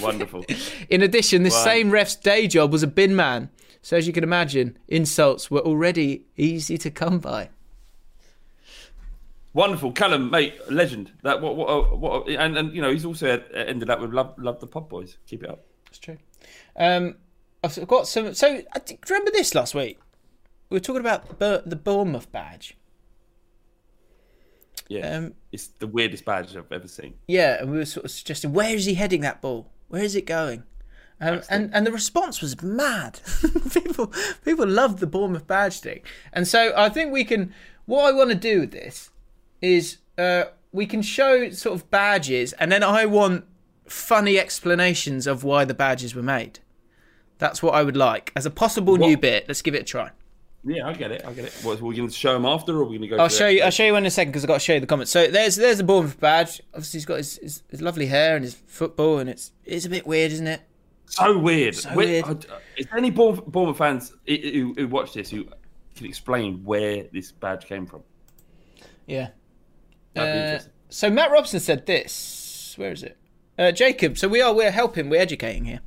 [0.00, 0.44] Wonderful.
[0.90, 1.64] In addition, this Wow.
[1.64, 3.50] same ref's day job was a bin man.
[3.82, 7.50] So, as you can imagine, insults were already easy to come by.
[9.54, 11.12] Wonderful, Callum, mate, legend.
[11.22, 14.58] That what what what, and and you know he's also ended up with love love
[14.60, 15.16] the pub boys.
[15.26, 15.64] Keep it up.
[15.88, 16.18] It's true.
[16.76, 17.14] Um,
[17.62, 18.34] I've got some.
[18.34, 20.00] So, I d- do remember this last week?
[20.70, 22.76] We were talking about Bur- the Bournemouth badge.
[24.88, 27.14] Yeah, Um, it's the weirdest badge I've ever seen.
[27.26, 29.70] Yeah, and we were sort of suggesting where is he heading that ball?
[29.88, 30.64] Where is it going?
[31.20, 33.20] Um, and and the response was mad.
[33.72, 34.12] people
[34.44, 36.00] people loved the Bournemouth badge thing,
[36.32, 37.54] and so I think we can.
[37.86, 39.10] What I want to do with this
[39.60, 43.44] is uh, we can show sort of badges, and then I want
[43.86, 46.60] funny explanations of why the badges were made.
[47.38, 49.46] That's what I would like as a possible new bit.
[49.48, 50.10] Let's give it a try.
[50.66, 51.22] Yeah, I get it.
[51.26, 51.52] I get it.
[51.62, 53.16] What, are going to show him after, or are we going to go?
[53.18, 53.56] I'll show it?
[53.56, 53.62] you.
[53.62, 55.12] I'll show you in a second because I've got to show you the comments.
[55.12, 56.62] So there's there's a Bournemouth badge.
[56.72, 59.90] Obviously, he's got his, his, his lovely hair and his football, and it's it's a
[59.90, 60.62] bit weird, isn't it?
[61.06, 61.74] So weird.
[61.74, 62.46] So Where- weird.
[62.78, 65.44] Is there any Bournemouth, Bournemouth fans who, who watch this who
[65.94, 68.02] can explain where this badge came from?
[69.06, 69.28] Yeah.
[70.14, 70.72] That'd be Uh, interesting.
[70.88, 72.74] so Matt Robson said this.
[72.76, 73.16] Where is it?
[73.58, 74.18] Uh, Jacob.
[74.18, 75.08] So we are we're helping.
[75.08, 75.80] We're educating here.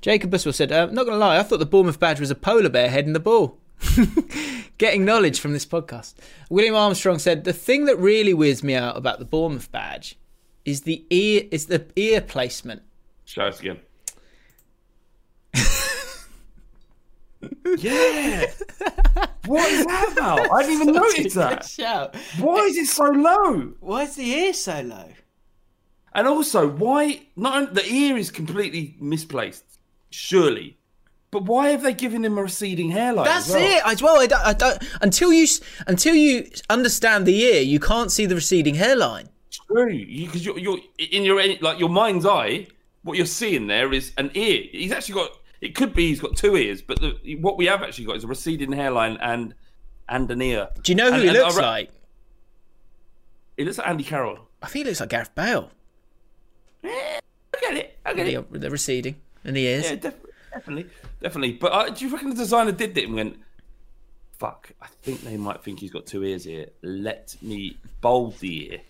[0.00, 2.70] Jacob Buswell said, uh, "Not gonna lie, I thought the Bournemouth badge was a polar
[2.70, 3.58] bear heading the ball."
[4.78, 6.14] Getting knowledge from this podcast.
[6.48, 10.16] William Armstrong said, "The thing that really weirds me out about the Bournemouth badge
[10.64, 12.82] is the ear is the ear placement.
[13.26, 13.80] Show us again.
[17.78, 18.50] Yeah.
[19.46, 20.52] what is that about?
[20.52, 21.64] I didn't even notice that.
[21.64, 22.16] Shout.
[22.38, 23.74] Why is it so low?
[23.80, 25.08] Why is the ear so low?
[26.12, 27.74] And also, why not?
[27.74, 29.64] The ear is completely misplaced,
[30.10, 30.76] surely.
[31.30, 33.24] But why have they given him a receding hairline?
[33.24, 33.76] That's as well?
[33.76, 34.20] it as well.
[34.20, 35.46] I don't, I don't until you
[35.86, 39.28] until you understand the ear, you can't see the receding hairline.
[39.50, 42.66] True, because you, are you're in your like your mind's eye.
[43.02, 44.64] What you're seeing there is an ear.
[44.72, 45.30] He's actually got.
[45.60, 48.24] It could be he's got two ears, but the, what we have actually got is
[48.24, 49.54] a receding hairline and
[50.08, 50.68] and an ear.
[50.82, 51.90] Do you know who And- he looks re- like?
[53.56, 54.48] He looks like Andy Carroll.
[54.62, 55.70] I think he looks like Gareth Bale.
[56.82, 57.20] Yeah,
[57.54, 57.98] I get it.
[58.06, 58.60] I get The, it.
[58.60, 59.84] the receding and the ears.
[59.84, 60.14] Yeah, def-
[60.52, 60.86] definitely,
[61.20, 61.52] definitely.
[61.52, 63.38] But uh, do you reckon the designer did it and went,
[64.38, 66.68] "Fuck, I think they might think he's got two ears here.
[66.82, 68.80] Let me bold the ear."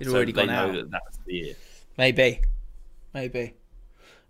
[0.00, 0.72] It's so already gone out.
[0.72, 1.54] that that's the ear.
[1.98, 2.40] Maybe,
[3.12, 3.52] maybe.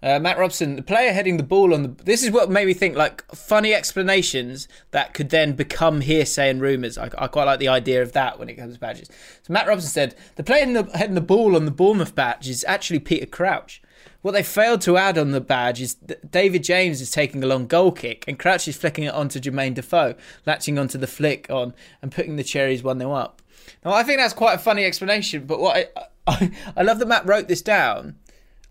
[0.05, 1.89] Uh, Matt Robson, the player heading the ball on the.
[1.89, 6.60] This is what made me think like funny explanations that could then become hearsay and
[6.60, 6.98] rumours.
[6.98, 9.09] I, I quite like the idea of that when it comes to badges.
[9.43, 12.51] So Matt Robson said the player heading the, heading the ball on the Bournemouth badge
[12.51, 13.81] is actually Peter Crouch.
[14.20, 17.66] What they failed to add on the badge is David James is taking a long
[17.66, 21.72] goal kick and Crouch is flicking it onto Jermaine Defoe, latching onto the flick on
[22.02, 23.40] and putting the Cherries 1 0 up.
[23.82, 27.09] Now, I think that's quite a funny explanation, but what I, I, I love that
[27.09, 28.16] Matt wrote this down.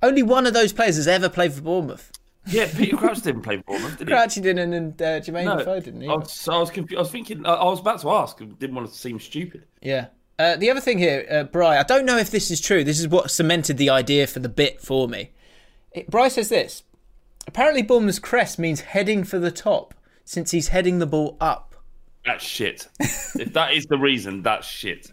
[0.03, 2.11] Only one of those players has ever played for Bournemouth.
[2.45, 4.13] Yeah, Peter Crouch didn't play for Bournemouth, did he?
[4.13, 6.01] Crouch didn't, and uh, Jermaine Defoe didn't.
[6.01, 6.19] I either.
[6.19, 6.97] was, so I was confused.
[6.99, 7.45] I was thinking.
[7.45, 8.41] I I was about to ask.
[8.41, 9.65] I Didn't want to seem stupid.
[9.81, 10.07] Yeah.
[10.37, 12.83] Uh, the other thing here, uh, Bry, I don't know if this is true.
[12.83, 15.31] This is what cemented the idea for the bit for me.
[15.93, 16.83] It, Bry says this.
[17.47, 19.93] Apparently, Bournemouth's crest means heading for the top,
[20.25, 21.75] since he's heading the ball up.
[22.25, 22.87] That's shit.
[22.99, 25.11] if that is the reason, that's shit.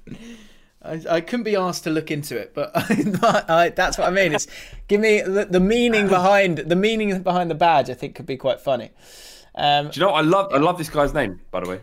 [0.83, 4.11] I, I couldn't be asked to look into it, but I, I, that's what I
[4.11, 4.33] mean.
[4.35, 4.47] It's
[4.89, 7.91] give me the, the meaning behind the meaning behind the badge.
[7.91, 8.91] I think could be quite funny.
[9.55, 10.13] Um, Do you know?
[10.13, 10.19] What?
[10.25, 10.53] I love.
[10.55, 11.41] I love this guy's name.
[11.51, 11.81] By the way.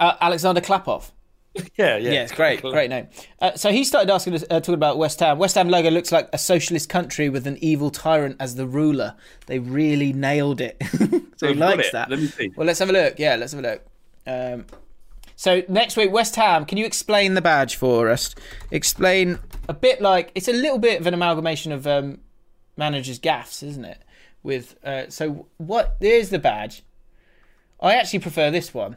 [0.00, 1.10] uh, Alexander Klapov.
[1.76, 2.12] Yeah, yeah.
[2.12, 3.08] Yeah, it's great, great name.
[3.40, 5.38] Uh, so he started asking us, uh, talking about West Ham.
[5.38, 9.16] West Ham logo looks like a socialist country with an evil tyrant as the ruler.
[9.46, 10.76] They really nailed it.
[11.36, 12.10] so he They've likes that.
[12.10, 12.52] Let me see.
[12.54, 13.18] Well, let's have a look.
[13.18, 13.86] Yeah, let's have a look.
[14.24, 14.66] Um,
[15.40, 16.64] so next week, West Ham.
[16.64, 18.34] Can you explain the badge for us?
[18.72, 19.38] Explain
[19.68, 22.18] a bit like it's a little bit of an amalgamation of um,
[22.76, 24.02] managers' gaffs, isn't it?
[24.42, 25.96] With uh, so what?
[26.00, 26.82] There's the badge.
[27.80, 28.96] I actually prefer this one.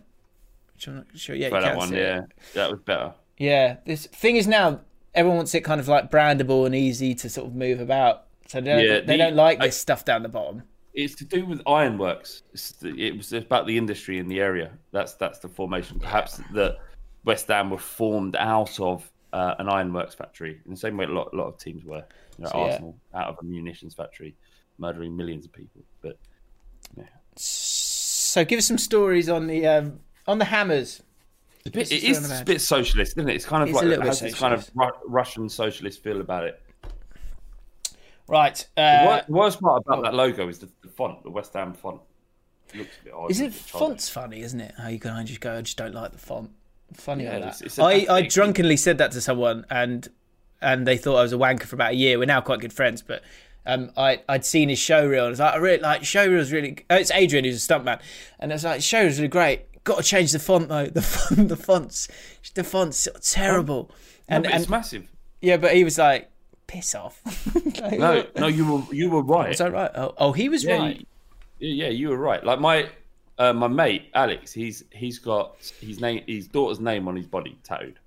[0.73, 1.35] Which I'm not sure.
[1.35, 1.89] Yeah, you that one.
[1.89, 1.99] see it.
[1.99, 2.22] Yeah,
[2.55, 3.13] that was better.
[3.38, 4.80] Yeah, this thing is now
[5.13, 8.23] everyone wants it kind of like brandable and easy to sort of move about.
[8.47, 10.63] So they don't, Yeah, they the- don't like I- this stuff down the bottom.
[10.93, 12.43] It's to do with ironworks.
[12.81, 14.72] The, it was about the industry in the area.
[14.91, 15.99] That's that's the formation.
[15.99, 16.77] Perhaps that
[17.23, 21.09] West Ham were formed out of uh, an ironworks factory in the same way a
[21.09, 22.03] lot, a lot of teams were.
[22.38, 22.63] You know, So, yeah.
[22.63, 24.35] Arsenal out of a munitions factory,
[24.77, 25.81] murdering millions of people.
[26.01, 26.18] But
[26.97, 27.03] yeah.
[27.35, 31.01] So give us some stories on the um, on the hammers.
[31.65, 33.35] it's a bit, it is is what I'm a bit socialist, isn't it?
[33.35, 36.45] It's kind of It's like it has this kind of Ru- Russian socialist feel about
[36.45, 36.61] it.
[38.31, 38.67] Right.
[38.75, 41.73] The Uh, wor- worst part about that logo is the, the font, the West Ham
[41.73, 42.01] font.
[42.73, 43.29] It looks a bit odd.
[43.31, 44.73] is it font's funny, isn't it?
[44.77, 46.51] How you can just go, I just don't like the font.
[46.93, 47.65] Funny Yeah, on it's- that.
[47.65, 50.07] it's I, I drunkenly said that to someone, and
[50.61, 52.17] and they thought I was a wanker for about a year.
[52.19, 53.21] We're now quite good friends, but
[53.65, 56.25] um, I I'd seen his show reel, and I was like, I really like show
[56.27, 56.77] reel's really.
[56.89, 57.99] Oh, it's Adrian who's a stuntman,
[58.39, 59.65] and I was like, show reel's really great.
[59.83, 60.85] Got to change the font though.
[60.87, 62.07] The font, the fonts,
[62.53, 63.89] the fonts terrible.
[64.29, 65.07] No, And, but and it's massive.
[65.41, 66.29] yeah, but he was like,
[66.72, 67.22] piss off.
[67.81, 68.35] Like, No, what?
[68.38, 69.49] no, you were you were right.
[69.49, 69.91] Was I right?
[69.95, 71.07] Oh, oh he was yeah, right.
[71.60, 72.43] you- yeah, you were right.
[72.43, 72.89] Like my
[73.38, 77.57] uh, my mate Alex, he's he's got his name, his daughter's name on his body
[77.64, 77.99] tattooed,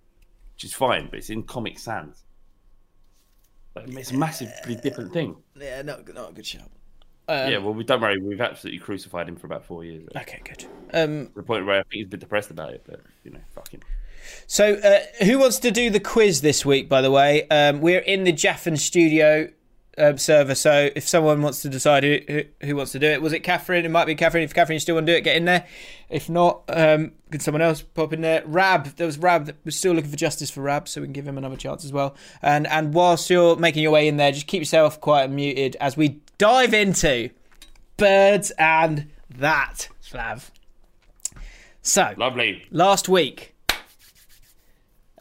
[0.54, 2.24] which is fine, but it's in Comic Sans.
[3.76, 5.36] Like, it's a massively different thing.
[5.60, 6.60] Yeah, not not a good show.
[7.28, 8.18] yeah, well, we don't worry.
[8.18, 10.08] We've absolutely crucified him for about four years.
[10.16, 10.66] Okay, good.
[10.92, 13.40] Um, the point where I think he's a bit depressed about it, but you know,
[13.54, 13.80] fuck him.
[14.46, 16.88] So, uh, who wants to do the quiz this week?
[16.88, 19.50] By the way, um, we're in the Jaffin Studio
[19.98, 20.54] um, server.
[20.54, 23.40] So, if someone wants to decide who, who, who wants to do it, was it
[23.40, 23.84] Catherine?
[23.84, 24.44] It might be Catherine.
[24.44, 25.66] If Catherine you still want to do it, get in there.
[26.08, 28.42] If not, um, can someone else pop in there?
[28.46, 29.54] Rab, there was Rab.
[29.64, 31.92] We're still looking for justice for Rab, so we can give him another chance as
[31.92, 32.14] well.
[32.42, 35.76] And and whilst you're making your way in there, just keep yourself quiet and muted
[35.80, 37.30] as we dive into
[37.96, 40.50] birds and that, Flav.
[41.82, 42.64] So, Lovely.
[42.70, 43.53] last week,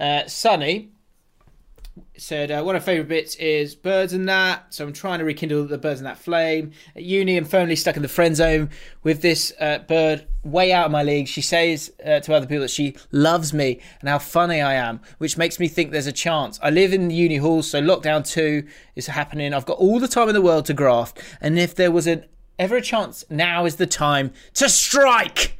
[0.03, 0.89] uh, Sonny
[2.17, 4.73] said uh, one of my favourite bits is birds and that.
[4.73, 6.71] So I'm trying to rekindle the birds and that flame.
[6.93, 8.69] At uni, I'm firmly stuck in the friend zone
[9.03, 11.29] with this uh, bird way out of my league.
[11.29, 14.99] She says uh, to other people that she loves me and how funny I am,
[15.19, 16.59] which makes me think there's a chance.
[16.61, 19.53] I live in the uni halls, so lockdown two is happening.
[19.53, 22.25] I've got all the time in the world to graft, and if there was an
[22.59, 25.57] ever a chance, now is the time to strike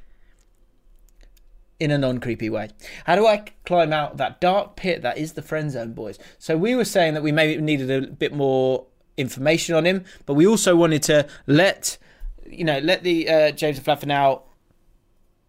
[1.84, 2.70] in a non creepy way.
[3.06, 6.18] How do I climb out that dark pit that is the friend zone, boys?
[6.40, 8.88] So we were saying that we maybe needed a bit more
[9.18, 11.98] information on him, but we also wanted to let
[12.50, 14.46] you know let the uh, James Flaffin out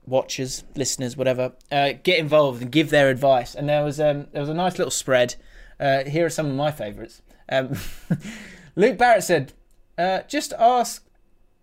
[0.07, 3.55] watchers, listeners, whatever, uh, get involved and give their advice.
[3.55, 5.37] And there was um, there was a nice little spread.
[5.79, 7.23] Uh, here are some of my favourites.
[7.49, 7.77] Um,
[8.77, 9.53] Luke Barrett said,
[9.97, 11.07] uh, "Just ask,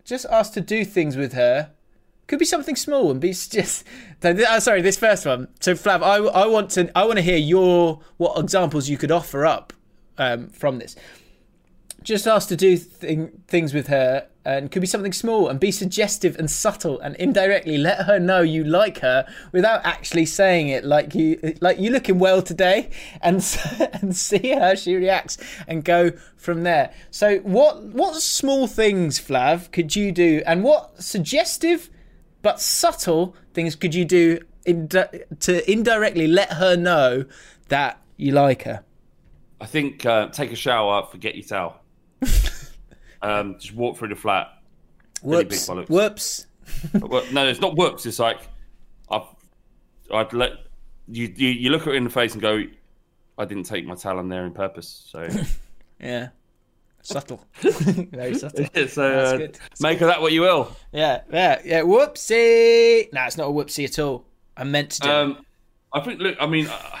[0.02, 1.72] just ask to do things with her."
[2.26, 3.84] Could be something small and be just.
[4.24, 5.48] Oh, sorry, this first one.
[5.60, 9.10] So Flav, I, I want to I want to hear your what examples you could
[9.10, 9.72] offer up
[10.18, 10.96] um, from this.
[12.02, 15.70] Just ask to do thing, things with her and could be something small and be
[15.70, 20.84] suggestive and subtle and indirectly let her know you like her without actually saying it
[20.84, 22.90] like you like you looking well today
[23.22, 23.34] and
[24.00, 25.38] and see how she reacts
[25.68, 26.92] and go from there.
[27.10, 31.90] So what what small things Flav could you do and what suggestive
[32.42, 37.24] but subtle things could you do in, to indirectly let her know
[37.68, 38.84] that you like her?
[39.60, 41.80] I think uh, take a shower, forget your towel.
[43.22, 44.48] um, just walk through the flat.
[45.22, 45.68] Whoops.
[45.68, 46.46] Whoops.
[47.32, 48.06] No, it's not whoops.
[48.06, 48.40] It's like
[49.08, 49.26] I've,
[50.12, 50.52] I'd let
[51.08, 51.48] you, you.
[51.48, 52.64] You look at her in the face and go,
[53.38, 55.28] "I didn't take my towel on there on purpose." So,
[56.00, 56.28] Yeah.
[57.02, 57.44] Subtle.
[57.60, 58.66] Very subtle.
[58.88, 59.58] so uh, good.
[59.80, 60.74] Make of that what you will.
[60.92, 61.80] Yeah, yeah, yeah.
[61.82, 63.12] Whoopsie.
[63.12, 64.24] No, it's not a whoopsie at all.
[64.56, 65.08] I meant to do.
[65.08, 65.14] it.
[65.14, 65.46] Um,
[65.92, 66.20] I think.
[66.20, 67.00] Look, I mean, uh,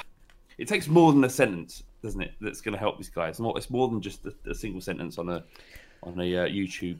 [0.58, 2.32] it takes more than a sentence, doesn't it?
[2.40, 3.28] That's going to help this guy.
[3.28, 3.56] It's more.
[3.56, 5.44] It's more than just a, a single sentence on a
[6.02, 6.98] on a uh, YouTube.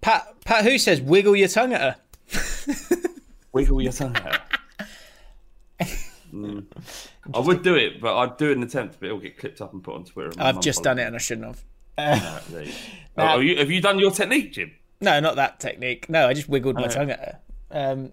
[0.00, 1.96] Pat, Pat, who says wiggle your tongue at her?
[3.52, 4.40] Wiggle your tongue out.
[6.32, 6.66] Mm.
[7.34, 9.82] I would do it, but I'd do an attempt, but it'll get clipped up and
[9.82, 10.32] put on Twitter.
[10.38, 11.64] I've just done it and I shouldn't have.
[11.98, 12.40] Uh.
[13.20, 14.70] Oh, you- have you done your technique, Jim?
[15.00, 16.08] No, not that technique.
[16.08, 16.88] No, I just wiggled my Oh.
[16.88, 17.38] tongue at her.
[17.72, 18.12] Um,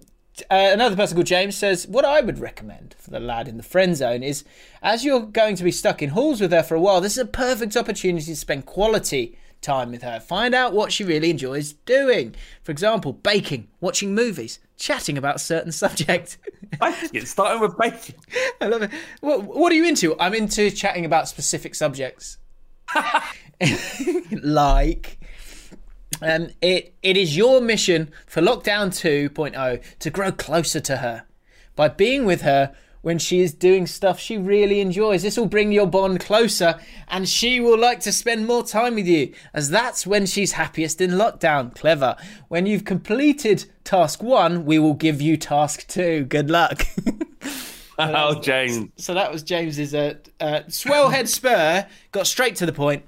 [0.49, 3.64] uh, another person called James says, What I would recommend for the lad in the
[3.64, 4.44] friend zone is
[4.82, 7.20] as you're going to be stuck in halls with her for a while, this is
[7.20, 10.20] a perfect opportunity to spend quality time with her.
[10.20, 12.34] Find out what she really enjoys doing.
[12.64, 16.40] For example, baking, watching movies, chatting about certain subject.
[16.80, 18.16] Bacon, starting with baking.
[18.62, 18.90] I love it.
[19.22, 20.20] What, what are you into?
[20.20, 22.40] I'm into chatting about specific subjects.
[24.44, 25.20] like,
[26.22, 31.26] um, it it is your mission for Lockdown 2.0 to grow closer to her.
[31.76, 32.74] By being with her
[33.06, 35.22] when she is doing stuff she really enjoys.
[35.22, 39.06] This will bring your bond closer and she will like to spend more time with
[39.06, 41.76] you, as that's when she's happiest in lockdown.
[41.76, 42.16] Clever.
[42.48, 46.26] When you've completed task one, we will give you task two.
[46.26, 46.88] Good luck.
[47.99, 48.89] Oh, James.
[48.97, 51.88] So that was James's uh, uh, swellhead spur.
[52.11, 53.03] Got straight to the point,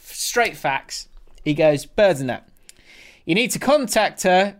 [0.00, 1.08] straight facts.
[1.44, 2.48] He goes, birds and that.
[3.24, 4.56] You need to contact her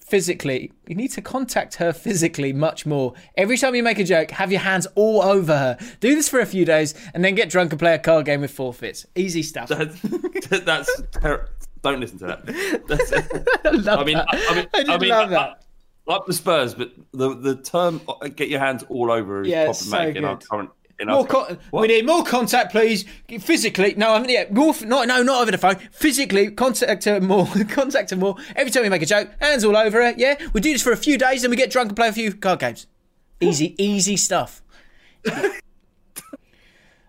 [0.00, 0.72] physically.
[0.86, 3.14] You need to contact her physically much more.
[3.36, 5.78] Every time you make a joke, have your hands all over her.
[6.00, 8.40] Do this for a few days, and then get drunk and play a card game
[8.42, 9.06] with forfeits.
[9.16, 9.68] Easy stuff.
[9.68, 10.00] That's,
[10.64, 11.48] that's ter-
[11.82, 13.88] don't listen to that.
[13.98, 14.26] I mean, that.
[14.30, 15.62] I, I mean, I I mean, love that.
[16.06, 19.64] Like the Spurs, but the the term uh, "get your hands all over" is Yeah,
[19.66, 20.70] problematic so in our current.
[21.00, 21.80] In More con- What?
[21.80, 23.04] we need more contact, please.
[23.40, 25.74] Physically, no, I mean, yeah, more, f- no, no, not over the phone.
[25.90, 27.46] Physically, contact her more.
[27.68, 28.36] contact her more.
[28.54, 30.14] Every time we make a joke, hands all over her.
[30.16, 32.12] Yeah, we do this for a few days, then we get drunk and play a
[32.12, 32.86] few card games.
[33.40, 34.62] Easy, easy stuff.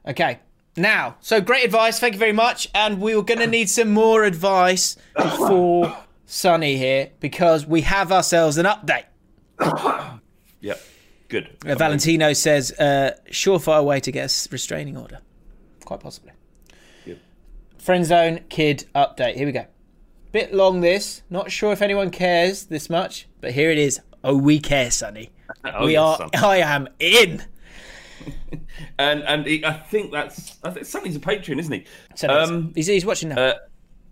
[0.07, 0.39] okay,
[0.76, 1.99] now, so great advice.
[1.99, 4.97] Thank you very much, and we were going to need some more advice
[5.38, 5.95] for
[6.26, 9.06] Sonny here because we have ourselves an update.
[10.61, 10.81] Yep,
[11.27, 11.57] good.
[11.64, 15.19] Uh, Valentino says, uh, surefire way to get a restraining order.
[15.84, 16.31] Quite possibly.
[17.06, 17.19] Yep.
[17.77, 19.35] Friend zone kid update.
[19.35, 19.68] Here we go.
[20.31, 21.22] Bit long this.
[21.30, 24.02] Not sure if anyone cares this much, but here it is.
[24.23, 25.30] Oh, we care, Sonny.
[25.64, 26.30] Oh, we are.
[26.34, 27.43] I am in.
[28.97, 32.27] And and he, I think that's I think something's a patron, isn't he?
[32.27, 33.38] Um, he's, he's watching now.
[33.39, 33.53] uh,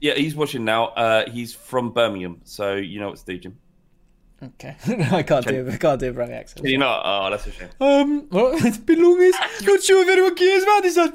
[0.04, 0.88] yeah, he's watching now.
[0.88, 3.58] Uh, he's from Birmingham, so you know what to do, Jim.
[4.44, 4.76] okay.
[5.12, 5.70] I can't do.
[5.72, 6.62] I can't do a Brummy accent.
[6.64, 7.02] Can you not?
[7.06, 7.70] Oh, that's a shame.
[7.80, 9.18] Um, well, it's been long.
[9.62, 10.98] Not sure if anyone cares about this.
[10.98, 11.08] No, I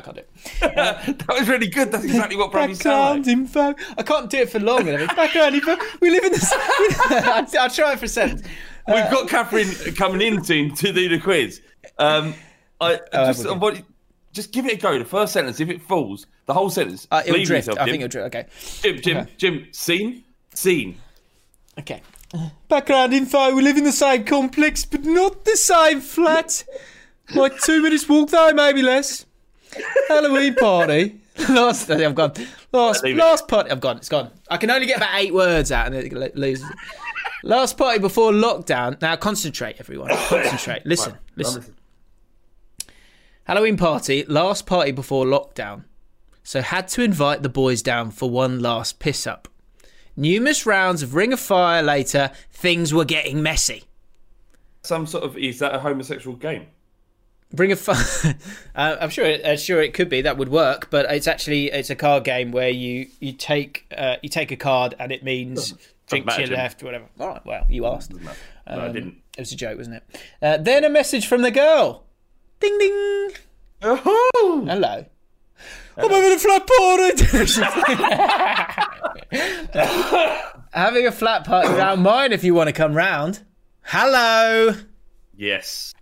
[0.00, 0.30] can't do it.
[0.60, 1.92] that was really good.
[1.92, 3.76] That's exactly what Brummy Background sound like.
[3.76, 3.84] info.
[3.98, 4.80] I can't do it for long.
[4.80, 5.14] and everything.
[5.14, 5.76] Background info.
[6.00, 6.50] We live in this.
[6.54, 8.42] I'll, I'll try it for a sentence.
[8.86, 11.60] We've got Catherine coming in soon to do the quiz.
[11.98, 12.34] Um,
[12.80, 13.46] I Oh, just.
[13.46, 13.54] I
[14.38, 14.96] just give it a go.
[14.98, 17.08] The first sentence, if it falls, the whole sentence.
[17.10, 17.66] Uh, it'll drift.
[17.66, 18.34] yourself, I think it'll drift.
[18.34, 18.46] Okay.
[18.82, 19.30] Jim, Jim, Okay.
[19.36, 19.66] Jim.
[19.72, 20.24] Scene,
[20.54, 20.96] scene.
[21.78, 22.00] Okay.
[22.68, 23.52] Background info.
[23.54, 26.64] We live in the same complex, but not the same flat.
[27.34, 29.26] Like two minutes walk though, maybe less.
[30.08, 31.20] Halloween party.
[31.48, 32.32] Last, I've gone.
[32.72, 33.16] Last, it.
[33.16, 33.70] last party.
[33.70, 33.96] I've gone.
[33.98, 34.30] It's gone.
[34.50, 36.66] I can only get about eight words out, and it lo- loses.
[37.44, 39.00] Last party before lockdown.
[39.00, 40.08] Now concentrate, everyone.
[40.28, 40.84] Concentrate.
[40.84, 41.14] Listen.
[41.36, 41.64] Listen.
[43.48, 44.24] Halloween party.
[44.28, 45.84] Last party before lockdown.
[46.42, 49.48] So had to invite the boys down for one last piss up.
[50.16, 53.84] Numerous rounds of Ring of Fire later, things were getting messy.
[54.82, 56.66] Some sort of is that a homosexual game?
[57.54, 58.34] Ring of Fire.
[58.74, 59.24] uh, I'm sure.
[59.24, 62.24] It, uh, sure, it could be that would work, but it's actually it's a card
[62.24, 65.72] game where you you take uh, you take a card and it means
[66.06, 67.06] drink to your left, whatever.
[67.18, 67.46] All right.
[67.46, 68.12] Well, you asked.
[68.12, 68.30] No,
[68.66, 69.14] I Um, didn't.
[69.38, 70.20] It was a joke, wasn't it?
[70.42, 72.04] Uh, then a message from the girl.
[72.60, 73.30] Ding ding.
[73.82, 75.04] Oh, Hello.
[75.96, 77.24] I'm having a flat party.
[80.72, 83.40] having a flat party round mine if you want to come round.
[83.82, 84.74] Hello.
[85.36, 85.94] yes.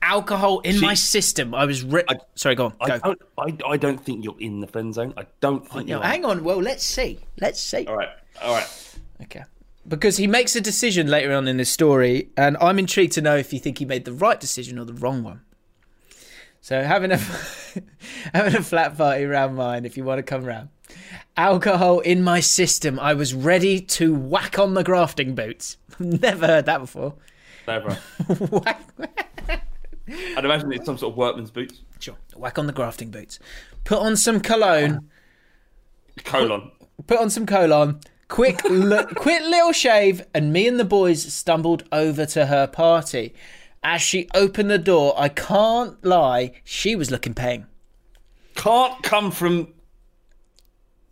[0.00, 1.54] Alcohol in my system.
[1.54, 1.82] I was.
[1.82, 2.04] Ri-
[2.36, 2.74] Sorry, go on.
[2.80, 2.98] I Go.
[2.98, 3.22] don't.
[3.66, 5.12] I, I don't think you're in the friend zone.
[5.16, 6.44] I don't think No, hang on.
[6.44, 7.18] Well, let's see.
[7.40, 7.84] Let's see.
[7.86, 8.08] All right.
[8.40, 8.96] All right.
[9.22, 9.42] Okay.
[9.88, 13.36] Because he makes a decision later on in this story, and I'm intrigued to know
[13.36, 15.40] if you think he made the right decision or the wrong one.
[16.60, 17.16] So having a
[18.34, 20.68] having a flat party around mine, if you want to come round.
[21.36, 22.98] Alcohol in my system.
[22.98, 25.76] I was ready to whack on the grafting boots.
[25.98, 27.14] Never heard that before.
[27.66, 27.90] Never.
[28.50, 28.82] whack,
[30.08, 31.80] I'd imagine it's some sort of workman's boots.
[32.00, 32.16] sure.
[32.34, 33.38] Whack on the grafting boots.
[33.84, 35.08] Put on some cologne.
[36.24, 36.70] Colon.
[37.06, 41.84] put on some colon, quick, l- quick little shave, and me and the boys stumbled
[41.92, 43.34] over to her party.
[43.82, 47.66] As she opened the door, I can't lie, she was looking paying.
[48.54, 49.72] Can't come from.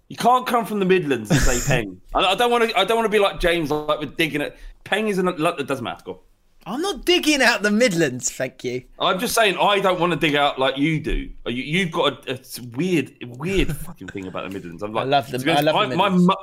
[0.09, 2.01] You can't come from the Midlands and say Peng.
[2.15, 2.79] I, I don't want to.
[2.79, 4.57] I don't want to be like James, like we're digging it.
[4.85, 5.27] Peng isn't.
[5.29, 6.03] It doesn't matter.
[6.05, 6.21] Go.
[6.67, 8.83] I'm not digging out the Midlands, thank you.
[8.99, 11.31] I'm just saying I don't want to dig out like you do.
[11.47, 12.41] You, you've got a, a
[12.77, 14.83] weird, weird fucking thing about the Midlands.
[14.83, 16.35] I'm like, I love them- honest, I love my, the my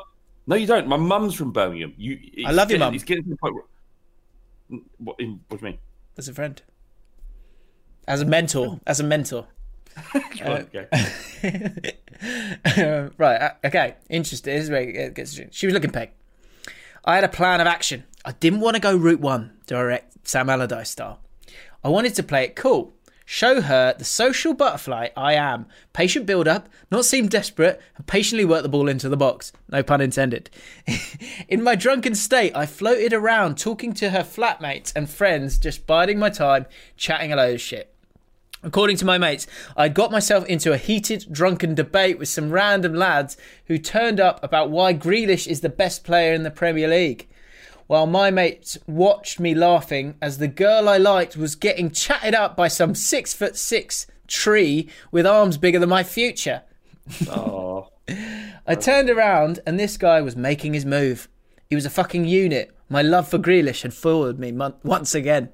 [0.48, 0.88] No, you don't.
[0.88, 1.94] My mum's from Birmingham.
[1.98, 2.18] You.
[2.48, 2.96] I love your mum.
[2.96, 3.56] It's getting to the point.
[3.56, 3.64] Where,
[4.98, 5.26] what, what do
[5.58, 5.80] you mean?
[6.18, 6.62] As a friend.
[8.08, 8.80] As a mentor.
[8.86, 9.48] As a mentor.
[10.44, 11.98] Right, okay.
[13.18, 13.96] right, uh, okay.
[14.10, 14.56] Interesting.
[14.56, 15.50] This is where it gets interesting.
[15.52, 16.12] She was looking peg.
[17.06, 18.06] I had a plan of action.
[18.26, 21.20] I didn't want to go route one, direct Sam Allardyce style.
[21.84, 22.94] I wanted to play it cool.
[23.34, 25.66] Show her the social butterfly I am.
[25.92, 29.52] Patient build up, not seem desperate, and patiently work the ball into the box.
[29.72, 30.52] No pun intended.
[31.48, 36.20] In my drunken state, I floated around talking to her flatmates and friends, just biding
[36.20, 37.96] my time, chatting a load of shit.
[38.62, 42.94] According to my mates, I'd got myself into a heated, drunken debate with some random
[42.94, 43.36] lads
[43.66, 47.28] who turned up about why Grealish is the best player in the Premier League
[47.88, 52.56] while my mates watched me laughing as the girl I liked was getting chatted up
[52.56, 56.64] by some six foot six tree with arms bigger than my future.
[57.30, 57.90] Oh.
[58.68, 61.28] I turned around and this guy was making his move.
[61.70, 62.76] He was a fucking unit.
[62.90, 65.50] My love for Grealish had fooled me mon- once again.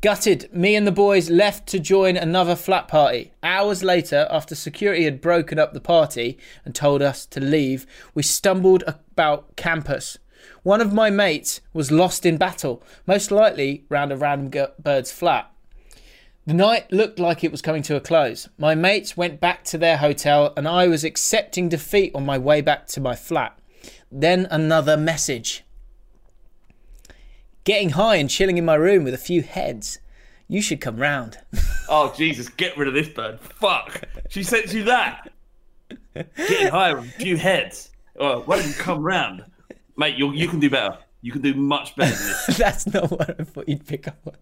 [0.00, 3.32] Gutted, me and the boys left to join another flat party.
[3.40, 8.24] Hours later, after security had broken up the party and told us to leave, we
[8.24, 10.18] stumbled about campus.
[10.62, 15.50] One of my mates was lost in battle, most likely round a random bird's flat.
[16.46, 18.48] The night looked like it was coming to a close.
[18.58, 22.60] My mates went back to their hotel, and I was accepting defeat on my way
[22.60, 23.58] back to my flat.
[24.10, 25.64] Then another message.
[27.64, 29.98] Getting high and chilling in my room with a few heads.
[30.48, 31.38] You should come round.
[31.88, 32.48] Oh Jesus!
[32.48, 33.38] Get rid of this bird.
[33.40, 34.04] Fuck.
[34.30, 35.30] She sent you that.
[36.14, 37.90] Getting high with a few heads.
[38.18, 39.44] Oh, why don't you come round,
[40.02, 40.18] mate?
[40.18, 40.98] You you can do better.
[41.20, 42.56] You can do much better than this.
[42.58, 44.36] That's not what I thought you'd pick up.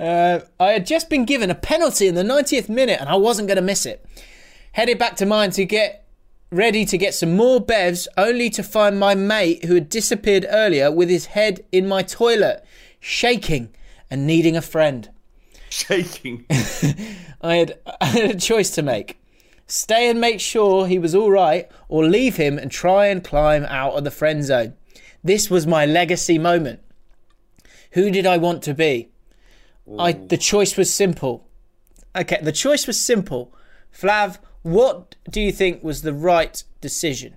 [0.00, 3.46] Uh, I had just been given a penalty in the 90th minute and I wasn't
[3.46, 4.04] going to miss it.
[4.72, 6.08] Headed back to mine to get
[6.50, 10.90] ready to get some more bevs, only to find my mate who had disappeared earlier
[10.90, 12.64] with his head in my toilet,
[12.98, 13.68] shaking
[14.10, 15.10] and needing a friend.
[15.70, 16.46] Shaking.
[16.50, 19.20] I had, I had a choice to make.
[19.68, 23.64] Stay and make sure he was all right, or leave him and try and climb
[23.66, 24.74] out of the friend zone.
[25.28, 26.80] This was my legacy moment.
[27.92, 29.10] Who did I want to be?
[29.98, 31.46] I the choice was simple.
[32.16, 33.54] Okay, the choice was simple.
[33.92, 37.36] Flav, what do you think was the right decision?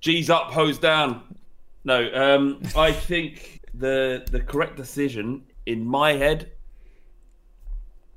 [0.00, 1.36] G's up, hose down.
[1.84, 6.52] No, um, I think the the correct decision in my head,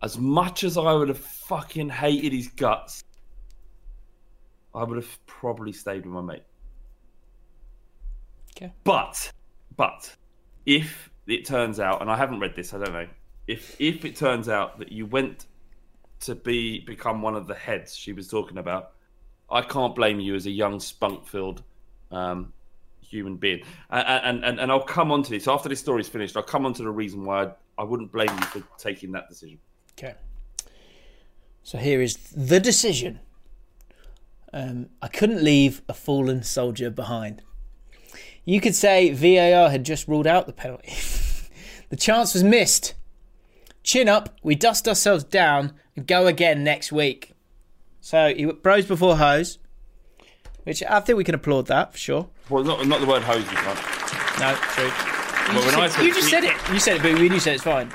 [0.02, 1.20] as much as I would have
[1.50, 3.04] fucking hated his guts,
[4.74, 6.44] I would have probably stayed with my mate.
[8.56, 8.72] Okay.
[8.84, 9.32] But,
[9.76, 10.16] but,
[10.66, 13.08] if it turns out, and I haven't read this, I don't know.
[13.48, 15.46] If if it turns out that you went
[16.22, 18.94] to be become one of the heads she was talking about,
[19.50, 21.62] I can't blame you as a young spunk-filled
[22.12, 22.54] um,
[23.02, 23.64] human being.
[23.90, 26.36] And, and and I'll come on to this after this story's finished.
[26.36, 29.30] I'll come on to the reason why I, I wouldn't blame you for taking that
[29.30, 29.60] decision.
[29.98, 30.16] Okay.
[31.64, 33.20] So here is the decision.
[34.54, 37.42] Um, I couldn't leave a fallen soldier behind.
[38.46, 40.94] You could say VAR had just ruled out the penalty.
[41.90, 42.94] the chance was missed.
[43.84, 47.34] Chin up, we dust ourselves down and go again next week.
[48.02, 49.58] So he bros before hose,
[50.64, 52.30] which I think we can applaud that for sure.
[52.50, 54.40] Well, not not the word hose, you can't.
[54.40, 54.86] No, true.
[54.86, 56.56] You, Well, just, said, said you just said it.
[56.72, 57.92] You said it, but when you said it's fine.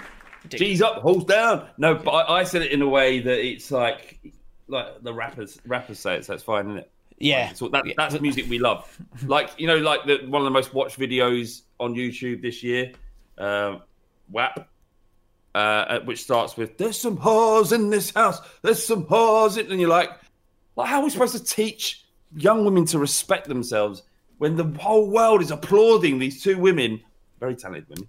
[0.49, 1.69] G's up, hose down.
[1.79, 4.21] No, but I, I said it in a way that it's like
[4.69, 6.91] like the rappers rappers say it, so it's fine, isn't it?
[7.21, 7.53] Yeah.
[7.53, 8.99] So that, that's music we love.
[9.27, 12.93] Like you know, like the one of the most watched videos on YouTube this year,
[13.37, 13.83] um,
[14.31, 14.67] WAP,
[15.55, 18.41] uh, which starts with "There's some whores in this house.
[18.63, 20.11] There's some whores," in-" and you're like,
[20.77, 24.03] like how are we supposed to teach young women to respect themselves
[24.39, 27.01] when the whole world is applauding these two women,
[27.41, 28.09] very talented women,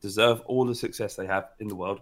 [0.00, 2.00] deserve all the success they have in the world.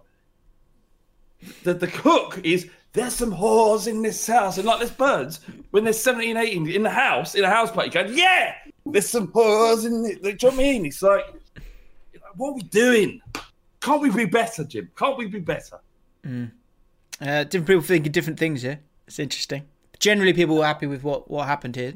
[1.63, 5.41] The, the cook is there's some whores in this house, and like there's birds
[5.71, 8.53] when they're 17, 18 in the house, in a house party, going, Yeah,
[8.85, 10.21] there's some whores in it.
[10.21, 10.85] Do you know what I mean?
[10.85, 11.25] It's like,
[12.35, 13.21] what are we doing?
[13.81, 14.89] Can't we be better, Jim?
[14.97, 15.79] Can't we be better?
[16.25, 18.79] Uh, different people thinking different things here.
[19.07, 19.63] It's interesting.
[19.99, 21.93] Generally, people were happy with what, what happened here.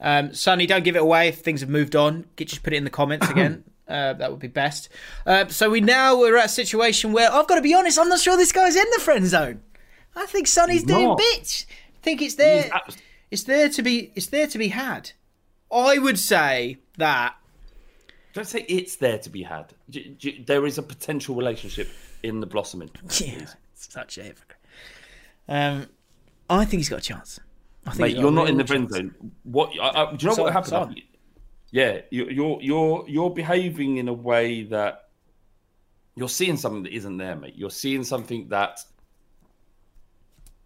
[0.00, 2.26] Um, Sonny, don't give it away if things have moved on.
[2.36, 3.64] Get just put it in the comments again.
[3.88, 4.88] Uh, that would be best.
[5.26, 7.98] Uh, so we now we're at a situation where I've got to be honest.
[7.98, 9.60] I'm not sure this guy's in the friend zone.
[10.16, 11.66] I think Sonny's doing bits.
[11.68, 12.70] I think it's there.
[12.72, 12.96] Abs-
[13.30, 14.12] It's there to be.
[14.14, 15.10] It's there to be had.
[15.70, 17.34] I would say that.
[18.34, 19.72] Don't say it's there to be had.
[20.46, 21.88] There is a potential relationship
[22.22, 22.90] in the blossoming.
[23.20, 24.58] Yeah, such a hypocrite.
[25.48, 25.86] Um,
[26.48, 27.40] I think he's got a chance.
[27.86, 29.14] I think Mate, you're not in the friend zone.
[29.42, 29.70] What?
[29.80, 31.02] I, I, do you know So- what happened?
[31.72, 35.08] Yeah, you- you're you're you're behaving in a way that
[36.14, 37.54] you're seeing something that isn't there, mate.
[37.56, 38.78] You're seeing something that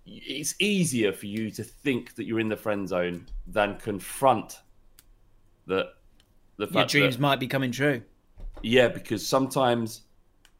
[0.05, 4.61] it's easier for you to think that you're in the friend zone than confront
[5.67, 5.91] the
[6.59, 8.03] the Your dreams that, might be coming true.
[8.63, 10.03] yeah, because sometimes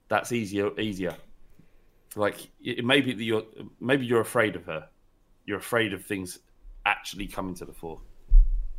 [0.09, 1.17] that's easier easier.
[2.17, 3.45] like it may be that you're
[3.81, 4.89] maybe you're afraid of her.
[5.45, 6.39] You're afraid of things
[6.85, 8.01] actually coming to the fore,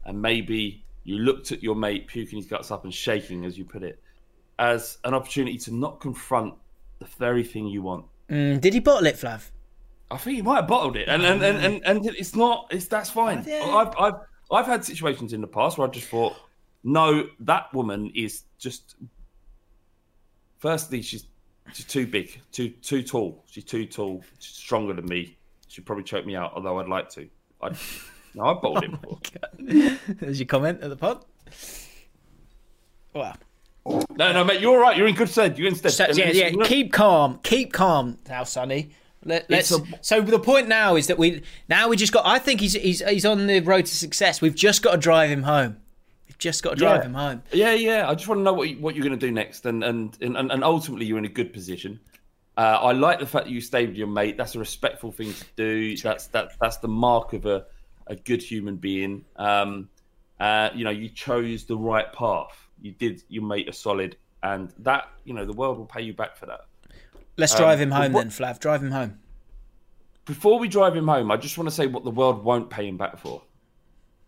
[0.06, 3.64] and maybe you looked at your mate puking his guts up and shaking, as you
[3.64, 3.98] put it,
[4.60, 6.54] as an opportunity to not confront
[7.00, 8.06] the very thing you want.
[8.30, 9.50] Mm, did he bottle it, Flav?
[10.12, 12.68] I think he might have bottled it, and and, and, and, and it's not.
[12.72, 13.40] It's that's fine.
[13.50, 14.16] I've I've
[14.52, 16.36] I've had situations in the past where I just thought,
[16.84, 18.98] no, that woman is just.
[20.60, 21.26] Firstly, she's
[21.72, 23.46] she's too big, too too tall.
[23.50, 24.24] She's too tall.
[24.40, 25.38] She's stronger than me.
[25.70, 27.30] She'd probably choke me out, although I'd like to.
[27.62, 27.70] I
[28.38, 29.20] no, bottled it before.
[30.20, 31.26] There's your comment at the pod.
[33.14, 33.36] Wow.
[33.86, 34.98] No, no, mate, you're all right.
[34.98, 35.58] You're in good stead.
[35.58, 35.92] You're in stead.
[35.94, 36.52] So, yeah, yeah.
[36.66, 37.40] Keep calm.
[37.44, 38.90] Keep calm now, Sonny.
[39.24, 39.72] Let, let's.
[39.72, 42.26] It's so the point now is that we now we just got.
[42.26, 44.42] I think he's he's he's on the road to success.
[44.42, 45.78] We've just got to drive him home.
[46.28, 47.06] We've just got to drive Yeah.
[47.06, 47.44] him home.
[47.52, 48.10] Yeah, yeah.
[48.10, 50.18] I just want to know what you, what you're going to do next, and and,
[50.22, 52.00] and and ultimately you're in a good position.
[52.58, 54.36] Uh, I like the fact that you stayed with your mate.
[54.38, 55.98] That's a respectful thing to do.
[55.98, 57.66] That's that that's the mark of a,
[58.08, 59.26] a good human being.
[59.36, 59.90] Um,
[60.40, 62.56] uh, you know, you chose the right path.
[62.82, 66.14] You did your mate a solid, and that you know the world will pay you
[66.14, 66.62] back for that.
[67.38, 68.60] Let's Um, drive him home what- then, Flav.
[68.60, 69.20] Drive him home.
[70.26, 72.88] Before we drive him home, I just want to say what the world won't pay
[72.88, 73.42] him back for.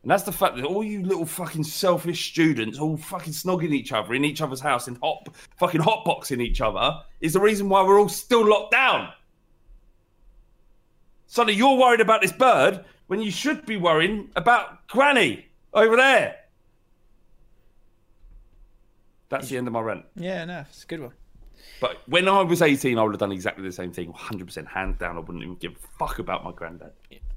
[0.01, 3.91] And that's the fact that all you little fucking selfish students, all fucking snogging each
[3.91, 5.27] other in each other's house and hot
[5.57, 9.11] fucking hotboxing each other, is the reason why we're all still locked down.
[11.27, 16.35] Sonny, you're worried about this bird when you should be worrying about Granny over there.
[19.29, 20.05] That's the end of my rant.
[20.15, 21.13] Yeah, no, it's a good one.
[21.81, 24.13] But when I was 18, I would have done exactly the same thing.
[24.13, 25.17] 100% hands down.
[25.17, 26.91] I wouldn't even give a fuck about my granddad.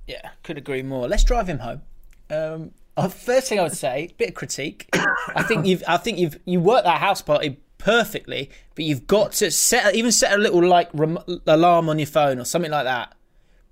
[0.06, 1.08] Yeah, could agree more.
[1.08, 1.80] Let's drive him home.
[2.28, 4.90] Um, uh, first thing I would say, bit of critique.
[5.34, 9.32] I think you've, I think you've, you worked that house party perfectly, but you've got
[9.32, 12.84] to set, even set a little like rem- alarm on your phone or something like
[12.84, 13.14] that,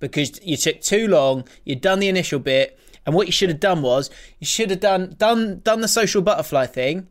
[0.01, 1.45] because you took too long.
[1.65, 4.11] You'd done the initial bit, and what you should have done was
[4.41, 7.07] you should have done done done the social butterfly thing.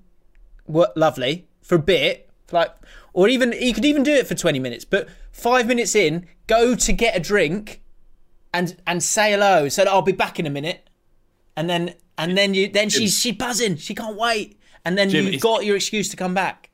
[0.66, 2.72] What lovely for a bit, like,
[3.14, 6.76] or even you could even do it for twenty minutes, but five minutes in, go
[6.76, 7.82] to get a drink
[8.54, 9.70] and and say hello.
[9.70, 10.90] So I'll be back in a minute,
[11.56, 13.78] and then and then you then she's she's buzzing.
[13.78, 16.70] She can't wait, and then Jim, you've got your excuse to come back.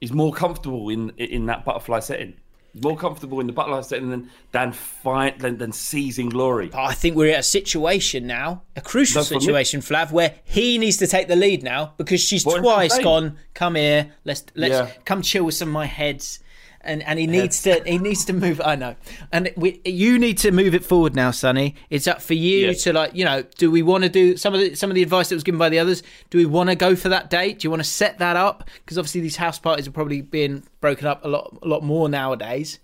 [0.00, 2.34] He's more comfortable in in that butterfly setting.
[2.82, 6.70] More comfortable in the butterfly setting than than fight than, than seizing glory.
[6.74, 10.96] I think we're at a situation now, a crucial No, situation, Flav, where he needs
[10.98, 13.38] to take the lead now because she's What twice gone.
[13.54, 14.90] Come here, let's let's Yeah.
[15.04, 16.40] come chill with some of my heads,
[16.80, 18.60] and and he needs to he needs to move.
[18.64, 18.96] I know,
[19.32, 21.74] and we you need to move it forward now, Sonny.
[21.90, 22.72] It's up for you Yeah.
[22.72, 23.42] to like you know.
[23.58, 25.58] Do we want to do some of the some of the advice that was given
[25.58, 26.02] by the others?
[26.30, 27.60] Do we want to go for that date?
[27.60, 28.68] Do you want to set that up?
[28.84, 32.08] Because obviously these house parties are probably being broken up a lot a lot more
[32.08, 32.78] nowadays.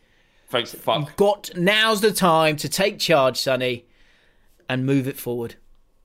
[0.50, 1.16] Thanks, fuck.
[1.16, 3.86] Got now's the time to take charge, Sonny,
[4.68, 5.56] and move it forward.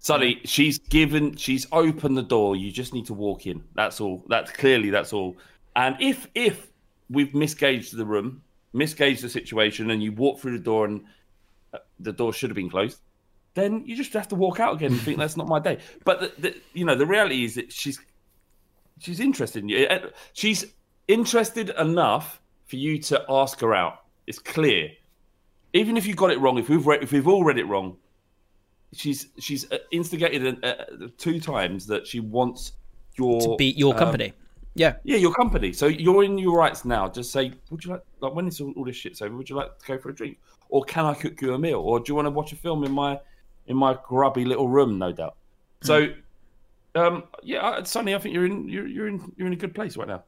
[0.01, 2.55] Sonny, she's given, she's opened the door.
[2.55, 3.63] You just need to walk in.
[3.75, 4.23] That's all.
[4.29, 5.35] That's clearly that's all.
[5.75, 6.68] And if if
[7.09, 8.41] we've misgauged the room,
[8.73, 11.03] misgauged the situation, and you walk through the door and
[11.73, 12.99] uh, the door should have been closed,
[13.53, 15.79] then you just have to walk out again and think that's not my day.
[16.05, 17.99] But the, the, you know, the reality is that she's
[18.99, 19.87] she's interested in you.
[20.33, 20.65] She's
[21.07, 24.03] interested enough for you to ask her out.
[24.27, 24.91] It's clear.
[25.73, 27.97] Even if you got it wrong, if we've read, if we've all read it wrong,
[28.93, 30.75] she's she's uh, instigated uh,
[31.17, 32.73] two times that she wants
[33.17, 34.33] your To be your um, company.
[34.75, 34.95] Yeah.
[35.03, 35.73] yeah, your company.
[35.73, 37.09] So you're in your rights now.
[37.09, 39.55] Just say, would you like, like when this all, all this shit's over, would you
[39.55, 40.37] like to go for a drink,
[40.69, 42.83] or can I cook you a meal, or do you want to watch a film
[42.83, 43.19] in my
[43.67, 44.97] in my grubby little room?
[44.97, 45.35] No doubt.
[45.81, 46.07] So,
[46.95, 49.97] um, yeah, Sonny, I think you're in you're, you're in you're in a good place
[49.97, 50.23] right now.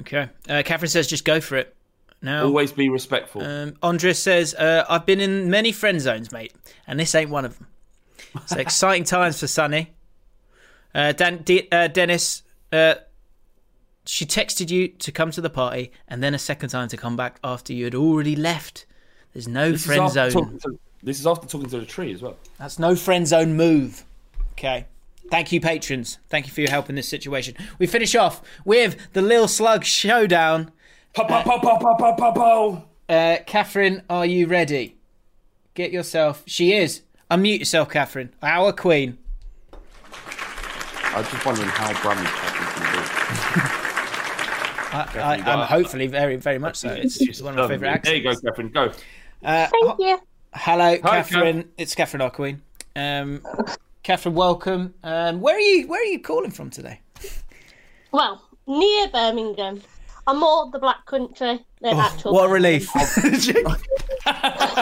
[0.00, 0.28] Okay.
[0.48, 1.74] Uh, Catherine says just go for it.
[2.22, 3.42] Now, Always be respectful.
[3.42, 6.54] um, Andres says uh, I've been in many friend zones, mate,
[6.86, 7.66] and this ain't one of them.
[8.36, 9.92] It's exciting times for Sonny.
[10.94, 12.42] Uh, Dan, D- uh, Dennis,
[12.72, 12.94] uh,
[14.06, 17.16] she texted you to come to the party, and then a second time to come
[17.16, 18.86] back after you had already left.
[19.32, 20.42] There's no This is friend after zone.
[20.44, 22.36] talking to- this is after talking to the tree as well.
[22.58, 24.04] That's no friend zone move.
[24.52, 24.86] Okay.
[25.30, 26.18] Thank you, patrons.
[26.28, 27.54] Thank you for your help in this situation.
[27.78, 30.70] We finish off with the Lil Slug Showdown.
[31.14, 32.84] Pow, pow, pow, pow, pow, pow, pow, pow.
[33.08, 34.96] Uh, Catherine, are you ready?
[35.74, 36.42] Get yourself.
[36.46, 37.02] She is.
[37.30, 38.32] Unmute yourself, Catherine.
[38.42, 39.18] Our queen.
[39.72, 43.80] I was just wondering how Brammy Catherine can I, Catherine,
[44.94, 46.88] I, you I'm hopefully very, very much so.
[46.90, 48.70] It's, it's one of my favourite There you go, Catherine.
[48.70, 48.92] Go.
[49.44, 50.18] Uh, Thank you.
[50.54, 51.68] hello, Hi, Catherine.
[51.76, 52.62] It's Catherine, our queen.
[52.94, 53.42] Um,
[54.04, 54.94] Catherine, welcome.
[55.02, 55.88] Um, where are you?
[55.88, 57.00] Where are you calling from today?
[58.12, 59.82] Well, near Birmingham.
[60.26, 62.30] I'm more the Black Country than actual.
[62.30, 62.88] Oh, What a relief.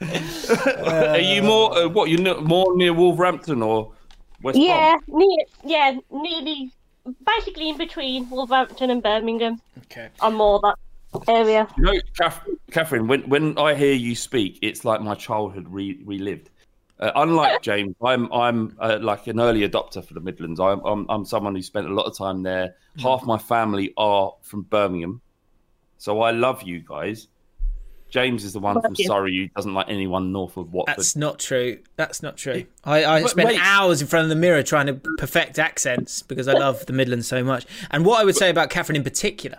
[0.00, 2.08] Are you more uh, what?
[2.08, 3.92] You more near Wolverhampton or
[4.42, 5.18] West Yeah, Brom?
[5.20, 6.70] near, yeah, nearly,
[7.24, 9.60] basically in between Wolverhampton and Birmingham.
[9.84, 10.08] Okay.
[10.20, 10.76] I'm more that
[11.28, 11.68] area.
[11.76, 12.30] You know,
[12.70, 16.50] Catherine, when when I hear you speak, it's like my childhood re- relived.
[17.00, 20.60] Uh, unlike James, I'm I'm uh, like an early adopter for the Midlands.
[20.60, 22.74] I'm, I'm I'm someone who spent a lot of time there.
[22.98, 25.20] Half my family are from Birmingham,
[25.98, 27.28] so I love you guys.
[28.10, 29.06] James is the one Love from you.
[29.06, 30.96] Surrey who doesn't like anyone north of Watford.
[30.96, 31.78] That's not true.
[31.96, 32.64] That's not true.
[32.84, 33.60] I, I But spent wait.
[33.60, 37.28] hours in front of the mirror trying to perfect accents because I love the Midlands
[37.28, 37.66] so much.
[37.90, 39.58] And what I would say about Catherine in particular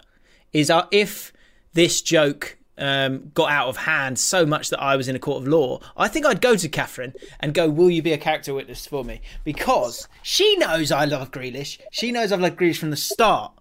[0.51, 1.31] is uh, if
[1.73, 5.43] this joke um, got out of hand so much that I was in a court
[5.43, 8.53] of law, I think I'd go to Catherine and go, Will you be a character
[8.53, 9.21] witness for me?
[9.43, 11.77] Because she knows I love Grealish.
[11.91, 13.51] She knows I've loved Grealish from the start.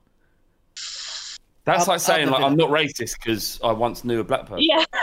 [1.68, 2.42] That's Up- like up saying the like.
[2.42, 4.58] I'm not racist because I once knew a black person.
[4.68, 4.84] Yeah.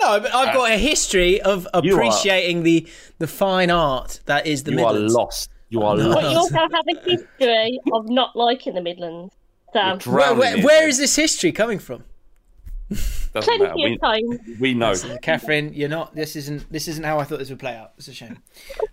[0.00, 2.86] No, but I've uh, got a history of You are- appreciating the,
[3.18, 5.12] the fine art that is the Midlands.
[5.12, 5.50] you are lost.
[5.70, 6.14] You are lost.
[6.22, 9.34] But you also have a history of not liking the Midlands.
[9.72, 10.90] So, You're Where, where, in where it.
[10.90, 12.04] is this history coming from?
[13.32, 13.72] Doesn't matter.
[13.74, 14.56] plenty We, of time.
[14.60, 14.94] we know.
[15.22, 16.14] Catherine, you're not.
[16.14, 16.70] This isn't.
[16.70, 17.92] This isn't how I thought this would play out.
[17.98, 18.38] It's a shame.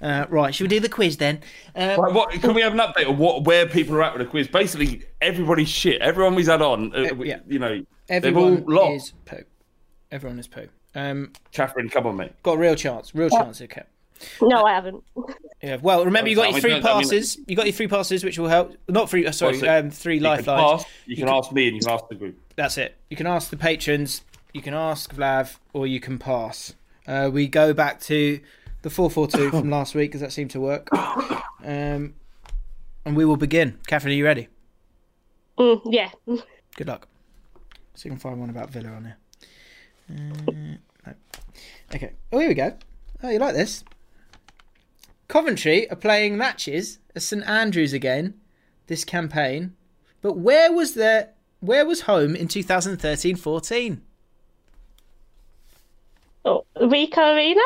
[0.02, 1.42] Uh, right, should we do the quiz then?
[1.76, 4.26] Uh, Right, what, can we have an update of what where people are at with
[4.26, 4.48] the quiz?
[4.48, 6.02] Basically, everybody's shit.
[6.02, 7.40] Everyone we've had on, uh, we- yeah.
[7.48, 9.44] you know, everyone they've all is poo.
[10.12, 10.68] Everyone is poo.
[10.96, 12.32] Um, Catherine, come on, mate.
[12.44, 13.14] got a real chance.
[13.14, 13.88] Real chance here, Cap.
[14.42, 15.04] No, I haven't.
[15.62, 15.76] Yeah.
[15.82, 17.38] Well, remember you got your three passes.
[17.46, 18.78] You got your three passes, which will help.
[18.88, 19.26] Not three.
[19.26, 20.84] uh, Sorry, Well, so um, three lifelines.
[20.84, 22.40] ask, you can ask me and you can ask the group.
[22.60, 22.98] That's it.
[23.10, 24.22] You can ask the patrons,
[24.52, 26.76] you can ask Flav, or you can pass.
[27.08, 28.42] Uh, we go back to
[28.82, 30.90] the 442 from last week because that seemed to work.
[30.94, 32.16] Um,
[33.06, 33.80] and we will begin.
[33.88, 34.50] Catherine, are you ready?
[35.58, 36.12] Mm, yeah.
[36.76, 37.08] Good luck.
[37.96, 39.18] See if I can find one about Villa on here.
[40.10, 41.14] Uh, no.
[41.96, 42.12] Okay.
[42.34, 42.76] Oh, here we go.
[43.24, 43.86] Oh, you like this?
[45.30, 48.34] Coventry are playing matches at St Andrews again
[48.88, 49.78] this campaign,
[50.22, 51.30] but where was their
[51.60, 54.00] where was home in 2013-14?
[56.46, 57.62] Oh, Ricoh Arena?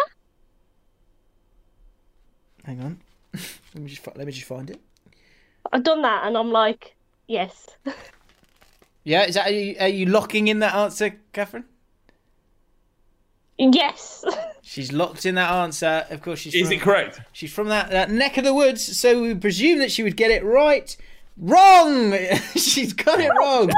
[2.65, 2.99] Hang on.
[3.33, 4.79] let me just let me just find it.
[5.71, 6.95] I've done that and I'm like,
[7.27, 7.67] yes.
[9.03, 11.65] Yeah, is that are you, are you locking in that answer, Catherine?
[13.57, 14.23] yes.
[14.61, 16.05] She's locked in that answer.
[16.09, 16.55] Of course, she's.
[16.55, 17.21] Is from, it correct?
[17.33, 20.31] She's from that, that neck of the woods, so we presume that she would get
[20.31, 20.95] it right.
[21.37, 22.13] Wrong.
[22.55, 23.71] she's got it wrong.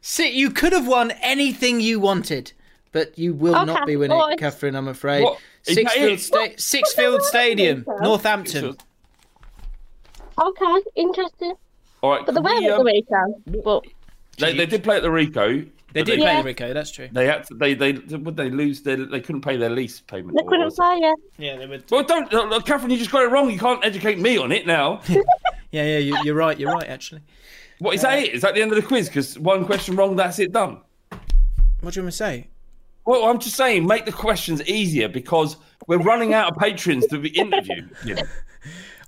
[0.00, 2.52] See, you could have won anything you wanted,
[2.92, 4.38] but you will not be winning, alright.
[4.38, 4.74] Catherine.
[4.76, 5.24] I'm afraid.
[5.24, 5.38] What?
[5.66, 8.76] Is that Sixfield, sta- Sixfield Stadium, Northampton.
[10.40, 11.54] okay, interesting.
[12.02, 12.26] All right.
[12.26, 13.64] But the can we, um, the weekend.
[13.64, 13.84] But
[14.38, 15.68] they, they did play at the Ricoh.
[15.92, 16.40] They did Yeah.
[16.42, 16.74] play the Ricoh.
[16.74, 17.08] That's true.
[17.10, 20.36] They had to, they they would they lose their they couldn't pay their lease payment.
[20.36, 21.90] they or couldn't was it- Yeah, they would.
[21.90, 22.90] Well, don't, uh, Catherine.
[22.90, 23.50] You just got it wrong.
[23.50, 25.00] You can't educate me on it now.
[25.70, 26.58] Yeah, yeah, you, you're right.
[26.58, 26.88] You're right.
[26.88, 27.22] Actually,
[27.78, 28.18] What is that?
[28.18, 28.34] It?
[28.34, 29.08] Is that the end of the quiz?
[29.08, 30.80] Because one question wrong, that's it done.
[31.10, 31.20] what
[31.94, 32.48] do you want me to say?
[33.04, 35.56] Well, I'm just saying, make the questions easier because
[35.86, 37.90] we're running out of patrons to be interviewed.
[38.04, 38.22] You know.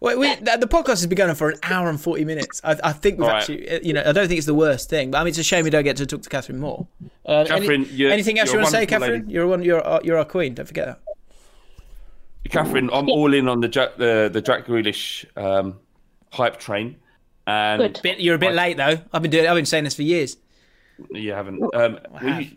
[0.00, 2.60] Well, we, the, the podcast has been going on for an hour and forty minutes.
[2.62, 4.88] I, I think we've All actually, uh, you know, I don't think it's the worst
[4.88, 6.86] thing, but I mean, it's a shame we don't get to talk to Catherine more.
[7.26, 9.22] Uh, Catherine, any- anything else you want to say, Catherine?
[9.22, 9.32] lady.
[9.32, 9.64] You're one.
[9.64, 10.54] You're our, you're our queen.
[10.54, 11.00] Don't forget that.
[12.50, 15.80] Catherine, I'm all in on the Jack the, the Jack Grealish um,
[16.32, 16.96] hype train,
[17.46, 18.00] and Good.
[18.02, 18.98] Bit, you're a bit late though.
[19.12, 19.46] I've been doing.
[19.46, 20.36] I've been saying this for years.
[21.10, 21.62] you haven't.
[21.74, 22.42] Um, have.
[22.42, 22.50] you,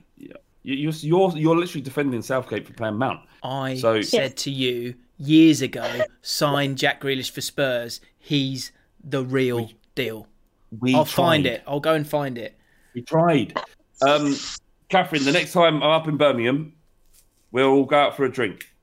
[0.63, 3.21] you, you're you're literally defending Southgate for playing Mount.
[3.43, 8.01] I So- said to you years ago, sign Jack Grealish for Spurs.
[8.19, 8.71] He's
[9.03, 10.27] the real deal.
[10.79, 11.63] We I'll find it.
[11.67, 12.55] I'll go and find it.
[12.93, 13.57] We tried.
[14.01, 14.35] Um,
[14.89, 16.73] Catherine, the next time I'm up in Birmingham,
[17.51, 18.73] we'll all go out for a drink.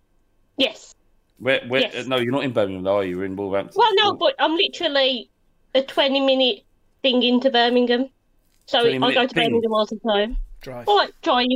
[0.56, 0.94] Yes.
[1.38, 2.06] Where, where, Yes.
[2.06, 3.16] No, you're not in Birmingham, though, are you?
[3.16, 3.74] You're in Wolverhampton.
[3.76, 5.30] Well, no, but I'm literally
[5.74, 6.64] a 20 minute
[7.02, 8.08] thing into Birmingham.
[8.66, 9.44] So 20 I go to thing.
[9.50, 10.36] Birmingham all the time.
[10.60, 10.88] Drive.
[10.88, 11.46] All right, drive,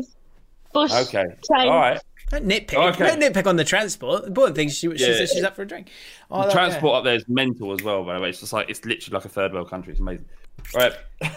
[0.73, 1.25] bus, Okay.
[1.45, 1.69] train.
[1.69, 2.01] All right.
[2.31, 2.75] Don't nitpick.
[2.95, 3.07] Okay.
[3.07, 4.23] Don't nitpick on the transport.
[4.23, 5.17] The important thing is she, she Yeah.
[5.17, 5.91] says she's up for a drink.
[6.31, 8.31] Oh, The that- transport up there is mental as well, by the way.
[8.31, 9.91] It's just like it's literally like a third world country.
[9.93, 10.25] It's amazing.
[10.75, 10.93] Right.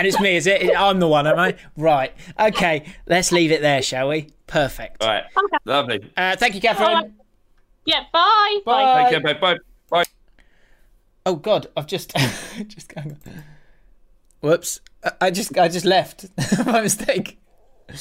[0.00, 0.74] And it's me, is it?
[0.74, 1.56] I'm the one, am I?
[1.76, 2.14] Right.
[2.40, 2.84] Okay.
[3.06, 4.28] Let's leave it there, shall we?
[4.46, 5.02] Perfect.
[5.02, 5.24] All right.
[5.66, 6.10] Lovely.
[6.16, 6.88] Uh, thank you, Catherine.
[6.88, 7.10] All right.
[7.84, 8.60] Yeah, bye.
[8.64, 9.02] Bye.
[9.02, 9.40] Take care, babe.
[9.42, 9.56] Bye.
[9.90, 10.04] Bye.
[11.26, 12.16] Oh God, I've just
[12.66, 13.42] just hang on.
[14.40, 14.80] Whoops.
[15.04, 16.24] I- I just I just left.
[16.66, 17.38] My mistake.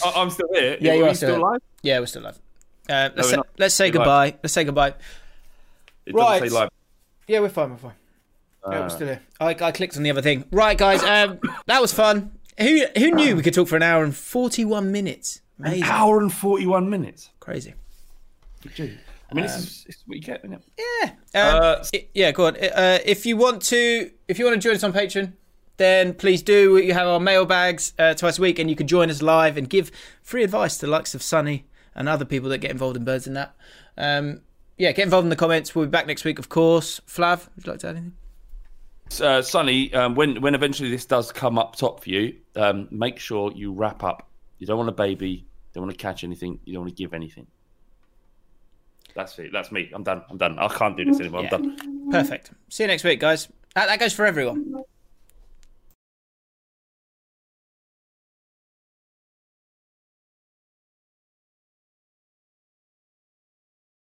[0.01, 0.77] I- I'm still here.
[0.79, 1.61] Yeah, you Are are you still still live?
[1.81, 2.39] Yeah, we're still live.
[2.87, 3.99] Uh, let's we're say, let's say You're live.
[3.99, 4.37] goodbye.
[4.41, 4.93] Let's say goodbye.
[6.05, 6.41] It Right.
[6.43, 6.69] say live.
[7.27, 7.71] Yeah, we're fine.
[7.71, 7.91] We're fine.
[8.71, 9.17] Oh, we're still.
[9.39, 10.45] I, I clicked on the other thing.
[10.51, 12.31] Right, guys, um, that was fun.
[12.59, 15.41] Who who knew we could talk for an hour and forty one minutes?
[15.59, 15.83] Amazing.
[15.83, 17.29] An hour and forty-one minutes.
[17.39, 17.73] Crazy.
[18.65, 20.63] I mean, this, is, this is what you get, isn't it?
[21.33, 21.41] Yeah.
[21.41, 22.55] Um, Uh, i- yeah, go on.
[22.57, 25.33] Uh, if you want to, if you want to join us on Patreon,
[25.77, 26.77] then please do.
[26.77, 29.69] You have our mailbags uh, twice a week, and you can join us live and
[29.69, 29.91] give
[30.23, 31.65] free advice to the likes of Sonny
[31.95, 33.55] and other people that get involved in birds and that.
[33.97, 34.41] Um,
[34.77, 35.75] yeah, get involved in the comments.
[35.75, 36.99] We'll be back next week, of course.
[37.07, 38.13] Flav, would you like to add anything?
[39.21, 43.17] Uh, Sonny, um, when when eventually this does come up top for you, um, make
[43.19, 44.29] sure you wrap up.
[44.59, 45.29] You don't want a baby.
[45.29, 46.59] You don't want to catch anything.
[46.65, 47.47] You don't want to give anything.
[49.15, 49.51] That's it.
[49.51, 49.89] That's me.
[49.93, 50.23] I'm done.
[50.29, 50.59] I'm done.
[50.59, 51.39] I can't do this anymore.
[51.41, 51.49] I'm Yeah.
[51.51, 52.09] done.
[52.11, 52.51] Perfect.
[52.69, 53.47] See you next week, guys.
[53.75, 54.83] That, that goes for everyone.